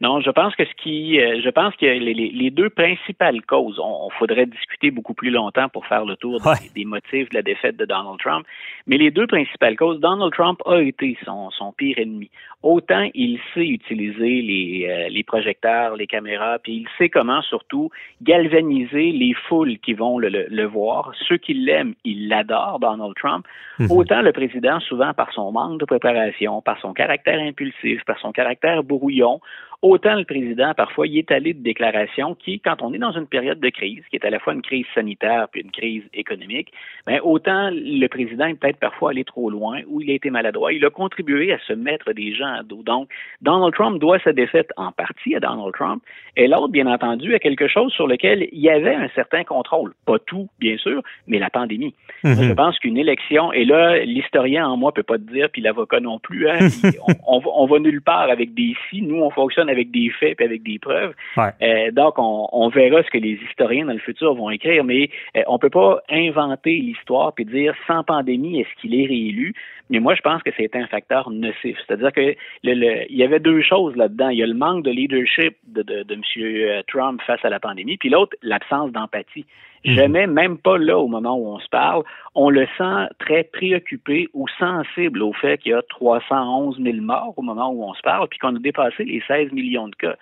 Non, 0.00 0.20
je 0.20 0.30
pense 0.30 0.54
que 0.54 0.64
ce 0.64 0.74
qui, 0.80 1.20
euh, 1.20 1.40
je 1.42 1.50
pense 1.50 1.74
que 1.74 1.86
les, 1.86 2.14
les, 2.14 2.50
deux 2.50 2.70
principales 2.70 3.42
causes, 3.42 3.80
on, 3.82 4.08
faudrait 4.10 4.46
discuter 4.46 4.92
beaucoup 4.92 5.14
plus 5.14 5.30
longtemps 5.30 5.68
pour 5.68 5.86
faire 5.86 6.04
le 6.04 6.14
tour 6.16 6.40
des, 6.74 6.84
motifs 6.84 7.28
de 7.30 7.34
la 7.34 7.42
défaite 7.42 7.76
de 7.76 7.84
Donald 7.84 8.18
Trump, 8.20 8.46
mais 8.86 8.96
les 8.96 9.10
deux 9.10 9.26
principales 9.26 9.76
causes, 9.76 9.98
Donald 9.98 10.32
Trump 10.32 10.60
a 10.66 10.80
été 10.80 11.16
son, 11.24 11.50
son 11.50 11.72
pire 11.72 11.98
ennemi. 11.98 12.30
Autant 12.62 13.08
il 13.14 13.38
sait 13.54 13.66
utiliser 13.66 14.42
les, 14.42 14.86
euh, 14.88 15.08
les 15.08 15.24
projecteurs, 15.24 15.96
les 15.96 16.06
caméras, 16.06 16.58
puis 16.60 16.74
il 16.74 16.88
sait 16.96 17.08
comment 17.08 17.42
surtout 17.42 17.90
galvaniser 18.22 19.12
les 19.12 19.34
foules 19.48 19.78
qui 19.78 19.94
vont 19.94 20.18
le, 20.18 20.28
le, 20.28 20.64
voir. 20.64 21.12
Ceux 21.28 21.38
qui 21.38 21.54
l'aiment, 21.54 21.94
ils 22.04 22.28
l'adorent, 22.28 22.78
Donald 22.78 23.14
Trump. 23.16 23.46
Mhm. 23.78 23.90
Autant 23.90 24.22
le 24.22 24.32
président, 24.32 24.80
souvent 24.80 25.12
par 25.12 25.32
son 25.32 25.52
manque 25.52 25.80
de 25.80 25.84
préparation, 25.84 26.62
par 26.62 26.80
son 26.80 26.92
caractère 26.92 27.40
impulsif, 27.40 28.04
par 28.04 28.18
son 28.18 28.32
caractère 28.32 28.82
brouillon, 28.82 29.40
Autant 29.80 30.16
le 30.16 30.24
président, 30.24 30.74
parfois, 30.74 31.06
il 31.06 31.18
est 31.18 31.30
allé 31.30 31.54
de 31.54 31.62
déclarations 31.62 32.34
qui, 32.34 32.58
quand 32.58 32.82
on 32.82 32.92
est 32.92 32.98
dans 32.98 33.12
une 33.12 33.28
période 33.28 33.60
de 33.60 33.68
crise, 33.68 34.02
qui 34.10 34.16
est 34.16 34.24
à 34.24 34.30
la 34.30 34.40
fois 34.40 34.52
une 34.52 34.62
crise 34.62 34.86
sanitaire 34.92 35.46
puis 35.52 35.60
une 35.60 35.70
crise 35.70 36.02
économique, 36.14 36.72
ben, 37.06 37.20
autant 37.22 37.70
le 37.70 38.06
président 38.08 38.46
est 38.46 38.54
peut-être 38.54 38.80
parfois 38.80 39.10
allé 39.10 39.22
trop 39.22 39.50
loin 39.50 39.82
ou 39.86 40.00
il 40.00 40.10
a 40.10 40.14
été 40.14 40.30
maladroit. 40.30 40.72
Il 40.72 40.84
a 40.84 40.90
contribué 40.90 41.52
à 41.52 41.60
se 41.60 41.72
mettre 41.72 42.12
des 42.12 42.34
gens 42.34 42.52
à 42.58 42.64
dos. 42.64 42.82
Donc, 42.82 43.08
Donald 43.40 43.72
Trump 43.72 44.00
doit 44.00 44.18
sa 44.18 44.32
défaite 44.32 44.68
en 44.76 44.90
partie 44.90 45.36
à 45.36 45.40
Donald 45.40 45.72
Trump 45.72 46.02
et 46.36 46.48
l'autre, 46.48 46.68
bien 46.68 46.88
entendu, 46.88 47.36
à 47.36 47.38
quelque 47.38 47.68
chose 47.68 47.92
sur 47.92 48.08
lequel 48.08 48.48
il 48.50 48.60
y 48.60 48.70
avait 48.70 48.96
un 48.96 49.08
certain 49.14 49.44
contrôle. 49.44 49.94
Pas 50.06 50.18
tout, 50.18 50.48
bien 50.58 50.76
sûr, 50.76 51.02
mais 51.28 51.38
la 51.38 51.50
pandémie. 51.50 51.94
Je 52.24 52.52
pense 52.52 52.76
qu'une 52.80 52.96
élection, 52.96 53.52
et 53.52 53.64
là, 53.64 54.04
l'historien 54.04 54.68
en 54.68 54.76
moi 54.76 54.92
peut 54.92 55.04
pas 55.04 55.18
te 55.18 55.32
dire, 55.32 55.48
puis 55.52 55.62
l'avocat 55.62 56.00
non 56.00 56.18
plus, 56.18 56.48
hein, 56.48 56.58
on, 57.28 57.40
on, 57.46 57.66
va 57.66 57.78
nulle 57.78 58.02
part 58.02 58.28
avec 58.28 58.54
des 58.54 58.74
si. 58.90 59.02
Nous, 59.02 59.20
on 59.20 59.30
fonctionne 59.30 59.67
avec 59.68 59.90
des 59.90 60.10
faits 60.10 60.40
et 60.40 60.44
avec 60.44 60.62
des 60.62 60.78
preuves. 60.78 61.14
Euh, 61.38 61.90
donc, 61.92 62.14
on, 62.18 62.68
verra 62.68 63.02
ce 63.02 63.10
que 63.10 63.18
les 63.18 63.38
historiens 63.48 63.86
dans 63.86 63.92
le 63.92 63.98
futur 63.98 64.34
vont 64.34 64.50
écrire, 64.50 64.84
mais 64.84 65.10
euh, 65.36 65.42
on 65.46 65.58
peut 65.58 65.70
pas 65.70 66.00
inventer 66.10 66.76
l'histoire 66.76 67.32
puis 67.34 67.44
dire 67.44 67.74
sans 67.86 68.04
pandémie, 68.04 68.60
est-ce 68.60 68.80
qu'il 68.80 68.94
est 68.94 69.06
réélu? 69.06 69.54
Mais 69.90 70.00
moi, 70.00 70.14
je 70.14 70.20
pense 70.20 70.42
que 70.42 70.50
c'est 70.56 70.76
un 70.76 70.86
facteur 70.86 71.30
nocif. 71.30 71.78
C'est-à-dire 71.86 72.12
que 72.12 72.34
il 72.62 73.16
y 73.16 73.24
avait 73.24 73.40
deux 73.40 73.62
choses 73.62 73.96
là-dedans. 73.96 74.28
Il 74.28 74.38
y 74.38 74.42
a 74.42 74.46
le 74.46 74.54
manque 74.54 74.84
de 74.84 74.90
leadership 74.90 75.56
de, 75.66 75.82
de, 75.82 76.02
de 76.02 76.14
M. 76.14 76.82
Trump 76.88 77.22
face 77.22 77.42
à 77.44 77.48
la 77.48 77.58
pandémie, 77.58 77.96
puis 77.96 78.10
l'autre, 78.10 78.36
l'absence 78.42 78.92
d'empathie. 78.92 79.46
Mhm. 79.88 79.94
Jamais, 79.94 80.26
même 80.26 80.58
pas 80.58 80.78
là 80.78 80.98
au 80.98 81.08
moment 81.08 81.36
où 81.36 81.46
on 81.46 81.58
se 81.58 81.68
parle, 81.68 82.02
on 82.34 82.50
le 82.50 82.66
sent 82.76 83.08
très 83.18 83.44
préoccupé 83.44 84.28
ou 84.34 84.46
sensible 84.58 85.22
au 85.22 85.32
fait 85.32 85.58
qu'il 85.58 85.72
y 85.72 85.74
a 85.74 85.82
311 85.88 86.78
000 86.82 86.96
morts 87.00 87.34
au 87.36 87.42
moment 87.42 87.70
où 87.70 87.84
on 87.84 87.94
se 87.94 88.02
parle, 88.02 88.28
puis 88.28 88.38
qu'on 88.38 88.54
a 88.54 88.58
dépassé 88.58 89.04
les 89.04 89.22
16 89.26 89.52
millions 89.52 89.88
de 89.88 89.94
cas 89.94 90.16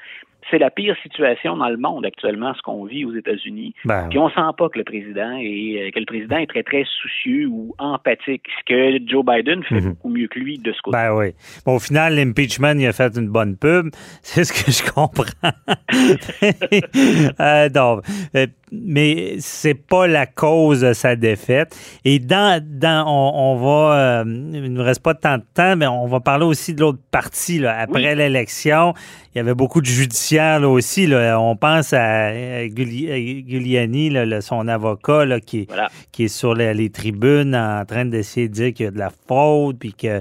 c'est 0.50 0.58
la 0.58 0.70
pire 0.70 0.96
situation 1.02 1.56
dans 1.56 1.68
le 1.68 1.76
monde 1.76 2.06
actuellement, 2.06 2.54
ce 2.54 2.62
qu'on 2.62 2.84
vit 2.84 3.04
aux 3.04 3.14
États-Unis. 3.14 3.74
Ben 3.84 4.08
Puis 4.08 4.18
on 4.18 4.28
sent 4.28 4.40
pas 4.56 4.68
que 4.68 4.78
le 4.78 4.84
président 4.84 5.36
est 5.40 5.90
que 5.92 5.98
le 5.98 6.06
président 6.06 6.36
est 6.36 6.46
très 6.46 6.62
très 6.62 6.84
soucieux 6.84 7.46
ou 7.46 7.74
empathique, 7.78 8.44
ce 8.60 8.64
que 8.64 9.08
Joe 9.08 9.24
Biden 9.24 9.62
fait 9.64 9.80
mhm. 9.80 9.90
beaucoup 9.90 10.10
mieux 10.26 10.28
que 10.28 10.38
lui 10.38 10.58
de 10.58 10.72
ce 10.72 10.80
côté. 10.82 10.96
Ben 10.96 11.14
oui. 11.14 11.34
Bon, 11.64 11.76
au 11.76 11.78
final, 11.78 12.14
l'impeachment, 12.14 12.78
il 12.78 12.86
a 12.86 12.92
fait 12.92 13.16
une 13.16 13.28
bonne 13.28 13.56
pub. 13.56 13.90
C'est 14.22 14.44
ce 14.44 14.52
que 14.52 14.70
je 14.70 14.82
comprends. 14.90 15.24
euh, 17.40 17.68
non, 17.74 18.00
euh, 18.34 18.46
mais 18.72 19.36
c'est 19.38 19.74
pas 19.74 20.06
la 20.06 20.26
cause 20.26 20.80
de 20.80 20.92
sa 20.92 21.14
défaite. 21.14 21.76
Et 22.04 22.18
dans, 22.18 22.62
dans 22.64 23.06
on, 23.06 23.56
va, 23.56 23.96
euh, 23.96 24.24
il 24.26 24.72
ne 24.72 24.82
reste 24.82 25.02
pas 25.02 25.14
tant 25.14 25.38
de 25.38 25.44
temps, 25.54 25.76
mais 25.76 25.86
on 25.86 26.06
va 26.06 26.20
parler 26.20 26.44
aussi 26.44 26.74
de 26.74 26.80
l'autre 26.80 26.98
partie 27.10 27.60
là, 27.60 27.78
après 27.78 28.14
l'élection 28.14 28.94
il 29.36 29.40
y 29.40 29.42
avait 29.42 29.54
beaucoup 29.54 29.82
de 29.82 29.86
judiciaires 29.86 30.60
là, 30.60 30.68
aussi. 30.70 31.06
Là. 31.06 31.38
On 31.38 31.56
pense 31.56 31.92
à, 31.92 32.66
Giuliani, 32.68 34.10
son 34.40 34.66
avocat, 34.66 35.40
qui, 35.40 35.68
qui 36.10 36.24
est 36.24 36.28
sur 36.28 36.54
les, 36.54 36.88
tribunes 36.88 37.54
en 37.54 37.84
train 37.84 38.06
d'essayer 38.06 38.48
de 38.48 38.54
dire 38.54 38.72
qu'il 38.72 38.84
y 38.84 38.88
a 38.88 38.92
de 38.92 38.98
la 38.98 39.10
faute, 39.28 39.76
puis 39.78 39.92
qu'ils 39.92 40.15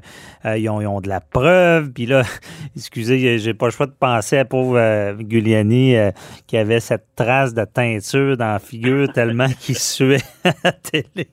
euh, 0.45 0.67
ont, 0.67 1.01
de 1.01 1.09
la 1.09 1.21
preuve. 1.21 1.91
Puis 1.93 2.05
là, 2.05 2.23
excusez, 2.75 3.37
j'ai 3.37 3.53
pas 3.53 3.65
le 3.65 3.71
choix 3.71 3.85
de 3.85 3.93
penser 3.99 4.37
à 4.37 4.45
pauvre 4.45 4.77
euh, 4.77 5.13
Giuliani 5.19 5.95
euh, 5.95 6.11
qui 6.47 6.57
avait 6.57 6.79
cette 6.79 7.05
trace 7.15 7.53
de 7.53 7.65
teinture 7.65 8.37
dans 8.37 8.53
la 8.53 8.59
figure 8.59 9.11
tellement 9.11 9.47
qu'il 9.59 9.75
suait 9.75 10.23
à 10.43 10.51
la 10.63 10.71
télé. 10.71 11.27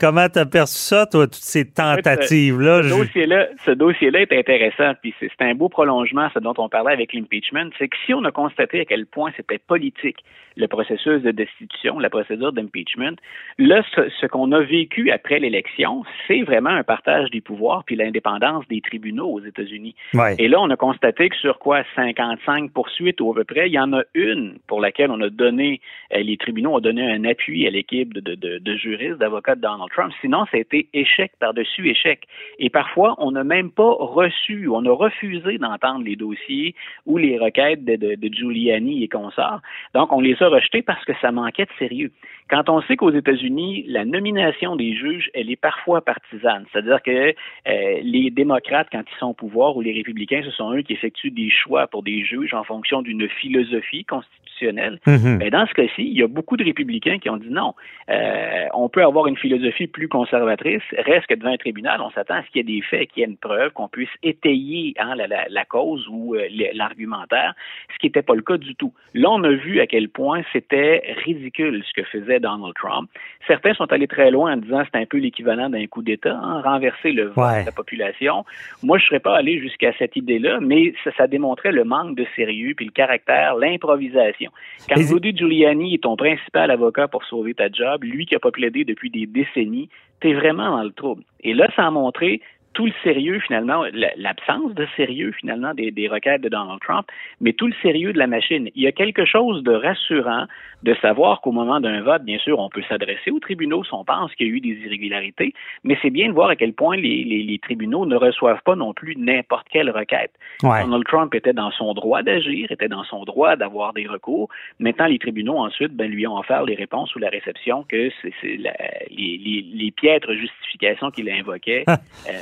comment 0.00 0.28
tu 0.28 0.38
as 0.38 0.46
perçu 0.46 0.78
ça, 0.78 1.06
toi, 1.06 1.26
toutes 1.26 1.34
ces 1.36 1.64
tentatives-là? 1.64 2.82
Ce, 2.82 2.88
dossier-là, 2.88 3.46
ce 3.64 3.70
dossier-là 3.70 4.20
est 4.20 4.32
intéressant, 4.32 4.92
puis 5.00 5.14
c'est 5.20 5.30
un 5.40 5.54
beau 5.54 5.68
prolongement, 5.68 6.28
ce 6.34 6.38
dont 6.38 6.54
on 6.58 6.68
parlait 6.68 6.92
avec 6.92 7.12
l'impeachment, 7.12 7.70
c'est 7.78 7.88
que 7.88 7.96
si 8.06 8.14
on 8.14 8.24
a 8.24 8.32
constaté 8.32 8.80
à 8.80 8.84
quel 8.84 9.06
point 9.06 9.30
c'était 9.36 9.58
politique 9.58 10.18
le 10.60 10.68
processus 10.68 11.22
de 11.22 11.30
destitution, 11.30 11.98
la 11.98 12.10
procédure 12.10 12.52
d'impeachment, 12.52 13.16
là, 13.58 13.82
ce, 13.94 14.26
qu'on 14.26 14.52
a 14.52 14.60
vécu 14.60 15.10
après 15.10 15.38
l'élection, 15.38 16.04
c'est 16.26 16.42
vraiment 16.42 16.70
un 16.70 16.84
partage 16.84 17.30
des 17.30 17.40
pouvoirs 17.40 17.82
puis 17.84 17.96
l'indépendance 17.96 18.66
des 18.68 18.80
tribunaux 18.80 19.28
aux 19.28 19.40
États-Unis. 19.40 19.94
Et 20.38 20.48
là, 20.48 20.60
on 20.60 20.70
a 20.70 20.76
constaté 20.76 21.28
que 21.28 21.36
sur 21.36 21.58
quoi? 21.58 21.82
55 21.96 22.72
poursuites 22.72 23.20
ou 23.20 23.32
à 23.32 23.34
peu 23.34 23.44
près, 23.44 23.68
il 23.68 23.72
y 23.72 23.78
en 23.78 23.92
a 23.92 24.02
une 24.14 24.58
pour 24.66 24.80
laquelle 24.80 25.10
on 25.10 25.20
a 25.20 25.30
donné, 25.30 25.80
euh, 26.14 26.18
les 26.18 26.36
tribunaux 26.36 26.74
ont 26.74 26.80
donné 26.80 27.10
un 27.10 27.24
appui 27.24 27.66
à 27.66 27.70
l'équipe 27.70 28.12
de, 28.12 28.34
de, 28.34 28.58
de, 28.58 28.76
juristes, 28.76 29.18
d'avocats 29.18 29.54
de 29.54 29.62
Donald 29.62 29.90
Trump. 29.90 30.12
Sinon, 30.20 30.44
ça 30.50 30.56
a 30.56 30.60
été 30.60 30.88
échec 30.92 31.32
par-dessus 31.40 31.88
échec. 31.88 32.20
Et 32.58 32.70
parfois, 32.70 33.14
on 33.18 33.32
n'a 33.32 33.44
même 33.44 33.70
pas 33.70 33.90
reçu, 33.98 34.68
on 34.68 34.84
a 34.84 34.92
refusé 34.92 35.58
d'entendre 35.58 36.04
les 36.04 36.16
dossiers 36.16 36.74
ou 37.06 37.16
les 37.16 37.38
requêtes 37.38 37.84
de, 37.84 37.96
de, 37.96 38.34
Giuliani 38.34 39.02
et 39.02 39.08
consorts. 39.08 39.60
Donc, 39.94 40.12
on 40.12 40.20
les 40.20 40.36
a 40.42 40.48
rejetés 40.50 40.82
parce 40.82 41.04
que 41.04 41.12
ça 41.20 41.32
manquait 41.32 41.64
de 41.64 41.72
sérieux. 41.78 42.12
Quand 42.50 42.68
on 42.68 42.82
sait 42.82 42.96
qu'aux 42.96 43.12
États-Unis, 43.12 43.84
la 43.86 44.04
nomination 44.04 44.74
des 44.74 44.94
juges, 44.96 45.30
elle 45.34 45.50
est 45.52 45.60
parfois 45.60 46.00
partisane, 46.00 46.64
c'est-à-dire 46.72 47.00
que 47.00 47.10
euh, 47.10 48.00
les 48.02 48.30
démocrates, 48.30 48.88
quand 48.90 49.02
ils 49.06 49.18
sont 49.20 49.28
au 49.28 49.34
pouvoir, 49.34 49.76
ou 49.76 49.82
les 49.82 49.92
républicains, 49.92 50.42
ce 50.44 50.50
sont 50.50 50.72
eux 50.72 50.82
qui 50.82 50.94
effectuent 50.94 51.30
des 51.30 51.48
choix 51.48 51.86
pour 51.86 52.02
des 52.02 52.24
juges 52.24 52.52
en 52.52 52.64
fonction 52.64 53.02
d'une 53.02 53.28
philosophie 53.28 54.04
constitutionnelle. 54.04 54.98
Mais 55.06 55.16
mm-hmm. 55.16 55.38
ben, 55.38 55.50
dans 55.50 55.66
ce 55.66 55.74
cas-ci, 55.74 56.02
il 56.02 56.18
y 56.18 56.22
a 56.22 56.26
beaucoup 56.26 56.56
de 56.56 56.64
républicains 56.64 57.18
qui 57.18 57.30
ont 57.30 57.36
dit 57.36 57.50
non. 57.50 57.74
Euh, 58.10 58.66
on 58.74 58.88
peut 58.88 59.04
avoir 59.04 59.28
une 59.28 59.36
philosophie 59.36 59.86
plus 59.86 60.08
conservatrice, 60.08 60.82
reste 60.98 61.28
que 61.28 61.34
devant 61.34 61.52
un 61.52 61.56
tribunal, 61.56 62.00
on 62.00 62.10
s'attend 62.10 62.34
à 62.34 62.42
ce 62.42 62.50
qu'il 62.50 62.58
y 62.58 62.60
ait 62.60 62.80
des 62.80 62.82
faits, 62.82 63.10
qu'il 63.10 63.20
y 63.20 63.24
ait 63.24 63.28
une 63.28 63.36
preuve, 63.36 63.70
qu'on 63.72 63.88
puisse 63.88 64.10
étayer 64.24 64.94
hein, 64.98 65.14
la, 65.14 65.64
cause 65.64 66.06
ou 66.10 66.34
euh, 66.34 66.48
l'argumentaire, 66.74 67.54
ce 67.94 67.98
qui 67.98 68.06
n'était 68.06 68.22
pas 68.22 68.34
le 68.34 68.42
cas 68.42 68.56
du 68.56 68.74
tout. 68.74 68.92
Là, 69.14 69.30
on 69.30 69.44
a 69.44 69.52
vu 69.52 69.80
à 69.80 69.86
quel 69.86 70.08
point 70.08 70.42
c'était 70.52 71.14
ridicule 71.24 71.84
ce 71.86 71.92
que 72.00 72.06
faisait 72.08 72.39
Donald 72.40 72.74
Trump. 72.74 73.10
Certains 73.46 73.74
sont 73.74 73.90
allés 73.92 74.06
très 74.06 74.30
loin 74.30 74.54
en 74.54 74.56
disant 74.56 74.82
c'est 74.90 75.00
un 75.00 75.06
peu 75.06 75.18
l'équivalent 75.18 75.70
d'un 75.70 75.86
coup 75.86 76.02
d'État, 76.02 76.36
hein, 76.36 76.62
renverser 76.62 77.12
le 77.12 77.28
vote 77.28 77.60
de 77.60 77.66
la 77.66 77.72
population. 77.72 78.44
Moi, 78.82 78.98
je 78.98 79.04
ne 79.04 79.08
serais 79.08 79.20
pas 79.20 79.36
allé 79.36 79.58
jusqu'à 79.60 79.92
cette 79.98 80.16
idée-là, 80.16 80.58
mais 80.60 80.94
ça, 81.04 81.10
ça, 81.16 81.26
démontrait 81.26 81.72
le 81.72 81.84
manque 81.84 82.16
de 82.16 82.26
sérieux 82.36 82.74
puis 82.76 82.86
le 82.86 82.92
caractère, 82.92 83.54
l'improvisation. 83.56 84.50
Quand 84.88 85.00
Rudy 85.00 85.36
Giuliani 85.36 85.94
est 85.94 86.02
ton 86.02 86.16
principal 86.16 86.70
avocat 86.70 87.08
pour 87.08 87.24
sauver 87.24 87.54
ta 87.54 87.70
job, 87.70 88.04
lui 88.04 88.26
qui 88.26 88.34
a 88.34 88.38
pas 88.38 88.50
plaidé 88.50 88.84
depuis 88.84 89.10
des 89.10 89.26
décennies, 89.26 89.88
t'es 90.20 90.32
vraiment 90.32 90.76
dans 90.76 90.82
le 90.82 90.92
trouble. 90.92 91.22
Et 91.42 91.54
là, 91.54 91.68
ça 91.76 91.86
a 91.86 91.90
montré 91.90 92.40
tout 92.72 92.86
le 92.86 92.92
sérieux 93.02 93.40
finalement, 93.40 93.84
l'absence 94.16 94.74
de 94.74 94.86
sérieux 94.96 95.32
finalement 95.32 95.74
des, 95.74 95.90
des, 95.90 96.08
requêtes 96.08 96.42
de 96.42 96.48
Donald 96.48 96.80
Trump, 96.80 97.06
mais 97.40 97.52
tout 97.52 97.66
le 97.66 97.74
sérieux 97.82 98.12
de 98.12 98.18
la 98.18 98.26
machine. 98.26 98.68
Il 98.74 98.82
y 98.82 98.86
a 98.86 98.92
quelque 98.92 99.24
chose 99.24 99.62
de 99.62 99.72
rassurant 99.72 100.46
de 100.82 100.94
savoir 101.02 101.40
qu'au 101.40 101.52
moment 101.52 101.80
d'un 101.80 102.02
vote, 102.02 102.22
bien 102.22 102.38
sûr, 102.38 102.58
on 102.58 102.70
peut 102.70 102.82
s'adresser 102.88 103.30
aux 103.30 103.40
tribunaux 103.40 103.84
si 103.84 103.92
on 103.92 104.04
pense 104.04 104.34
qu'il 104.34 104.46
y 104.46 104.50
a 104.50 104.52
eu 104.54 104.60
des 104.60 104.78
irrégularités, 104.86 105.52
mais 105.84 105.98
c'est 106.00 106.10
bien 106.10 106.28
de 106.28 106.32
voir 106.32 106.50
à 106.50 106.56
quel 106.56 106.72
point 106.72 106.96
les, 106.96 107.24
les, 107.24 107.42
les 107.42 107.58
tribunaux 107.58 108.06
ne 108.06 108.16
reçoivent 108.16 108.62
pas 108.64 108.76
non 108.76 108.94
plus 108.94 109.16
n'importe 109.16 109.66
quelle 109.70 109.90
requête. 109.90 110.32
Donald 110.62 111.04
Trump 111.04 111.34
était 111.34 111.52
dans 111.52 111.70
son 111.72 111.92
droit 111.94 112.22
d'agir, 112.22 112.70
était 112.70 112.88
dans 112.88 113.04
son 113.04 113.24
droit 113.24 113.56
d'avoir 113.56 113.92
des 113.92 114.06
recours. 114.06 114.48
Maintenant, 114.78 115.06
les 115.06 115.18
tribunaux 115.18 115.58
ensuite 115.58 115.92
ben, 115.92 116.10
lui 116.10 116.26
ont 116.26 116.38
offert 116.38 116.64
les 116.64 116.74
réponses 116.74 117.14
ou 117.14 117.18
la 117.18 117.28
réception 117.28 117.84
que 117.88 118.10
c'est 118.22 118.32
les, 118.42 118.70
les, 119.10 119.66
les, 119.72 119.90
piètres 119.90 120.32
justifications 120.32 121.10
qu'il 121.10 121.28
invoquait. 121.30 121.84
euh, 121.88 122.32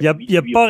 il 0.00 0.08
a, 0.08 0.14
y 0.18 0.36
a 0.36 0.42
pas, 0.52 0.68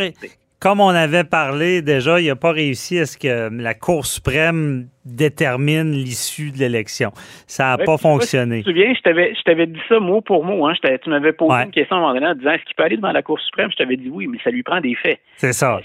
comme 0.61 0.81
on 0.81 0.89
avait 0.89 1.25
parlé 1.25 1.83
déjà, 1.83 2.21
il 2.21 2.27
n'a 2.27 2.37
pas 2.37 2.51
réussi 2.51 2.99
à 2.99 3.07
ce 3.07 3.17
que 3.17 3.49
la 3.63 3.75
Cour 3.75 4.07
suprême 4.07 4.89
détermine 5.05 5.93
l'issue 5.93 6.51
de 6.51 6.59
l'élection. 6.59 7.11
Ça 7.47 7.77
n'a 7.77 7.85
pas 7.85 7.97
fonctionné. 7.97 8.59
Tu 8.59 8.65
te 8.65 8.71
souviens, 8.71 8.93
je 8.93 9.43
t'avais 9.45 9.67
dit 9.67 9.79
ça 9.89 10.01
mot 10.01 10.21
pour 10.21 10.45
mot. 10.45 10.67
Hein. 10.67 10.73
Tu 10.83 11.11
m'avais 11.11 11.33
posé 11.33 11.55
une 11.63 11.71
question 11.71 11.97
à 11.97 11.99
un 11.99 12.03
moment 12.03 12.15
donné 12.15 12.27
en 12.27 12.35
disant 12.35 12.51
est-ce 12.51 12.65
qu'il 12.65 12.75
peut 12.75 12.83
aller 12.83 12.97
devant 12.97 13.13
la 13.13 13.23
Cour 13.23 13.39
suprême? 13.41 13.71
Je 13.71 13.77
t'avais 13.77 13.97
dit 13.97 14.11
oui, 14.11 14.27
mais 14.27 14.39
ça 14.43 14.51
lui 14.51 14.63
prend 14.63 14.81
des 14.81 14.95
faits. 14.95 15.21
C'est 15.37 15.53
ça. 15.53 15.81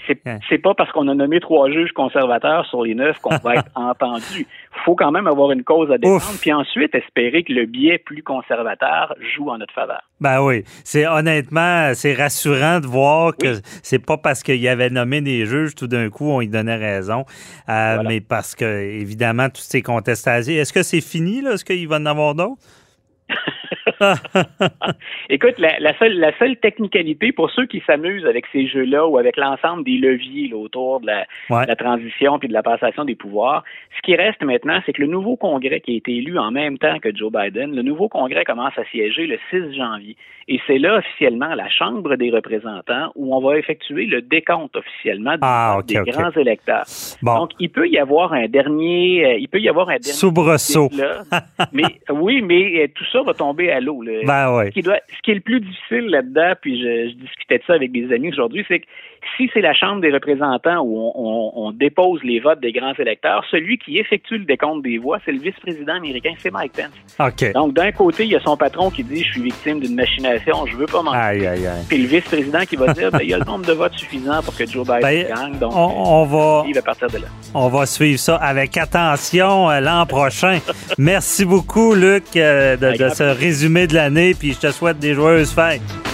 C'est 0.48 0.58
pas 0.58 0.74
parce 0.74 0.90
qu'on 0.92 1.08
a 1.08 1.14
nommé 1.14 1.40
trois 1.40 1.70
juges 1.70 1.92
conservateurs 1.92 2.66
sur 2.66 2.82
les 2.82 2.94
neuf 2.94 3.18
qu'on 3.20 3.36
va 3.36 3.54
être 3.54 3.70
entendu. 3.74 4.46
Il 4.76 4.82
faut 4.84 4.94
quand 4.94 5.10
même 5.10 5.26
avoir 5.26 5.50
une 5.52 5.64
cause 5.64 5.90
à 5.90 5.98
défendre, 5.98 6.38
puis 6.40 6.52
ensuite 6.52 6.94
espérer 6.94 7.42
que 7.44 7.52
le 7.52 7.66
biais 7.66 7.98
plus 7.98 8.22
conservateur 8.22 9.14
joue 9.34 9.48
en 9.48 9.58
notre 9.58 9.72
faveur. 9.72 10.02
Ben 10.20 10.42
oui. 10.42 10.64
C'est 10.84 11.06
honnêtement, 11.06 11.92
c'est 11.94 12.14
rassurant 12.14 12.80
de 12.80 12.86
voir 12.86 13.36
que 13.36 13.60
c'est 13.82 14.04
pas 14.04 14.16
parce 14.16 14.42
qu'il 14.42 14.66
avait 14.68 14.90
nommé 14.90 15.20
des 15.20 15.46
juges 15.46 15.74
tout 15.74 15.86
d'un 15.86 16.10
coup 16.10 16.28
on 16.28 16.40
lui 16.40 16.48
donnait 16.48 16.76
raison, 16.76 17.24
euh, 17.68 18.02
mais 18.06 18.20
parce 18.20 18.54
que 18.54 18.64
évidemment, 18.64 19.48
toutes 19.48 19.58
ces 19.58 19.82
contestations. 19.82 20.54
Est-ce 20.54 20.72
que 20.72 20.82
c'est 20.82 21.00
fini, 21.00 21.40
là? 21.40 21.52
Est-ce 21.52 21.64
qu'il 21.64 21.88
va 21.88 21.96
en 21.96 22.06
avoir 22.06 22.34
d'autres? 22.34 22.62
Écoute, 25.30 25.58
la, 25.58 25.98
seule, 25.98 26.18
la 26.18 26.36
seule 26.38 26.56
technicalité 26.56 27.32
pour 27.32 27.50
ceux 27.50 27.66
qui 27.66 27.82
s'amusent 27.86 28.26
avec 28.26 28.46
ces 28.52 28.66
jeux-là 28.66 29.06
ou 29.06 29.18
avec 29.18 29.36
l'ensemble 29.36 29.84
des 29.84 29.96
leviers 29.96 30.52
autour 30.52 31.00
de 31.00 31.06
la, 31.06 31.76
transition 31.76 32.38
puis 32.38 32.48
de 32.48 32.52
la 32.52 32.62
passation 32.62 33.04
des 33.04 33.14
pouvoirs, 33.14 33.64
ce 33.96 34.02
qui 34.02 34.14
reste 34.14 34.42
maintenant, 34.42 34.80
c'est 34.86 34.92
que 34.92 35.02
le 35.02 35.08
nouveau 35.08 35.36
Congrès 35.36 35.80
qui 35.80 35.92
a 35.92 35.96
été 35.96 36.16
élu 36.16 36.38
en 36.38 36.50
même 36.50 36.78
temps 36.78 36.98
que 36.98 37.14
Joe 37.14 37.32
Biden, 37.32 37.74
le 37.74 37.82
nouveau 37.82 38.08
Congrès 38.08 38.44
commence 38.44 38.76
à 38.78 38.84
siéger 38.84 39.26
le 39.26 39.38
6 39.50 39.76
janvier. 39.76 40.16
Et 40.46 40.60
c'est 40.66 40.78
là 40.78 40.98
officiellement 40.98 41.54
la 41.54 41.68
Chambre 41.70 42.16
des 42.16 42.30
représentants 42.30 43.10
où 43.14 43.34
on 43.34 43.40
va 43.40 43.58
effectuer 43.58 44.06
le 44.06 44.20
décompte 44.20 44.76
officiellement 44.76 45.36
ah, 45.40 45.78
des 45.86 45.94
grands 45.94 46.30
électeurs. 46.32 46.84
Donc, 47.22 47.52
il 47.58 47.70
peut 47.70 47.88
y 47.88 47.98
avoir 47.98 48.32
un 48.32 48.46
dernier, 48.46 49.24
euh, 49.24 49.38
il 49.38 49.48
peut 49.48 49.60
y 49.60 49.68
avoir 49.68 49.88
un 49.88 49.96
dernier 49.96 50.12
soubresaut. 50.12 50.90
mais 51.72 51.84
oui, 52.10 52.42
mais 52.42 52.82
euh, 52.82 52.88
tout 52.94 53.04
ça 53.12 53.22
va 53.22 53.32
tomber 53.32 53.53
à 53.60 53.80
l'eau. 53.80 54.02
Ben 54.26 54.64
ce, 54.66 54.70
qui 54.70 54.82
ce 54.82 55.22
qui 55.22 55.30
est 55.30 55.34
le 55.34 55.40
plus 55.40 55.60
difficile 55.60 56.06
là-dedans, 56.06 56.54
puis 56.60 56.80
je, 56.80 57.10
je 57.10 57.14
discutais 57.14 57.58
de 57.58 57.64
ça 57.66 57.74
avec 57.74 57.92
des 57.92 58.12
amis 58.12 58.28
aujourd'hui, 58.28 58.64
c'est 58.68 58.80
que 58.80 58.86
si 59.36 59.50
c'est 59.52 59.60
la 59.60 59.74
Chambre 59.74 60.00
des 60.00 60.10
représentants 60.10 60.82
où 60.84 61.12
on, 61.14 61.72
dépose 61.72 62.22
les 62.22 62.40
votes 62.40 62.60
des 62.60 62.72
grands 62.72 62.94
électeurs, 62.94 63.44
celui 63.50 63.78
qui 63.78 63.98
effectue 63.98 64.38
le 64.38 64.44
décompte 64.44 64.84
des 64.84 64.98
voix, 64.98 65.18
c'est 65.24 65.32
le 65.32 65.40
vice-président 65.40 65.94
américain, 65.94 66.32
c'est 66.38 66.52
Mike 66.52 66.72
Pence. 66.72 67.52
Donc, 67.54 67.74
d'un 67.74 67.90
côté, 67.90 68.24
il 68.24 68.30
y 68.30 68.36
a 68.36 68.40
son 68.40 68.56
patron 68.56 68.90
qui 68.90 69.02
dit 69.02 69.22
«Je 69.24 69.32
suis 69.32 69.42
victime 69.42 69.80
d'une 69.80 69.94
machination, 69.94 70.66
je 70.66 70.76
veux 70.76 70.86
pas 70.86 71.02
mentir.» 71.02 71.52
Puis 71.88 71.98
le 71.98 72.06
vice-président 72.06 72.60
qui 72.60 72.76
va 72.76 72.92
dire 72.92 73.10
ben, 73.10 73.20
Il 73.22 73.30
y 73.30 73.34
a 73.34 73.38
le 73.38 73.44
nombre 73.44 73.66
de 73.66 73.72
votes 73.72 73.94
suffisant 73.94 74.42
pour 74.42 74.56
que 74.56 74.66
Joe 74.66 74.86
Biden 74.86 75.00
ben, 75.02 75.28
gagne, 75.28 75.58
donc 75.58 75.72
on, 75.74 76.24
va, 76.24 76.64
il 76.68 76.74
va 76.74 76.82
partir 76.82 77.08
de 77.08 77.18
là. 77.18 77.26
On 77.54 77.68
va 77.68 77.86
suivre 77.86 78.18
ça 78.18 78.36
avec 78.36 78.76
attention 78.76 79.70
euh, 79.70 79.80
l'an 79.80 80.06
prochain. 80.06 80.60
Merci 80.98 81.44
beaucoup, 81.44 81.94
Luc, 81.94 82.24
euh, 82.36 82.76
de, 82.76 82.96
de 82.96 83.08
ce 83.08 83.24
résumé 83.24 83.86
de 83.86 83.94
l'année, 83.94 84.34
puis 84.34 84.52
je 84.52 84.60
te 84.60 84.70
souhaite 84.70 84.98
des 84.98 85.14
joyeuses 85.14 85.52
fêtes. 85.52 86.13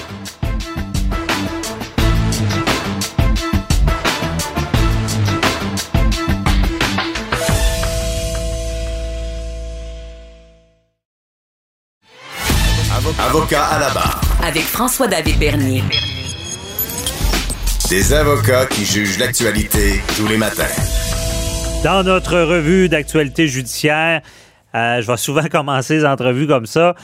Avocat 13.18 13.64
à 13.64 13.78
la 13.80 13.90
barre. 13.90 14.20
Avec 14.44 14.62
François-David 14.62 15.38
Bernier. 15.38 15.82
Des 17.88 18.12
avocats 18.12 18.66
qui 18.66 18.84
jugent 18.84 19.18
l'actualité 19.18 20.00
tous 20.16 20.28
les 20.28 20.36
matins. 20.36 20.62
Dans 21.82 22.04
notre 22.04 22.38
revue 22.38 22.88
d'actualité 22.88 23.48
judiciaire, 23.48 24.22
euh, 24.74 25.00
je 25.02 25.06
vais 25.06 25.16
souvent 25.16 25.42
commencer 25.50 25.96
les 25.96 26.04
entrevues 26.04 26.46
comme 26.46 26.66
ça. 26.66 26.94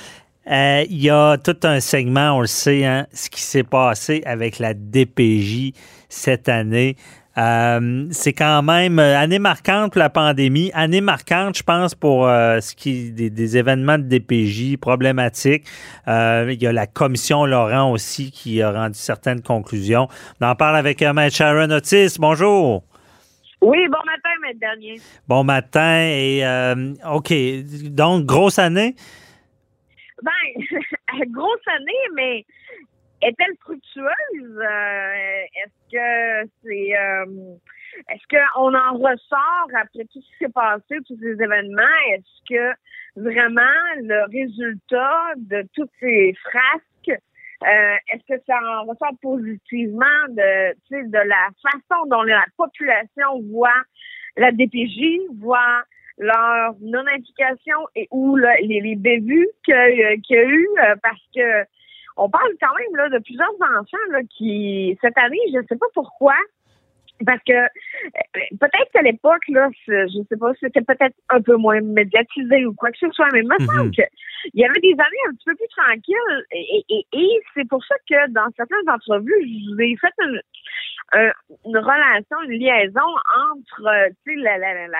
Euh, 0.49 0.85
il 0.89 1.03
y 1.03 1.11
a 1.11 1.39
tout 1.39 1.57
un 1.65 1.81
segment, 1.81 2.37
on 2.37 2.41
le 2.41 2.47
sait, 2.47 2.85
hein, 2.85 3.07
ce 3.13 3.29
qui 3.29 3.43
s'est 3.43 3.65
passé 3.65 4.23
avec 4.27 4.59
la 4.61 4.75
DPJ 4.75 5.73
cette 6.09 6.49
année. 6.49 6.97
Euh, 7.39 8.07
c'est 8.12 8.32
quand 8.32 8.62
même 8.62 8.99
euh, 8.99 9.18
année 9.18 9.39
marquante 9.39 9.93
pour 9.93 9.99
la 9.99 10.09
pandémie, 10.09 10.70
année 10.72 11.03
marquante, 11.03 11.59
je 11.59 11.62
pense, 11.62 11.95
pour 11.95 12.26
euh, 12.26 12.61
ce 12.61 12.74
qui 12.74 13.12
des, 13.12 13.28
des, 13.28 13.59
événements 13.59 13.99
de 13.99 14.05
DPJ 14.05 14.78
problématiques. 14.78 15.64
il 16.07 16.62
y 16.62 16.66
a 16.66 16.72
la 16.72 16.87
commission 16.87 17.45
Laurent 17.45 17.93
aussi 17.93 18.30
qui 18.30 18.62
a 18.62 18.72
rendu 18.72 18.99
certaines 18.99 19.43
conclusions. 19.43 20.09
On 20.41 20.47
en 20.47 20.55
parle 20.55 20.76
avec 20.76 21.03
Maître 21.03 21.37
Sharon 21.37 21.70
Otis. 21.70 22.16
Bonjour. 22.18 22.84
Oui, 23.61 23.78
bon 23.89 24.05
matin, 24.07 24.30
Maître 24.43 24.61
Dernier. 24.61 25.01
Bon 25.28 25.45
matin 25.45 26.07
et 26.09 26.43
OK. 27.05 27.34
Donc, 27.91 28.24
grosse 28.24 28.59
année? 28.59 28.95
Ben, 30.22 30.32
grosse 31.30 31.68
année, 31.68 32.14
mais 32.14 32.45
est-elle 33.23 33.57
fructueuse? 33.61 34.59
Euh, 34.59 35.45
est-ce 35.55 35.93
que 35.93 36.51
c'est 36.62 36.97
euh, 36.99 37.55
est-ce 38.09 38.27
qu'on 38.29 38.75
en 38.75 38.93
ressort 38.99 39.69
après 39.75 40.05
tout 40.05 40.21
ce 40.21 40.27
qui 40.33 40.39
s'est 40.41 40.53
passé, 40.53 40.99
tous 41.07 41.19
ces 41.21 41.43
événements? 41.43 41.83
Est-ce 42.12 42.55
que 42.55 43.21
vraiment 43.21 43.62
le 43.97 44.25
résultat 44.31 45.33
de 45.37 45.67
toutes 45.75 45.91
ces 46.01 46.35
frasques, 46.45 47.23
euh, 47.62 47.97
est-ce 48.12 48.35
que 48.35 48.43
ça 48.47 48.59
en 48.62 48.85
ressort 48.85 49.17
positivement 49.23 50.05
de, 50.29 50.75
de 50.91 51.29
la 51.29 51.49
façon 51.62 52.07
dont 52.07 52.23
la 52.23 52.45
population 52.57 53.41
voit 53.51 53.83
la 54.37 54.53
DPJ, 54.53 55.21
voit 55.41 55.83
leur 56.19 56.75
non-implication 56.81 57.79
et 57.95 58.09
ou 58.11 58.37
les, 58.37 58.81
les 58.81 58.97
bévues 58.97 59.49
qu'il 59.64 59.75
y 59.75 60.37
a 60.37 60.45
eu 60.45 60.69
parce 61.03 61.23
que 61.35 61.64
on 62.17 62.31
parle 62.31 62.53
quand 62.61 62.75
même 62.79 62.97
là, 62.97 63.09
de 63.09 63.23
plusieurs 63.23 63.55
enfants 63.61 64.07
là, 64.11 64.21
qui, 64.37 64.97
cette 65.01 65.19
année, 65.19 65.41
je 65.53 65.59
ne 65.59 65.67
sais 65.69 65.77
pas 65.77 65.87
pourquoi, 65.95 66.35
parce 67.25 67.43
que 67.47 67.53
euh, 67.53 68.41
peut-être 68.61 68.91
qu'à 68.93 69.03
l'époque, 69.03 69.43
là, 69.49 69.69
je 69.87 70.23
sais 70.29 70.37
pas, 70.37 70.53
c'était 70.61 70.83
peut-être 70.83 71.17
un 71.31 71.41
peu 71.41 71.57
moins 71.57 71.81
médiatisé 71.81 72.67
ou 72.67 72.75
quoi 72.75 72.91
que 72.91 72.99
ce 72.99 73.11
soit, 73.11 73.29
mais 73.33 73.41
il 73.41 73.49
me 73.49 73.59
mhm. 73.59 73.67
semble 73.67 73.91
qu'il 73.91 74.07
y 74.55 74.64
avait 74.64 74.81
des 74.81 74.93
années 74.93 75.25
un 75.29 75.33
petit 75.33 75.45
peu 75.47 75.55
plus 75.55 75.69
tranquilles 75.69 76.45
et, 76.53 76.85
et, 76.89 77.07
et 77.12 77.41
c'est 77.55 77.69
pour 77.69 77.85
ça 77.85 77.95
que 78.09 78.31
dans 78.31 78.49
certaines 78.57 78.89
entrevues, 78.89 79.43
je 79.43 79.75
vous 79.75 79.81
ai 79.81 79.97
fait 79.97 80.12
une, 80.21 80.41
une 81.67 81.79
relation, 81.79 82.43
une 82.45 82.59
liaison 82.59 83.09
entre, 83.53 83.87
euh, 83.87 84.09
tu 84.25 84.35
sais, 84.35 84.41
la, 84.43 84.59
la, 84.59 84.89
la, 84.89 84.99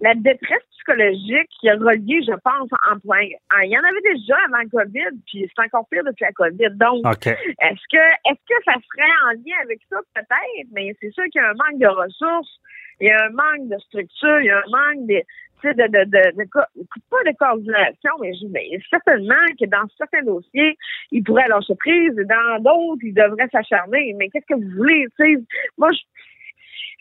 la 0.00 0.14
détresse 0.14 0.62
psychologique 0.72 1.48
qui 1.60 1.68
a 1.68 1.74
relié, 1.74 2.22
je 2.22 2.32
pense, 2.42 2.70
en 2.90 2.98
point. 3.00 3.26
Il 3.62 3.70
y 3.70 3.78
en 3.78 3.82
avait 3.82 4.14
déjà 4.14 4.36
avant 4.46 4.62
le 4.62 4.70
COVID, 4.70 5.18
puis 5.26 5.50
c'est 5.54 5.62
encore 5.62 5.86
pire 5.90 6.04
depuis 6.04 6.24
la 6.24 6.32
COVID. 6.32 6.70
Donc, 6.70 7.04
est-ce 7.26 7.84
que 7.90 8.04
est-ce 8.28 8.42
que 8.48 8.64
ça 8.64 8.74
serait 8.74 9.14
en 9.26 9.32
lien 9.32 9.56
avec 9.62 9.80
ça? 9.90 9.98
Peut-être, 10.14 10.68
mais 10.72 10.94
c'est 11.00 11.10
sûr 11.10 11.24
qu'il 11.24 11.40
y 11.40 11.44
a 11.44 11.50
un 11.50 11.54
manque 11.54 11.78
de 11.78 11.86
ressources. 11.86 12.60
il 13.00 13.08
y 13.08 13.10
a 13.10 13.24
un 13.24 13.30
manque 13.30 13.68
de 13.68 13.78
structure, 13.78 14.40
il 14.40 14.46
y 14.46 14.50
a 14.50 14.58
un 14.58 14.70
manque 14.70 15.06
de, 15.06 15.22
de, 15.64 15.72
de, 15.72 16.04
de, 16.04 16.36
de, 16.36 16.44
pas 17.10 17.22
de 17.24 17.36
coordination, 17.38 18.12
mais, 18.20 18.32
je, 18.34 18.46
mais 18.48 18.68
certainement 18.90 19.46
que 19.58 19.66
dans 19.66 19.86
certains 19.96 20.22
dossiers, 20.22 20.76
il 21.10 21.22
pourrait 21.22 21.48
lâcher 21.48 21.74
prise, 21.76 22.18
et 22.18 22.24
dans 22.24 22.58
d'autres, 22.60 23.02
il 23.02 23.14
devrait 23.14 23.48
s'acharner. 23.50 24.14
Mais 24.16 24.28
qu'est-ce 24.28 24.46
que 24.46 24.60
vous 24.60 24.76
voulez, 24.76 25.06
tu 25.18 25.36
sais? 25.36 25.42
Moi, 25.78 25.88
je, 25.92 26.00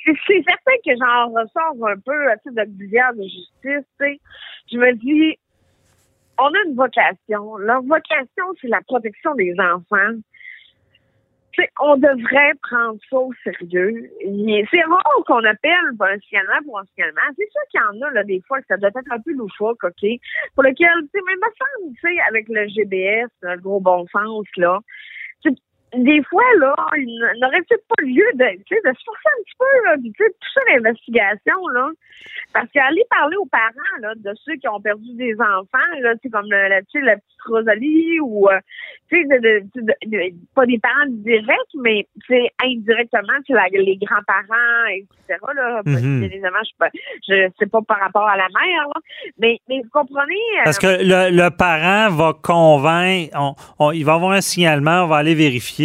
c'est 0.06 0.44
certain 0.48 0.78
que 0.86 0.96
j'en 0.98 1.30
ressors 1.30 1.88
un 1.88 2.00
peu 2.00 2.32
à 2.32 2.38
titre 2.38 2.56
d'auxiliaire 2.56 3.14
de 3.14 3.24
justice. 3.24 4.20
Je 4.72 4.78
me 4.78 4.94
dis, 4.94 5.38
on 6.38 6.48
a 6.48 6.64
une 6.66 6.76
vocation. 6.76 7.58
Leur 7.58 7.82
vocation, 7.82 8.46
c'est 8.62 8.70
la 8.70 8.82
protection 8.82 9.36
des 9.36 9.54
enfants 9.60 10.16
on 11.80 11.98
devrait 11.98 12.54
prendre 12.62 13.00
ça 13.10 13.18
au 13.18 13.34
sérieux. 13.44 14.10
C'est 14.72 14.84
rare 14.84 15.24
qu'on 15.26 15.44
appelle 15.44 15.74
pour 15.98 16.08
un 16.08 16.20
signalement 16.20 16.62
pour 16.66 16.80
un 16.80 16.86
signalement. 16.94 17.22
C'est 17.38 17.50
sûr 17.52 17.62
qu'il 17.72 17.80
y 17.80 17.84
en 17.84 18.08
a, 18.08 18.12
là, 18.12 18.24
des 18.24 18.42
fois, 18.48 18.60
que 18.60 18.68
ça 18.68 18.78
doit 18.78 18.90
être 18.90 19.12
un 19.12 19.20
peu 19.20 19.34
loufoque, 19.34 19.84
OK? 19.84 20.10
Pour 20.56 20.64
lequel, 20.64 20.90
tu 21.02 21.10
sais, 21.14 21.22
même 21.26 21.40
me 21.40 21.94
tu 21.94 22.02
sais, 22.02 22.20
avec 22.28 22.48
le 22.50 22.68
GBS, 22.68 23.30
le 23.42 23.58
gros 23.60 23.80
bon 23.80 24.06
sens, 24.08 24.46
là, 24.58 24.80
des 25.96 26.22
fois, 26.24 26.44
là, 26.60 26.76
il 26.98 27.40
n'aurait 27.42 27.62
peut-être 27.62 27.86
pas 27.88 28.04
lieu 28.04 28.26
de, 28.36 28.46
de 28.46 28.98
se 28.98 29.04
forcer 29.04 29.30
un 29.38 29.44
petit 29.44 29.56
peu, 29.58 29.86
là, 29.86 29.96
sais, 29.96 30.30
tout 30.40 30.50
ça 30.54 30.62
l'investigation, 30.74 31.68
là. 31.74 31.90
Parce 32.54 32.70
qu'aller 32.72 33.04
parler 33.10 33.38
aux 33.38 33.46
parents, 33.46 33.98
là, 34.02 34.14
de 34.16 34.34
ceux 34.46 34.56
qui 34.56 34.68
ont 34.68 34.82
perdu 34.82 35.14
des 35.16 35.34
enfants, 35.40 35.92
là, 36.02 36.14
tu 36.16 36.22
sais, 36.24 36.30
comme 36.30 36.50
la, 36.50 36.82
tu 36.82 37.00
sais, 37.00 37.02
la 37.02 37.16
petite 37.16 37.42
Rosalie 37.48 38.20
ou, 38.20 38.50
euh, 38.50 38.60
tu 39.10 39.22
sais, 39.22 39.40
de, 39.40 39.64
de, 39.76 40.34
pas 40.54 40.66
des 40.66 40.78
parents 40.80 41.08
directs, 41.08 41.74
mais, 41.82 42.08
tu 42.28 42.36
sais, 42.36 42.52
indirectement, 42.64 43.40
tu 43.46 43.56
sais, 43.56 43.70
les 43.72 43.98
grands-parents, 43.98 44.88
etc., 44.92 45.40
là. 45.56 45.82
Mm 45.86 46.24
Évidemment, 46.24 46.60
je, 46.64 46.86
je 47.28 47.50
sais 47.58 47.66
pas 47.66 47.82
par 47.82 48.00
rapport 48.00 48.28
à 48.28 48.38
la 48.38 48.48
mère, 48.50 48.88
là. 48.94 49.02
Mais, 49.40 49.60
mais 49.68 49.82
vous 49.82 49.90
comprenez. 49.92 50.34
Euh, 50.60 50.64
Parce 50.66 50.80
que 50.80 50.88
le, 50.88 51.36
le 51.36 51.50
parent 51.50 52.14
va 52.14 52.34
convaincre, 52.34 53.36
on, 53.80 53.92
il 53.92 54.06
va 54.06 54.14
avoir 54.14 54.32
un 54.32 54.42
signalement, 54.42 55.04
on 55.04 55.08
va 55.08 55.18
aller 55.18 55.36
vérifier 55.36 55.79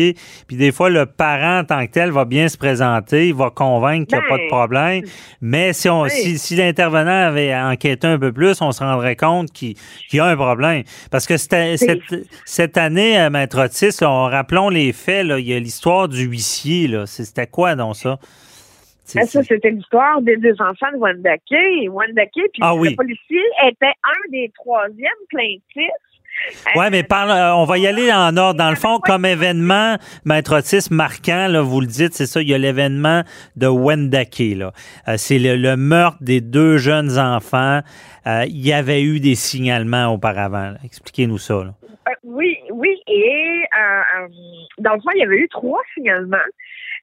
puis 0.47 0.57
des 0.57 0.73
fois, 0.73 0.91
le 0.91 1.07
parent 1.07 1.61
en 1.61 1.65
tant 1.65 1.87
que 1.87 1.93
tel 1.93 2.11
va 2.11 2.25
bien 2.25 2.49
se 2.49 2.59
présenter, 2.59 3.29
il 3.29 3.35
va 3.35 3.51
convaincre 3.51 4.07
qu'il 4.07 4.19
n'y 4.19 4.25
a 4.25 4.29
pas 4.29 4.37
de 4.37 4.43
ben, 4.43 4.49
problème. 4.49 5.05
Mais 5.41 5.73
si, 5.73 5.89
on, 5.89 6.07
si, 6.09 6.57
l'intervenant 6.57 7.29
avait 7.29 7.55
enquêté 7.55 8.07
un 8.07 8.19
peu 8.19 8.33
plus, 8.33 8.61
on 8.61 8.73
se 8.73 8.83
rendrait 8.83 9.17
compte 9.17 9.53
qu'il 9.53 9.77
y 10.13 10.19
a 10.19 10.27
un 10.27 10.37
problème. 10.37 10.83
Parce 11.11 11.27
que 11.27 11.37
cette, 11.37 11.81
cette, 12.45 12.77
année, 12.77 13.21
euh, 13.21 13.31
Maître 13.31 13.65
Otis, 13.65 13.97
rappelons 14.03 14.69
les 14.69 14.93
faits, 14.93 15.27
il 15.39 15.47
y 15.47 15.55
a 15.55 15.59
l'histoire 15.59 16.09
du 16.09 16.25
huissier. 16.25 16.89
C'était 17.07 17.47
quoi 17.47 17.75
donc 17.75 17.97
ça? 17.97 18.19
Ben, 19.15 19.27
ça, 19.27 19.43
c'était 19.43 19.71
l'histoire 19.71 20.23
des 20.23 20.37
deux 20.39 20.55
enfants 20.61 20.91
de 20.93 20.99
Wendake. 20.99 21.43
Wendake, 21.91 22.31
puis 22.33 22.63
ah 22.63 22.75
le 22.75 22.97
policier 22.97 23.43
était 23.69 23.87
un 24.03 24.31
des 24.31 24.51
troisièmes 24.57 25.11
plaintifs 25.29 25.91
oui, 26.77 26.87
mais 26.91 27.03
parle, 27.03 27.31
euh, 27.31 27.55
on 27.55 27.65
va 27.65 27.79
y 27.79 27.87
aller 27.87 28.13
en 28.13 28.37
ordre. 28.37 28.59
Dans 28.59 28.71
le 28.71 28.77
fond, 28.77 28.99
comme 28.99 29.25
événement, 29.25 29.97
Maître 30.25 30.59
Otis, 30.59 30.89
marquant, 30.91 31.47
là, 31.49 31.63
vous 31.63 31.81
le 31.81 31.87
dites, 31.87 32.15
c'est 32.15 32.27
ça, 32.27 32.43
il 32.43 32.49
y 32.49 32.55
a 32.55 32.59
l'événement 32.59 33.23
de 33.57 33.67
Wendake. 33.67 34.41
Euh, 34.41 34.71
c'est 35.17 35.39
le, 35.39 35.77
meurtre 35.77 36.19
des 36.21 36.41
deux 36.41 36.77
jeunes 36.77 37.19
enfants. 37.19 37.81
Euh, 38.27 38.45
il 38.47 38.67
y 38.67 38.73
avait 38.73 39.03
eu 39.03 39.21
des 39.21 39.35
signalements 39.35 40.13
auparavant. 40.13 40.75
Expliquez-nous 40.85 41.39
ça. 41.39 41.75
oui, 42.25 42.59
oui. 42.73 43.01
Et 43.07 43.63
dans 44.79 44.95
le 44.95 45.01
fond, 45.01 45.11
il 45.15 45.21
y 45.21 45.23
avait 45.23 45.39
eu 45.39 45.49
trois 45.49 45.81
signalements, 45.95 46.37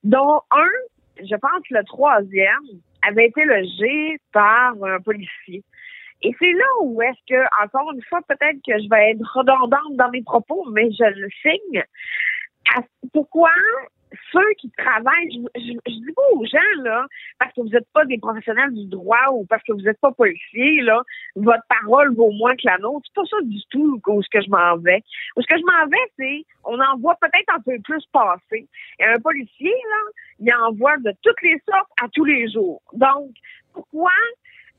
dont 0.04 0.42
un, 0.52 1.24
je 1.24 1.36
pense 1.36 1.62
le 1.70 1.84
troisième, 1.86 2.80
avait 3.08 3.28
été 3.28 3.44
logé 3.46 4.18
par 4.32 4.74
un 4.84 5.00
policier. 5.00 5.64
Et 6.24 6.36
c'est 6.40 6.52
là 6.52 6.66
où 6.84 7.02
est-ce 7.02 7.20
que, 7.28 7.64
encore 7.64 7.92
une 7.94 8.04
fois, 8.04 8.22
peut-être 8.28 8.58
que 8.66 8.78
je 8.82 8.90
vais 8.90 9.12
être 9.12 9.26
redondante 9.36 9.96
dans 9.96 10.10
mes 10.10 10.24
propos, 10.24 10.66
mais 10.72 10.92
je 10.92 11.04
le 11.04 11.30
signe. 11.42 11.84
pourquoi 13.12 13.52
ceux 14.32 14.54
qui 14.58 14.70
travaillent, 14.72 15.30
je, 15.56 15.62
dis 15.62 16.14
pas 16.16 16.22
aux 16.34 16.46
gens, 16.46 16.82
là, 16.84 17.06
parce 17.40 17.54
que 17.54 17.62
vous 17.62 17.70
n'êtes 17.70 17.88
pas 17.94 18.06
des 18.06 18.18
professionnels 18.18 18.74
du 18.74 18.86
droit 18.86 19.32
ou 19.32 19.46
parce 19.46 19.64
que 19.64 19.72
vous 19.72 19.82
n'êtes 19.82 20.00
pas 20.00 20.12
policier, 20.12 20.82
là, 20.82 21.02
votre 21.36 21.64
parole 21.70 22.14
vaut 22.16 22.32
moins 22.32 22.52
que 22.52 22.66
la 22.66 22.78
nôtre. 22.78 23.06
C'est 23.08 23.16
pas 23.16 23.26
ça 23.30 23.38
du 23.44 23.60
tout 23.70 24.02
où 24.06 24.22
ce 24.22 24.30
que 24.30 24.42
je 24.42 24.50
m'en 24.50 24.78
vais. 24.78 25.02
Où 25.36 25.42
ce 25.42 25.48
que 25.48 25.58
je 25.58 25.64
m'en 25.64 25.88
vais, 25.88 26.12
c'est, 26.18 26.46
on 26.66 26.80
en 26.80 26.98
voit 26.98 27.16
peut-être 27.22 27.54
un 27.56 27.62
peu 27.62 27.78
plus 27.84 28.06
passer. 28.12 28.68
Et 29.00 29.06
un 29.06 29.20
policier, 29.20 29.72
là, 29.72 30.12
il 30.40 30.54
en 30.54 30.74
voit 30.74 30.98
de 30.98 31.14
toutes 31.22 31.42
les 31.42 31.62
sortes 31.70 31.90
à 32.02 32.08
tous 32.10 32.26
les 32.26 32.50
jours. 32.52 32.82
Donc, 32.94 33.32
pourquoi 33.74 34.12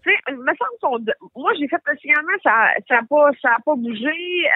tu 0.03 0.11
sais, 0.11 0.33
me 0.33 0.55
semble 0.81 1.15
moi 1.37 1.53
j'ai 1.59 1.69
fait 1.69 1.81
le 1.87 1.97
signalement, 1.99 2.33
ça 2.43 2.71
ça 2.89 2.99
a 2.99 3.03
pas 3.03 3.31
ça 3.41 3.51
a 3.57 3.61
pas 3.65 3.75
bougé. 3.75 4.07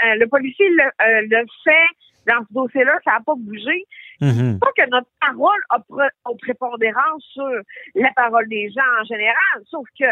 Euh, 0.06 0.14
le 0.16 0.26
policier 0.26 0.68
le, 0.70 0.84
euh, 0.84 1.22
le, 1.30 1.46
fait 1.64 1.96
dans 2.26 2.44
ce 2.48 2.52
dossier-là, 2.52 2.98
ça 3.04 3.14
a 3.16 3.20
pas 3.20 3.34
bougé. 3.36 3.84
Mm 4.20 4.58
Pas 4.58 4.72
que 4.76 4.88
notre 4.90 5.08
parole 5.20 5.62
a, 5.70 5.78
prépondérance 6.40 7.22
sur 7.32 7.60
la 7.94 8.10
parole 8.16 8.48
des 8.48 8.70
gens 8.70 9.00
en 9.00 9.04
général, 9.04 9.62
sauf 9.70 9.86
que 9.98 10.06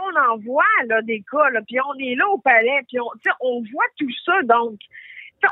on 0.00 0.32
en 0.32 0.36
voit 0.38 0.62
là 0.86 1.02
des 1.02 1.24
cas, 1.30 1.50
là, 1.50 1.60
puis 1.66 1.78
on 1.80 1.94
est 1.98 2.14
là 2.14 2.28
au 2.28 2.38
palais, 2.38 2.80
puis 2.86 3.00
on, 3.00 3.10
on 3.40 3.64
voit 3.72 3.86
tout 3.98 4.10
ça, 4.24 4.42
donc 4.44 4.78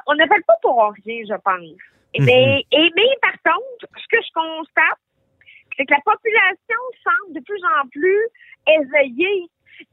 on 0.07 0.15
n'appelle 0.15 0.45
pas 0.47 0.57
pour 0.63 0.93
rien, 1.05 1.23
je 1.29 1.35
pense. 1.35 1.79
Mm 2.19 2.25
mais, 2.25 2.65
et, 2.73 2.91
mais 2.95 3.09
par 3.21 3.55
contre, 3.55 3.87
ce 3.97 4.07
que 4.09 4.23
je 4.23 4.33
constate, 4.33 4.99
c'est 5.77 5.85
que 5.85 5.95
la 5.95 6.01
population 6.05 6.81
semble 7.05 7.35
de 7.35 7.41
plus 7.41 7.63
en 7.81 7.89
plus 7.89 8.23
éveillée 8.67 9.47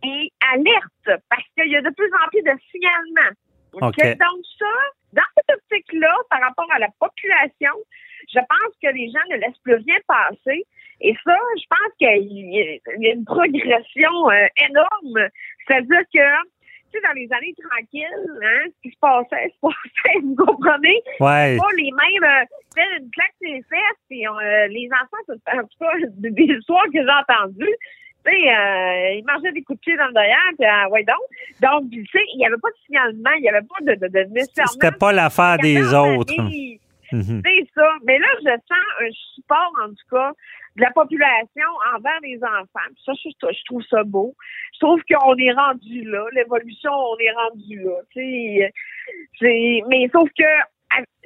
et 0.03 0.31
alerte 0.53 1.21
parce 1.29 1.43
qu'il 1.57 1.71
y 1.71 1.75
a 1.75 1.81
de 1.81 1.89
plus 1.89 2.11
en 2.13 2.27
plus 2.29 2.41
de 2.41 2.57
signalements. 2.71 3.35
Donc 3.73 3.95
ça, 3.97 4.15
dans 5.13 5.23
cette 5.35 5.57
optique-là, 5.57 6.15
par 6.29 6.41
rapport 6.41 6.71
à 6.71 6.79
la 6.79 6.89
population, 6.99 7.73
je 8.31 8.39
pense 8.39 8.73
que 8.81 8.89
les 8.89 9.09
gens 9.11 9.25
ne 9.31 9.37
laissent 9.37 9.57
plus 9.63 9.75
rien 9.75 9.97
passer. 10.07 10.65
Et 11.01 11.15
ça, 11.23 11.35
je 11.57 11.65
pense 11.69 11.93
qu'il 11.97 12.07
y, 12.07 13.09
a 13.09 13.13
une 13.13 13.25
progression 13.25 14.29
euh, 14.29 14.47
énorme. 14.69 15.29
C'est-à-dire 15.67 16.03
que 16.13 16.49
dans 17.01 17.13
les 17.13 17.27
années 17.31 17.55
tranquilles, 17.57 18.41
hein, 18.43 18.65
ce 18.67 18.81
qui 18.81 18.93
se 18.93 18.99
passait, 18.99 19.49
se 19.55 19.59
passait, 19.61 20.19
vous 20.23 20.35
comprenez? 20.35 21.01
Ouais. 21.19 21.57
Pas 21.57 21.73
les 21.77 21.91
mêmes, 21.91 22.23
euh, 22.23 22.99
une 22.99 23.09
claque 23.11 23.33
sur 23.41 23.51
les 23.51 23.63
fesses, 23.63 24.03
puis 24.09 24.27
euh, 24.27 24.67
les 24.67 24.89
enfants, 24.93 25.23
en 25.29 25.63
tout 25.63 25.77
cas, 25.79 25.91
des 26.17 26.43
histoires 26.43 26.85
que 26.85 27.01
j'ai 27.01 27.09
entendues, 27.09 27.77
tu 28.25 28.31
sais, 28.31 28.37
euh, 28.37 29.15
ils 29.15 29.23
marchaient 29.25 29.51
des 29.51 29.63
coups 29.63 29.79
de 29.79 29.83
pied 29.83 29.97
dans 29.97 30.07
le 30.07 30.13
derrière, 30.13 30.37
puis 30.57 30.67
euh, 30.67 30.89
ouais 30.89 31.03
donc. 31.03 31.17
Donc, 31.61 31.91
tu 31.91 32.05
sais, 32.05 32.23
il 32.33 32.37
n'y 32.37 32.45
avait 32.45 32.57
pas 32.57 32.69
de 32.69 32.75
signalement, 32.85 33.31
il 33.37 33.41
n'y 33.41 33.49
avait 33.49 33.67
pas 33.67 33.81
de, 33.81 33.95
de, 33.95 34.07
de 34.07 34.33
nécessairement... 34.33 34.71
C'était 34.71 34.97
pas 34.97 35.11
l'affaire 35.11 35.57
des 35.57 35.93
autres. 35.93 36.33
Mhm. 37.13 37.41
C'est 37.45 37.67
ça. 37.75 37.87
Mais 38.05 38.17
là, 38.17 38.27
je 38.39 38.49
sens 38.49 38.85
un 39.01 39.11
support, 39.35 39.73
en 39.85 39.89
tout 39.89 40.09
cas, 40.09 40.31
de 40.75 40.81
la 40.81 40.91
population 40.91 41.69
envers 41.95 42.19
les 42.23 42.37
enfants. 42.43 42.89
Puis 42.95 43.03
ça, 43.05 43.13
je, 43.13 43.29
je, 43.29 43.65
trouve 43.65 43.83
ça 43.89 44.03
beau. 44.03 44.33
Je 44.73 44.79
trouve 44.79 44.99
qu'on 45.03 45.35
est 45.37 45.53
rendu 45.53 46.03
là. 46.05 46.25
L'évolution, 46.33 46.91
on 46.91 47.17
est 47.19 47.31
rendu 47.31 47.83
là. 47.83 47.99
C'est, 49.39 49.81
mais 49.87 50.09
sauf 50.11 50.27
que 50.37 50.43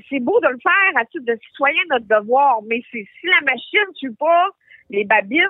c'est 0.09 0.19
beau 0.19 0.39
de 0.41 0.49
le 0.49 0.59
faire 0.61 1.01
à 1.01 1.05
titre 1.05 1.25
de 1.25 1.37
citoyen, 1.47 1.81
notre 1.89 2.07
devoir, 2.07 2.59
mais 2.67 2.81
c'est 2.91 3.05
si 3.19 3.27
la 3.27 3.41
machine 3.45 3.79
ne 3.89 3.93
tue 3.93 4.15
pas 4.15 4.49
les 4.89 5.03
babines, 5.03 5.41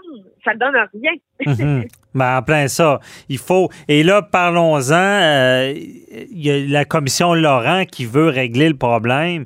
ça 0.43 0.53
donne 0.55 0.75
rien. 0.93 1.11
Mhm. 1.45 1.85
ben, 2.15 2.37
en 2.37 2.41
plein 2.41 2.67
ça. 2.67 2.99
Il 3.29 3.37
faut. 3.37 3.69
Et 3.87 4.03
là, 4.03 4.21
parlons-en. 4.21 4.93
Euh, 4.93 5.73
il 5.75 6.45
y 6.45 6.51
a 6.51 6.59
la 6.59 6.85
commission 6.85 7.33
Laurent 7.33 7.85
qui 7.85 8.05
veut 8.05 8.29
régler 8.29 8.69
le 8.69 8.77
problème. 8.77 9.45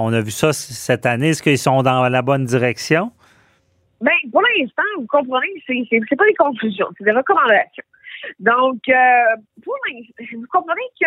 On 0.00 0.12
a 0.12 0.20
vu 0.20 0.30
ça 0.30 0.52
cette 0.52 1.06
année. 1.06 1.30
Est-ce 1.30 1.42
qu'ils 1.42 1.58
sont 1.58 1.82
dans 1.82 2.08
la 2.08 2.22
bonne 2.22 2.44
direction? 2.44 3.10
Ben, 4.00 4.12
pour 4.30 4.42
l'instant, 4.42 4.84
vous 4.96 5.06
comprenez, 5.08 5.48
c'est, 5.66 6.16
pas 6.16 6.24
des 6.24 6.34
conclusions, 6.34 6.86
c'est 6.96 7.02
des 7.02 7.10
recommandations. 7.10 7.82
Donc, 8.38 8.78
euh, 8.88 9.36
vous 9.66 10.46
comprenez 10.52 10.82
que 11.00 11.06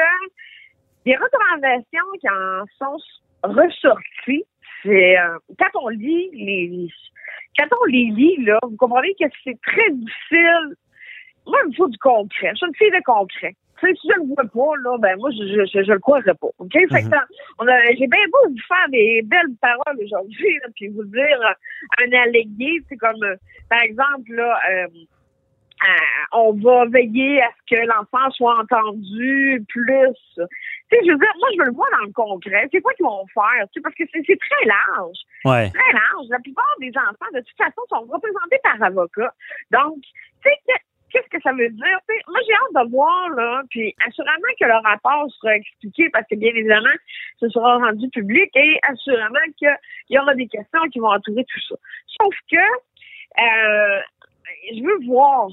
les 1.06 1.16
recommandations 1.16 2.04
qui 2.20 2.30
en 2.30 2.66
sont 2.78 2.98
ressorties, 3.44 4.44
c'est 4.84 5.18
euh, 5.18 5.38
quand 5.58 5.82
on 5.82 5.88
lit 5.88 6.30
les 6.34 6.90
quand 7.58 7.68
on 7.82 7.86
les 7.86 8.12
lit, 8.12 8.44
là, 8.44 8.60
vous 8.62 8.76
comprenez 8.76 9.14
que 9.20 9.26
c'est 9.44 9.60
très 9.62 9.90
difficile. 9.92 10.76
Moi, 11.52 11.60
il 11.66 11.70
me 11.70 11.76
faut 11.76 11.90
du 11.90 11.98
concret. 12.00 12.52
Je 12.52 12.56
suis 12.56 12.68
une 12.68 12.76
fille 12.76 12.92
de 12.92 13.04
concret 13.04 13.56
si 13.90 14.08
je 14.08 14.20
le 14.20 14.28
vois 14.28 14.44
pas, 14.44 14.78
là, 14.84 14.98
ben 15.00 15.18
moi, 15.18 15.30
je, 15.32 15.44
je, 15.48 15.84
je, 15.84 15.92
le 15.92 16.00
croirais 16.00 16.34
pas. 16.34 16.48
OK? 16.60 16.72
Fait 16.72 16.88
que, 16.88 17.06
mhm. 17.06 17.98
j'ai 17.98 18.08
bien 18.08 18.26
beau 18.32 18.50
vous 18.50 18.68
faire 18.68 18.90
des 18.90 19.22
belles 19.24 19.56
paroles 19.60 20.04
aujourd'hui, 20.04 20.60
puis 20.76 20.88
vous 20.90 21.04
dire 21.06 21.56
un 22.00 22.12
allégué, 22.24 22.80
c'est 22.90 22.98
comme, 22.98 23.24
euh, 23.24 23.36
par 23.70 23.82
exemple, 23.82 24.32
là, 24.32 24.60
euh, 24.72 24.88
euh, 25.84 26.34
on 26.34 26.54
va 26.54 26.86
veiller 26.86 27.42
à 27.42 27.50
ce 27.58 27.76
que 27.76 27.82
l'enfant 27.88 28.30
soit 28.32 28.60
entendu 28.60 29.66
plus. 29.68 30.14
Tu 30.36 30.44
sais, 30.92 31.00
je 31.04 31.12
veux 31.12 31.18
dire, 31.18 31.34
moi, 31.40 31.50
je 31.54 31.58
veux 31.58 31.66
le 31.66 31.74
voir 31.74 31.90
dans 31.92 32.06
le 32.06 32.14
concret. 32.14 32.68
C'est 32.72 32.82
quoi 32.82 32.94
qu'ils 32.94 33.06
vont 33.06 33.26
faire? 33.34 33.66
Tu 33.74 33.80
sais, 33.80 33.82
parce 33.82 33.96
que 33.96 34.04
c'est 34.12 34.22
très 34.22 34.66
large. 34.66 35.18
Ouais. 35.44 35.72
Très 35.72 35.94
large. 35.94 36.28
La 36.30 36.38
plupart 36.38 36.76
des 36.80 36.92
enfants, 36.96 37.32
de 37.34 37.40
toute 37.40 37.58
façon, 37.58 37.82
sont 37.90 38.02
représentés 38.02 38.60
par 38.62 38.84
avocats. 38.84 39.34
Donc, 39.72 39.98
tu 40.44 40.50
sais, 40.50 40.74
qu'est-ce 41.12 41.30
que 41.30 41.42
ça 41.42 41.52
veut 41.52 41.70
dire? 41.70 42.00
Moi, 42.28 42.40
j'ai 42.48 42.54
hâte 42.54 42.86
de 42.86 42.92
voir, 42.92 43.30
là, 43.32 43.62
puis 43.70 43.94
assurément 44.08 44.54
que 44.60 44.66
le 44.66 44.88
rapport 44.88 45.28
sera 45.40 45.56
expliqué 45.56 46.10
parce 46.10 46.26
que, 46.30 46.36
bien 46.36 46.52
évidemment, 46.56 46.96
ce 47.40 47.50
sera 47.50 47.78
rendu 47.78 48.10
public 48.10 48.50
et 48.56 48.80
assurément 48.84 49.40
qu'il 49.58 49.76
y 50.10 50.20
aura 50.20 50.34
des 50.36 50.48
questions 50.48 50.82
qui 50.92 51.00
vont 51.00 51.12
entourer 51.12 51.44
tout 51.46 51.60
ça. 51.70 51.76
Sauf 52.20 52.34
que, 52.52 52.58
euh, 52.58 54.00
je 54.76 54.82
veux 54.84 55.06
voir, 55.08 55.48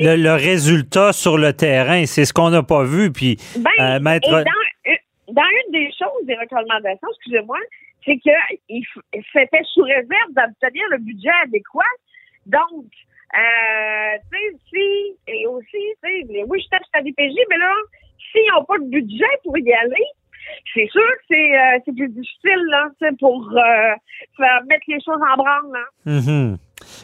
Le, 0.00 0.16
le 0.16 0.32
résultat 0.32 1.12
sur 1.12 1.36
le 1.38 1.52
terrain, 1.52 2.06
c'est 2.06 2.24
ce 2.24 2.32
qu'on 2.32 2.50
n'a 2.50 2.62
pas 2.62 2.84
vu. 2.84 3.12
Puis, 3.12 3.36
Ben, 3.56 3.70
euh, 3.78 3.96
et 3.96 4.00
maître. 4.00 4.30
dans, 4.30 4.38
une- 4.38 5.34
dans 5.34 5.42
une 5.66 5.72
des 5.72 5.90
choses 5.92 6.24
des 6.26 6.34
recommandations, 6.36 7.08
excusez-moi, 7.16 7.58
c'est 8.04 8.16
que 8.16 8.30
il 8.70 8.82
f- 8.82 9.22
c'était 9.32 9.62
sous 9.74 9.82
réserve 9.82 10.30
d'obtenir 10.30 10.84
le 10.90 10.98
budget 10.98 11.30
adéquat. 11.44 11.84
Donc, 12.46 12.86
euh, 13.32 14.18
tu 14.32 14.38
sais, 14.38 14.58
si, 14.68 15.16
et 15.28 15.46
aussi, 15.46 15.66
tu 16.02 16.26
sais, 16.26 16.44
oui, 16.48 16.60
je 16.62 16.68
tape 16.68 16.82
sur 16.82 16.90
la 16.94 17.02
mais 17.02 17.58
là, 17.58 17.72
s'ils 18.32 18.42
n'ont 18.54 18.64
pas 18.64 18.78
de 18.78 18.90
budget 18.90 19.24
pour 19.44 19.56
y 19.56 19.72
aller, 19.72 20.06
c'est 20.74 20.88
sûr 20.90 21.00
que 21.00 21.22
c'est 21.28 21.58
euh, 21.58 21.78
c'est 21.84 21.92
plus 21.92 22.08
difficile, 22.08 22.64
là, 22.70 22.88
pour 23.18 23.48
euh, 23.52 23.94
faire 24.36 24.62
mettre 24.68 24.84
les 24.88 25.00
choses 25.00 25.20
en 25.20 25.36
branle, 25.36 25.72
là. 25.72 26.12
Mhm. 26.12 26.58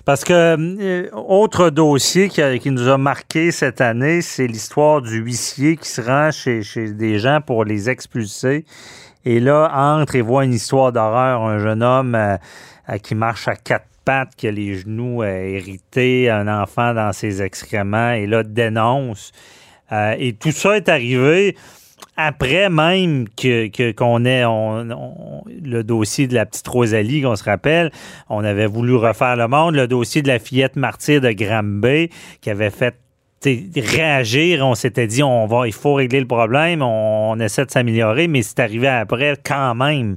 Parce 0.04 0.24
que, 0.24 0.32
euh, 0.32 1.10
autre 1.12 1.70
dossier 1.70 2.28
qui, 2.28 2.40
qui 2.58 2.70
nous 2.70 2.88
a 2.88 2.98
marqué 2.98 3.50
cette 3.50 3.80
année, 3.80 4.20
c'est 4.20 4.46
l'histoire 4.46 5.02
du 5.02 5.18
huissier 5.18 5.76
qui 5.76 5.88
se 5.88 6.00
rend 6.00 6.30
chez, 6.30 6.62
chez 6.62 6.92
des 6.92 7.18
gens 7.18 7.40
pour 7.40 7.64
les 7.64 7.90
expulser. 7.90 8.64
Et 9.24 9.38
là, 9.38 9.70
entre 9.74 10.16
et 10.16 10.22
voit 10.22 10.44
une 10.44 10.54
histoire 10.54 10.92
d'horreur, 10.92 11.42
un 11.42 11.58
jeune 11.58 11.82
homme 11.82 12.16
qui 13.02 13.14
marche 13.16 13.48
à 13.48 13.56
quatre 13.56 13.86
pattes, 14.06 14.42
les 14.42 14.76
genoux 14.76 15.22
euh, 15.22 15.26
hérités, 15.26 16.30
un 16.30 16.48
enfant 16.48 16.94
dans 16.94 17.12
ses 17.12 17.42
excréments, 17.42 18.12
et 18.12 18.26
là, 18.26 18.42
dénonce. 18.42 19.32
Euh, 19.92 20.14
et 20.18 20.32
tout 20.32 20.52
ça 20.52 20.76
est 20.76 20.88
arrivé 20.88 21.54
après 22.16 22.70
même 22.70 23.26
que 23.28 23.92
qu'on 23.92 24.24
ait 24.24 24.42
le 24.42 25.82
dossier 25.82 26.26
de 26.26 26.34
la 26.34 26.46
petite 26.46 26.66
Rosalie, 26.66 27.22
qu'on 27.22 27.36
se 27.36 27.44
rappelle, 27.44 27.90
on 28.28 28.42
avait 28.42 28.66
voulu 28.66 28.94
refaire 28.96 29.36
le 29.36 29.48
monde, 29.48 29.74
le 29.74 29.86
dossier 29.86 30.22
de 30.22 30.28
la 30.28 30.38
fillette 30.38 30.76
martyre 30.76 31.20
de 31.20 31.30
Granby 31.32 32.10
qui 32.40 32.50
avait 32.50 32.70
fait 32.70 32.96
réagir, 33.44 34.66
on 34.66 34.74
s'était 34.74 35.06
dit 35.06 35.22
on 35.22 35.46
va 35.46 35.66
il 35.66 35.72
faut 35.72 35.94
régler 35.94 36.20
le 36.20 36.26
problème, 36.26 36.82
on 36.82 37.38
essaie 37.38 37.64
de 37.64 37.70
s'améliorer, 37.70 38.28
mais 38.28 38.42
c'est 38.42 38.60
arrivé 38.60 38.88
après 38.88 39.36
quand 39.44 39.74
même. 39.74 40.16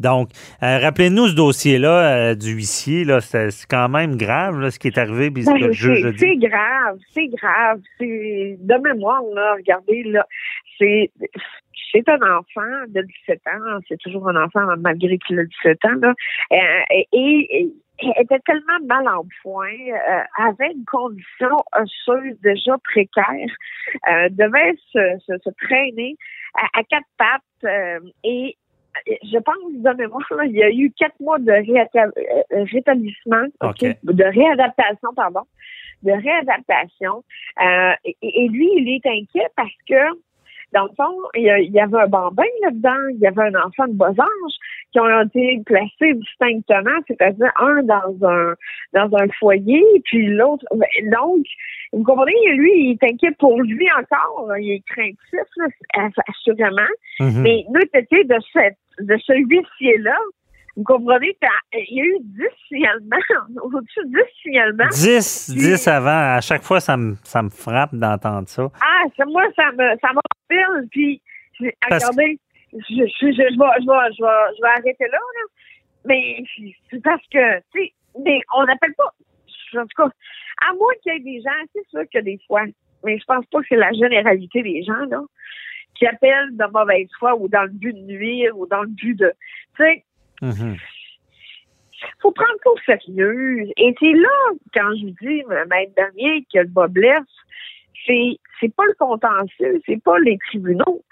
Donc, 0.00 0.28
euh, 0.62 0.78
rappelez-nous 0.78 1.28
ce 1.28 1.34
dossier-là 1.34 2.30
euh, 2.30 2.34
du 2.34 2.52
huissier, 2.52 3.04
là, 3.04 3.20
c'est 3.20 3.50
c'est 3.50 3.66
quand 3.68 3.88
même 3.88 4.16
grave 4.16 4.60
là, 4.60 4.70
ce 4.70 4.78
qui 4.78 4.88
est 4.88 4.98
arrivé, 4.98 5.30
Ben, 5.30 5.72
c'est 6.18 6.36
grave, 6.36 6.98
c'est 7.12 7.26
grave. 7.28 7.80
C'est 7.98 8.56
de 8.60 8.74
mémoire, 8.82 9.22
là, 9.34 9.54
regardez, 9.54 10.02
là, 10.04 10.26
c'est 10.78 11.10
c'est 11.92 12.06
un 12.08 12.20
enfant 12.38 12.84
de 12.88 13.00
17 13.26 13.40
ans, 13.46 13.78
c'est 13.88 13.98
toujours 13.98 14.28
un 14.28 14.36
enfant 14.44 14.60
malgré 14.78 15.16
qu'il 15.18 15.38
a 15.38 15.44
17 15.44 15.84
ans, 15.86 15.94
là, 16.02 16.14
euh, 16.52 16.56
et, 16.90 17.06
et- 17.12 17.72
et 18.00 18.12
était 18.20 18.38
tellement 18.46 18.78
mal 18.86 19.08
en 19.08 19.24
point, 19.42 19.72
euh, 19.72 20.22
avait 20.36 20.70
une 20.72 20.84
condition 20.84 21.56
osseuse 21.76 22.36
déjà 22.44 22.76
précaire, 22.84 23.50
euh, 24.08 24.28
devait 24.30 24.76
se, 24.92 25.18
se, 25.26 25.32
se 25.42 25.50
traîner 25.66 26.14
à, 26.54 26.78
à 26.78 26.82
quatre 26.84 27.08
pattes 27.16 27.42
euh, 27.64 27.98
et 28.22 28.56
je 29.06 29.38
pense 29.38 29.56
de 29.72 29.96
mémoire, 29.96 30.26
là, 30.36 30.44
il 30.44 30.56
y 30.56 30.62
a 30.62 30.70
eu 30.70 30.90
quatre 30.92 31.18
mois 31.20 31.38
de 31.38 31.50
euh, 31.50 32.64
rétablissement, 32.72 33.44
de 33.62 34.24
réadaptation, 34.24 35.10
pardon, 35.14 35.42
de 36.02 36.12
réadaptation. 36.12 37.24
Euh, 37.62 37.92
et, 38.04 38.16
et 38.22 38.48
lui, 38.48 38.68
il 38.76 38.88
est 38.88 39.06
inquiet 39.06 39.48
parce 39.56 39.70
que, 39.88 40.18
dans 40.72 40.84
le 40.84 40.90
fond, 40.96 41.16
il 41.34 41.44
y, 41.44 41.80
avait 41.80 41.96
un 41.96 42.08
bambin 42.08 42.42
là-dedans, 42.62 43.08
il 43.10 43.20
y 43.20 43.26
avait 43.26 43.42
un 43.42 43.54
enfant 43.54 43.88
de 43.88 43.94
bas 43.94 44.10
âge 44.10 44.54
qui 44.92 45.00
ont 45.00 45.22
été 45.22 45.62
placés 45.64 46.14
distinctement, 46.14 46.98
c'est-à-dire 47.06 47.50
un 47.58 47.82
dans 47.84 48.28
un 48.28 48.54
dans 48.92 49.16
un 49.16 49.28
foyer, 49.38 49.82
puis 50.04 50.26
l'autre. 50.26 50.64
ben, 50.74 50.86
Donc, 51.10 51.46
vous 51.92 52.02
comprenez, 52.02 52.34
lui, 52.54 52.72
il 52.74 52.90
est 52.92 53.04
inquiet 53.04 53.30
pour 53.38 53.60
lui 53.62 53.88
encore. 53.92 54.56
Il 54.58 54.72
est 54.72 54.84
craintif, 54.86 55.16
assurément. 56.28 56.82
Mhm. 57.20 57.42
Mais 57.42 57.64
nous, 57.70 57.80
c'était 57.94 58.24
de, 58.24 58.36
cette, 58.52 58.76
de 59.00 59.16
ce 59.24 59.32
huissier-là. 59.34 60.16
Vous 60.76 60.84
comprenez, 60.84 61.36
il 61.72 61.96
y 61.96 62.00
a 62.00 62.04
eu 62.04 62.16
10 62.20 62.42
signalements, 62.68 63.16
au-dessus 63.62 64.00
de 64.04 64.10
10 64.10 64.16
signalements. 64.42 64.88
10, 64.92 65.50
10 65.56 65.88
avant, 65.88 66.36
à 66.36 66.40
chaque 66.40 66.62
fois, 66.62 66.78
ça 66.80 66.96
me, 66.96 67.14
ça 67.24 67.42
me 67.42 67.48
frappe 67.50 67.94
d'entendre 67.94 68.46
ça. 68.48 68.68
Ah, 68.80 69.02
ça, 69.16 69.24
moi, 69.26 69.42
ça 69.56 69.72
me, 69.72 69.96
ça 70.00 70.08
m'empile, 70.12 70.88
puis, 70.90 71.20
je- 71.58 71.66
Parce- 71.88 72.04
regardez, 72.04 72.38
je, 72.72 72.78
je, 72.78 72.94
je, 72.94 73.26
je, 73.32 73.32
vais, 73.34 73.48
je, 73.50 73.58
vais, 73.58 74.14
je, 74.16 74.22
vais, 74.22 74.54
je 74.56 74.62
vais 74.62 74.68
arrêter 74.68 75.04
là, 75.10 75.18
là. 75.18 75.44
Mais 76.04 76.44
c'est 76.90 77.02
parce 77.02 77.26
que, 77.32 77.58
tu 77.74 77.80
sais, 77.82 77.92
mais 78.24 78.40
on 78.54 78.64
n'appelle 78.64 78.94
pas, 78.94 79.12
en 79.76 79.82
tout 79.86 79.88
cas, 79.96 80.08
à 80.68 80.72
moins 80.74 80.92
qu'il 81.02 81.12
y 81.12 81.16
ait 81.16 81.20
des 81.20 81.40
gens, 81.42 81.50
c'est 81.74 81.86
sûr 81.88 82.02
que 82.12 82.20
des 82.20 82.38
fois, 82.46 82.62
mais 83.04 83.18
je 83.18 83.24
pense 83.24 83.44
pas 83.46 83.58
que 83.60 83.66
c'est 83.68 83.76
la 83.76 83.92
généralité 83.92 84.62
des 84.62 84.82
gens, 84.84 85.04
là, 85.10 85.22
qui 85.98 86.06
appellent 86.06 86.56
de 86.56 86.64
mauvaise 86.72 87.08
foi 87.18 87.34
ou 87.36 87.48
dans 87.48 87.62
le 87.62 87.70
but 87.70 87.92
de 87.92 88.00
nuire 88.00 88.56
ou 88.56 88.66
dans 88.66 88.82
le 88.82 88.88
but 88.88 89.14
de, 89.14 89.32
tu 89.76 89.82
sais, 89.82 90.04
Mhm. 90.40 90.76
faut 92.20 92.30
prendre 92.30 92.54
ça 92.62 92.70
au 92.70 92.78
sérieux. 92.86 93.66
Et 93.76 93.94
c'est 93.98 94.12
là, 94.12 94.52
quand 94.72 94.90
je 95.00 95.06
dis, 95.20 95.42
maître 95.68 95.92
Bernier, 95.96 96.46
que 96.52 96.60
le 96.60 96.68
bas 96.68 96.86
blesse, 96.86 97.22
c'est, 98.06 98.38
c'est 98.60 98.72
pas 98.74 98.84
le 98.86 98.94
contentieux, 98.94 99.80
c'est 99.84 100.02
pas 100.02 100.18
les 100.20 100.38
tribunaux, 100.48 101.02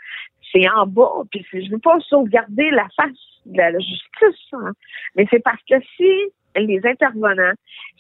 c'est 0.53 0.69
en 0.71 0.87
bas. 0.87 1.23
Puis 1.31 1.45
je 1.53 1.71
veux 1.71 1.81
pas 1.81 1.99
sauvegarder 2.01 2.71
la 2.71 2.87
face 2.97 3.19
de 3.47 3.59
la 3.59 3.73
justice, 3.73 4.49
hein. 4.53 4.73
mais 5.17 5.27
c'est 5.31 5.43
parce 5.43 5.63
que 5.69 5.75
si 5.97 6.11
les 6.59 6.81
intervenants, 6.85 7.55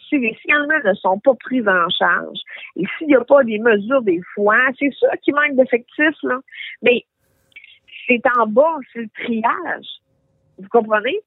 si 0.09 0.19
les 0.19 0.37
signalements 0.41 0.83
ne 0.85 0.95
sont 0.95 1.19
pas 1.19 1.35
pris 1.35 1.61
en 1.69 1.89
charge, 1.91 2.39
et 2.77 2.85
s'il 2.97 3.09
n'y 3.09 3.17
a 3.17 3.25
pas 3.25 3.43
des 3.45 3.59
mesures 3.59 4.03
des 4.03 4.21
fois, 4.35 4.59
c'est 4.79 4.93
sûr 4.93 5.09
qu'il 5.23 5.35
manque 5.35 5.57
d'effectifs, 5.57 6.23
là, 6.23 6.39
mais 6.83 7.05
c'est 8.07 8.23
en 8.39 8.47
bas, 8.47 8.77
c'est 8.93 9.01
le 9.01 9.09
triage. 9.23 9.96
Vous 10.59 10.69
comprenez? 10.71 11.21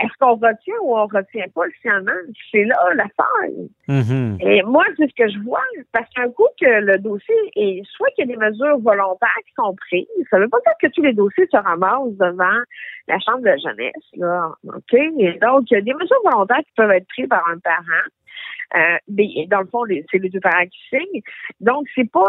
Est-ce 0.00 0.12
qu'on 0.18 0.34
retient 0.34 0.74
ou 0.82 0.96
on 0.96 1.06
retient 1.06 1.44
pas 1.54 1.66
le 1.66 1.72
signalement? 1.80 2.12
C'est 2.50 2.64
là 2.64 2.76
l'affaire. 2.94 3.50
Mhm. 3.88 4.38
Et 4.40 4.62
moi, 4.62 4.84
c'est 4.96 5.08
ce 5.08 5.14
que 5.14 5.28
je 5.28 5.38
vois, 5.44 5.62
parce 5.92 6.08
qu'un 6.10 6.30
coup 6.30 6.48
que 6.60 6.66
le 6.66 6.98
dossier 6.98 7.34
est, 7.56 7.82
soit 7.90 8.08
qu'il 8.10 8.28
y 8.28 8.32
a 8.32 8.36
des 8.36 8.40
mesures 8.40 8.78
volontaires 8.78 9.28
qui 9.46 9.52
sont 9.56 9.74
prises, 9.74 10.06
ça 10.30 10.38
veut 10.38 10.48
pas 10.48 10.58
dire 10.66 10.74
que 10.80 10.94
tous 10.94 11.02
les 11.02 11.12
dossiers 11.12 11.46
se 11.50 11.56
ramassent 11.56 12.16
devant 12.18 12.58
la 13.08 13.18
Chambre 13.20 13.42
de 13.42 13.56
jeunesse, 13.62 13.92
là, 14.16 14.52
OK? 14.64 14.94
Et 14.94 15.38
donc, 15.40 15.70
il 15.70 15.74
y 15.74 15.76
a 15.76 15.80
des 15.82 15.94
mesures 15.94 16.22
volontaires 16.24 16.58
qui 16.58 16.72
peuvent 16.76 16.90
être 16.90 17.06
prises 17.08 17.28
par 17.28 17.46
un 17.48 17.58
parent. 17.58 18.08
Euh, 18.76 18.96
mais 19.08 19.46
dans 19.48 19.60
le 19.60 19.66
fond, 19.66 19.82
c'est 20.10 20.18
les 20.18 20.30
deux 20.30 20.40
parents 20.40 20.66
qui 20.66 20.78
signent. 20.88 21.22
Donc, 21.60 21.86
c'est 21.94 22.10
pas, 22.10 22.24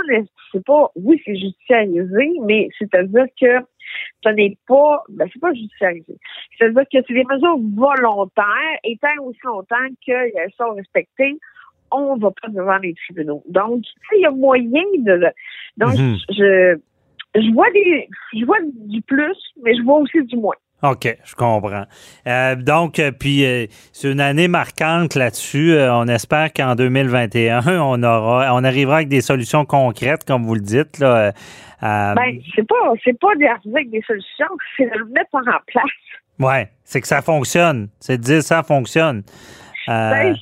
c'est 0.51 0.63
pas, 0.65 0.91
oui, 0.95 1.21
c'est 1.25 1.35
judiciarisé, 1.35 2.33
mais 2.43 2.69
c'est-à-dire 2.77 3.25
que 3.39 3.59
ce 4.23 4.29
n'est 4.29 4.57
pas, 4.67 5.03
ben, 5.09 5.27
c'est 5.31 5.39
pas 5.39 5.53
judiciarisé. 5.53 6.17
C'est-à-dire 6.57 6.83
que 6.83 6.97
c'est 7.07 7.13
des 7.13 7.23
mesures 7.23 7.57
volontaires, 7.75 8.79
et 8.83 8.97
tant 8.97 9.23
aussi 9.23 9.39
longtemps 9.43 9.75
qu'elles 10.05 10.31
sont 10.57 10.73
respectées, 10.73 11.37
on 11.91 12.17
va 12.17 12.31
pas 12.31 12.49
devant 12.49 12.77
les 12.77 12.93
tribunaux. 12.95 13.43
Donc, 13.47 13.83
il 14.15 14.21
y 14.21 14.25
a 14.25 14.31
moyen 14.31 14.83
de, 14.97 15.13
le- 15.13 15.31
donc, 15.77 15.97
Mhm. 15.97 16.17
je, 16.29 16.77
je 17.35 17.53
vois 17.53 17.69
des, 17.71 18.09
je 18.33 18.45
vois 18.45 18.57
du 18.63 19.01
plus, 19.01 19.37
mais 19.63 19.75
je 19.75 19.83
vois 19.83 19.99
aussi 19.99 20.21
du 20.23 20.35
moins. 20.37 20.55
OK, 20.83 21.17
je 21.23 21.35
comprends. 21.35 21.85
Euh, 22.27 22.55
donc, 22.55 22.99
euh, 22.99 23.11
puis 23.11 23.45
euh, 23.45 23.65
c'est 23.91 24.11
une 24.11 24.19
année 24.19 24.47
marquante 24.47 25.15
là-dessus. 25.15 25.73
Euh, 25.73 25.93
on 25.95 26.07
espère 26.07 26.51
qu'en 26.53 26.75
2021, 26.75 27.63
on 27.81 28.03
aura, 28.03 28.53
on 28.53 28.63
arrivera 28.63 28.97
avec 28.97 29.07
des 29.07 29.21
solutions 29.21 29.65
concrètes, 29.65 30.25
comme 30.25 30.43
vous 30.43 30.55
le 30.55 30.61
dites. 30.61 30.99
Là, 30.99 31.31
euh, 31.83 32.13
Ben, 32.13 32.39
c'est 32.55 32.67
pas, 32.67 32.75
c'est 33.03 33.17
pas 33.19 33.35
d'arriver 33.35 33.75
avec 33.75 33.89
des 33.89 34.03
solutions, 34.05 34.45
c'est 34.77 34.85
de 34.85 34.97
le 34.97 35.05
mettre 35.05 35.33
en 35.33 35.41
place. 35.41 35.85
ouais, 36.39 36.69
c'est 36.83 37.01
que 37.01 37.07
ça 37.07 37.21
fonctionne. 37.21 37.87
C'est 37.99 38.17
de 38.17 38.23
dire 38.23 38.43
ça 38.43 38.61
fonctionne. 38.61 39.23
Euh, 39.87 40.33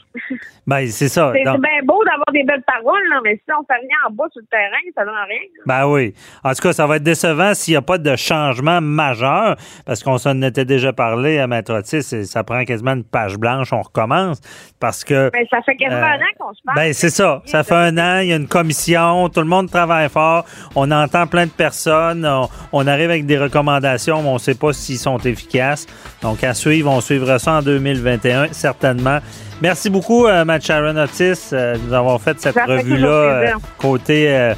Ben, 0.65 0.87
c'est 0.87 1.09
ça. 1.09 1.33
C'est 1.35 1.43
bien 1.43 1.83
beau 1.83 2.01
d'avoir 2.05 2.31
des 2.31 2.43
belles 2.43 2.63
paroles, 2.63 3.01
là, 3.09 3.19
mais 3.23 3.35
si 3.35 3.51
on 3.51 3.65
fait 3.65 3.73
rien 3.73 3.97
en 4.07 4.11
bas 4.11 4.23
sur 4.31 4.41
le 4.41 4.47
terrain, 4.47 4.77
ça 4.95 5.03
donne 5.03 5.13
rien. 5.27 5.41
Ben 5.65 5.87
oui. 5.87 6.13
En 6.43 6.53
tout 6.53 6.61
cas, 6.61 6.71
ça 6.71 6.87
va 6.87 6.95
être 6.95 7.03
décevant 7.03 7.53
s'il 7.53 7.73
n'y 7.73 7.77
a 7.77 7.81
pas 7.81 7.97
de 7.97 8.15
changement 8.15 8.79
majeur, 8.79 9.57
parce 9.85 10.03
qu'on 10.03 10.17
s'en 10.17 10.41
était 10.41 10.63
déjà 10.63 10.93
parlé 10.93 11.39
à 11.39 11.47
Maître 11.47 11.73
Otis, 11.73 12.25
ça 12.25 12.43
prend 12.45 12.63
quasiment 12.63 12.93
une 12.93 13.03
page 13.03 13.37
blanche, 13.37 13.73
on 13.73 13.81
recommence, 13.81 14.39
parce 14.79 15.03
que... 15.03 15.29
Ben, 15.31 15.45
ça 15.49 15.61
fait 15.63 15.75
quasiment 15.75 16.01
un 16.01 16.15
an 16.15 16.33
qu'on 16.39 16.53
se 16.53 16.61
parle. 16.63 16.77
Ben, 16.77 16.93
c'est 16.93 17.09
ça. 17.09 17.41
Ça 17.45 17.63
fait 17.63 17.75
un 17.75 17.97
an, 17.97 18.19
il 18.19 18.29
y 18.29 18.33
a 18.33 18.37
une 18.37 18.47
commission, 18.47 19.27
tout 19.27 19.41
le 19.41 19.47
monde 19.47 19.69
travaille 19.69 20.07
fort, 20.07 20.45
on 20.75 20.89
entend 20.91 21.27
plein 21.27 21.45
de 21.45 21.51
personnes, 21.51 22.25
on, 22.71 22.87
arrive 22.87 23.09
avec 23.09 23.25
des 23.25 23.37
recommandations, 23.37 24.21
mais 24.21 24.29
on 24.29 24.35
ne 24.35 24.39
sait 24.39 24.55
pas 24.55 24.71
s'ils 24.71 24.97
sont 24.97 25.17
efficaces. 25.17 25.87
Donc, 26.21 26.43
à 26.43 26.53
suivre, 26.53 26.89
on 26.89 27.01
suivra 27.01 27.37
ça 27.37 27.55
en 27.55 27.61
2021, 27.61 28.53
certainement. 28.53 29.19
Merci 29.61 29.89
beaucoup, 29.89 30.25
euh, 30.25 30.43
Matt 30.43 30.65
Sharon 30.65 30.97
Otis, 30.97 31.51
euh, 31.53 31.75
de 31.75 31.81
nous 31.88 31.93
avoir 31.93 32.19
fait 32.19 32.39
cette 32.39 32.55
revue-là 32.57 33.07
euh, 33.07 33.47
côté 33.77 34.53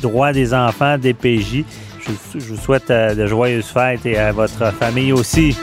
droit 0.00 0.32
des 0.32 0.54
enfants, 0.54 0.96
DPJ. 0.96 1.64
Je, 2.00 2.38
je 2.38 2.44
vous 2.52 2.56
souhaite 2.56 2.90
de 2.90 3.26
joyeuses 3.26 3.66
fêtes 3.66 4.06
et 4.06 4.18
à 4.18 4.30
votre 4.32 4.72
famille 4.74 5.12
aussi. 5.12 5.56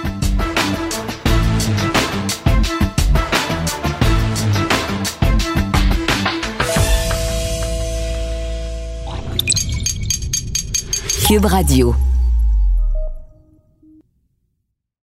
Cube 11.27 11.45
Radio. 11.45 11.95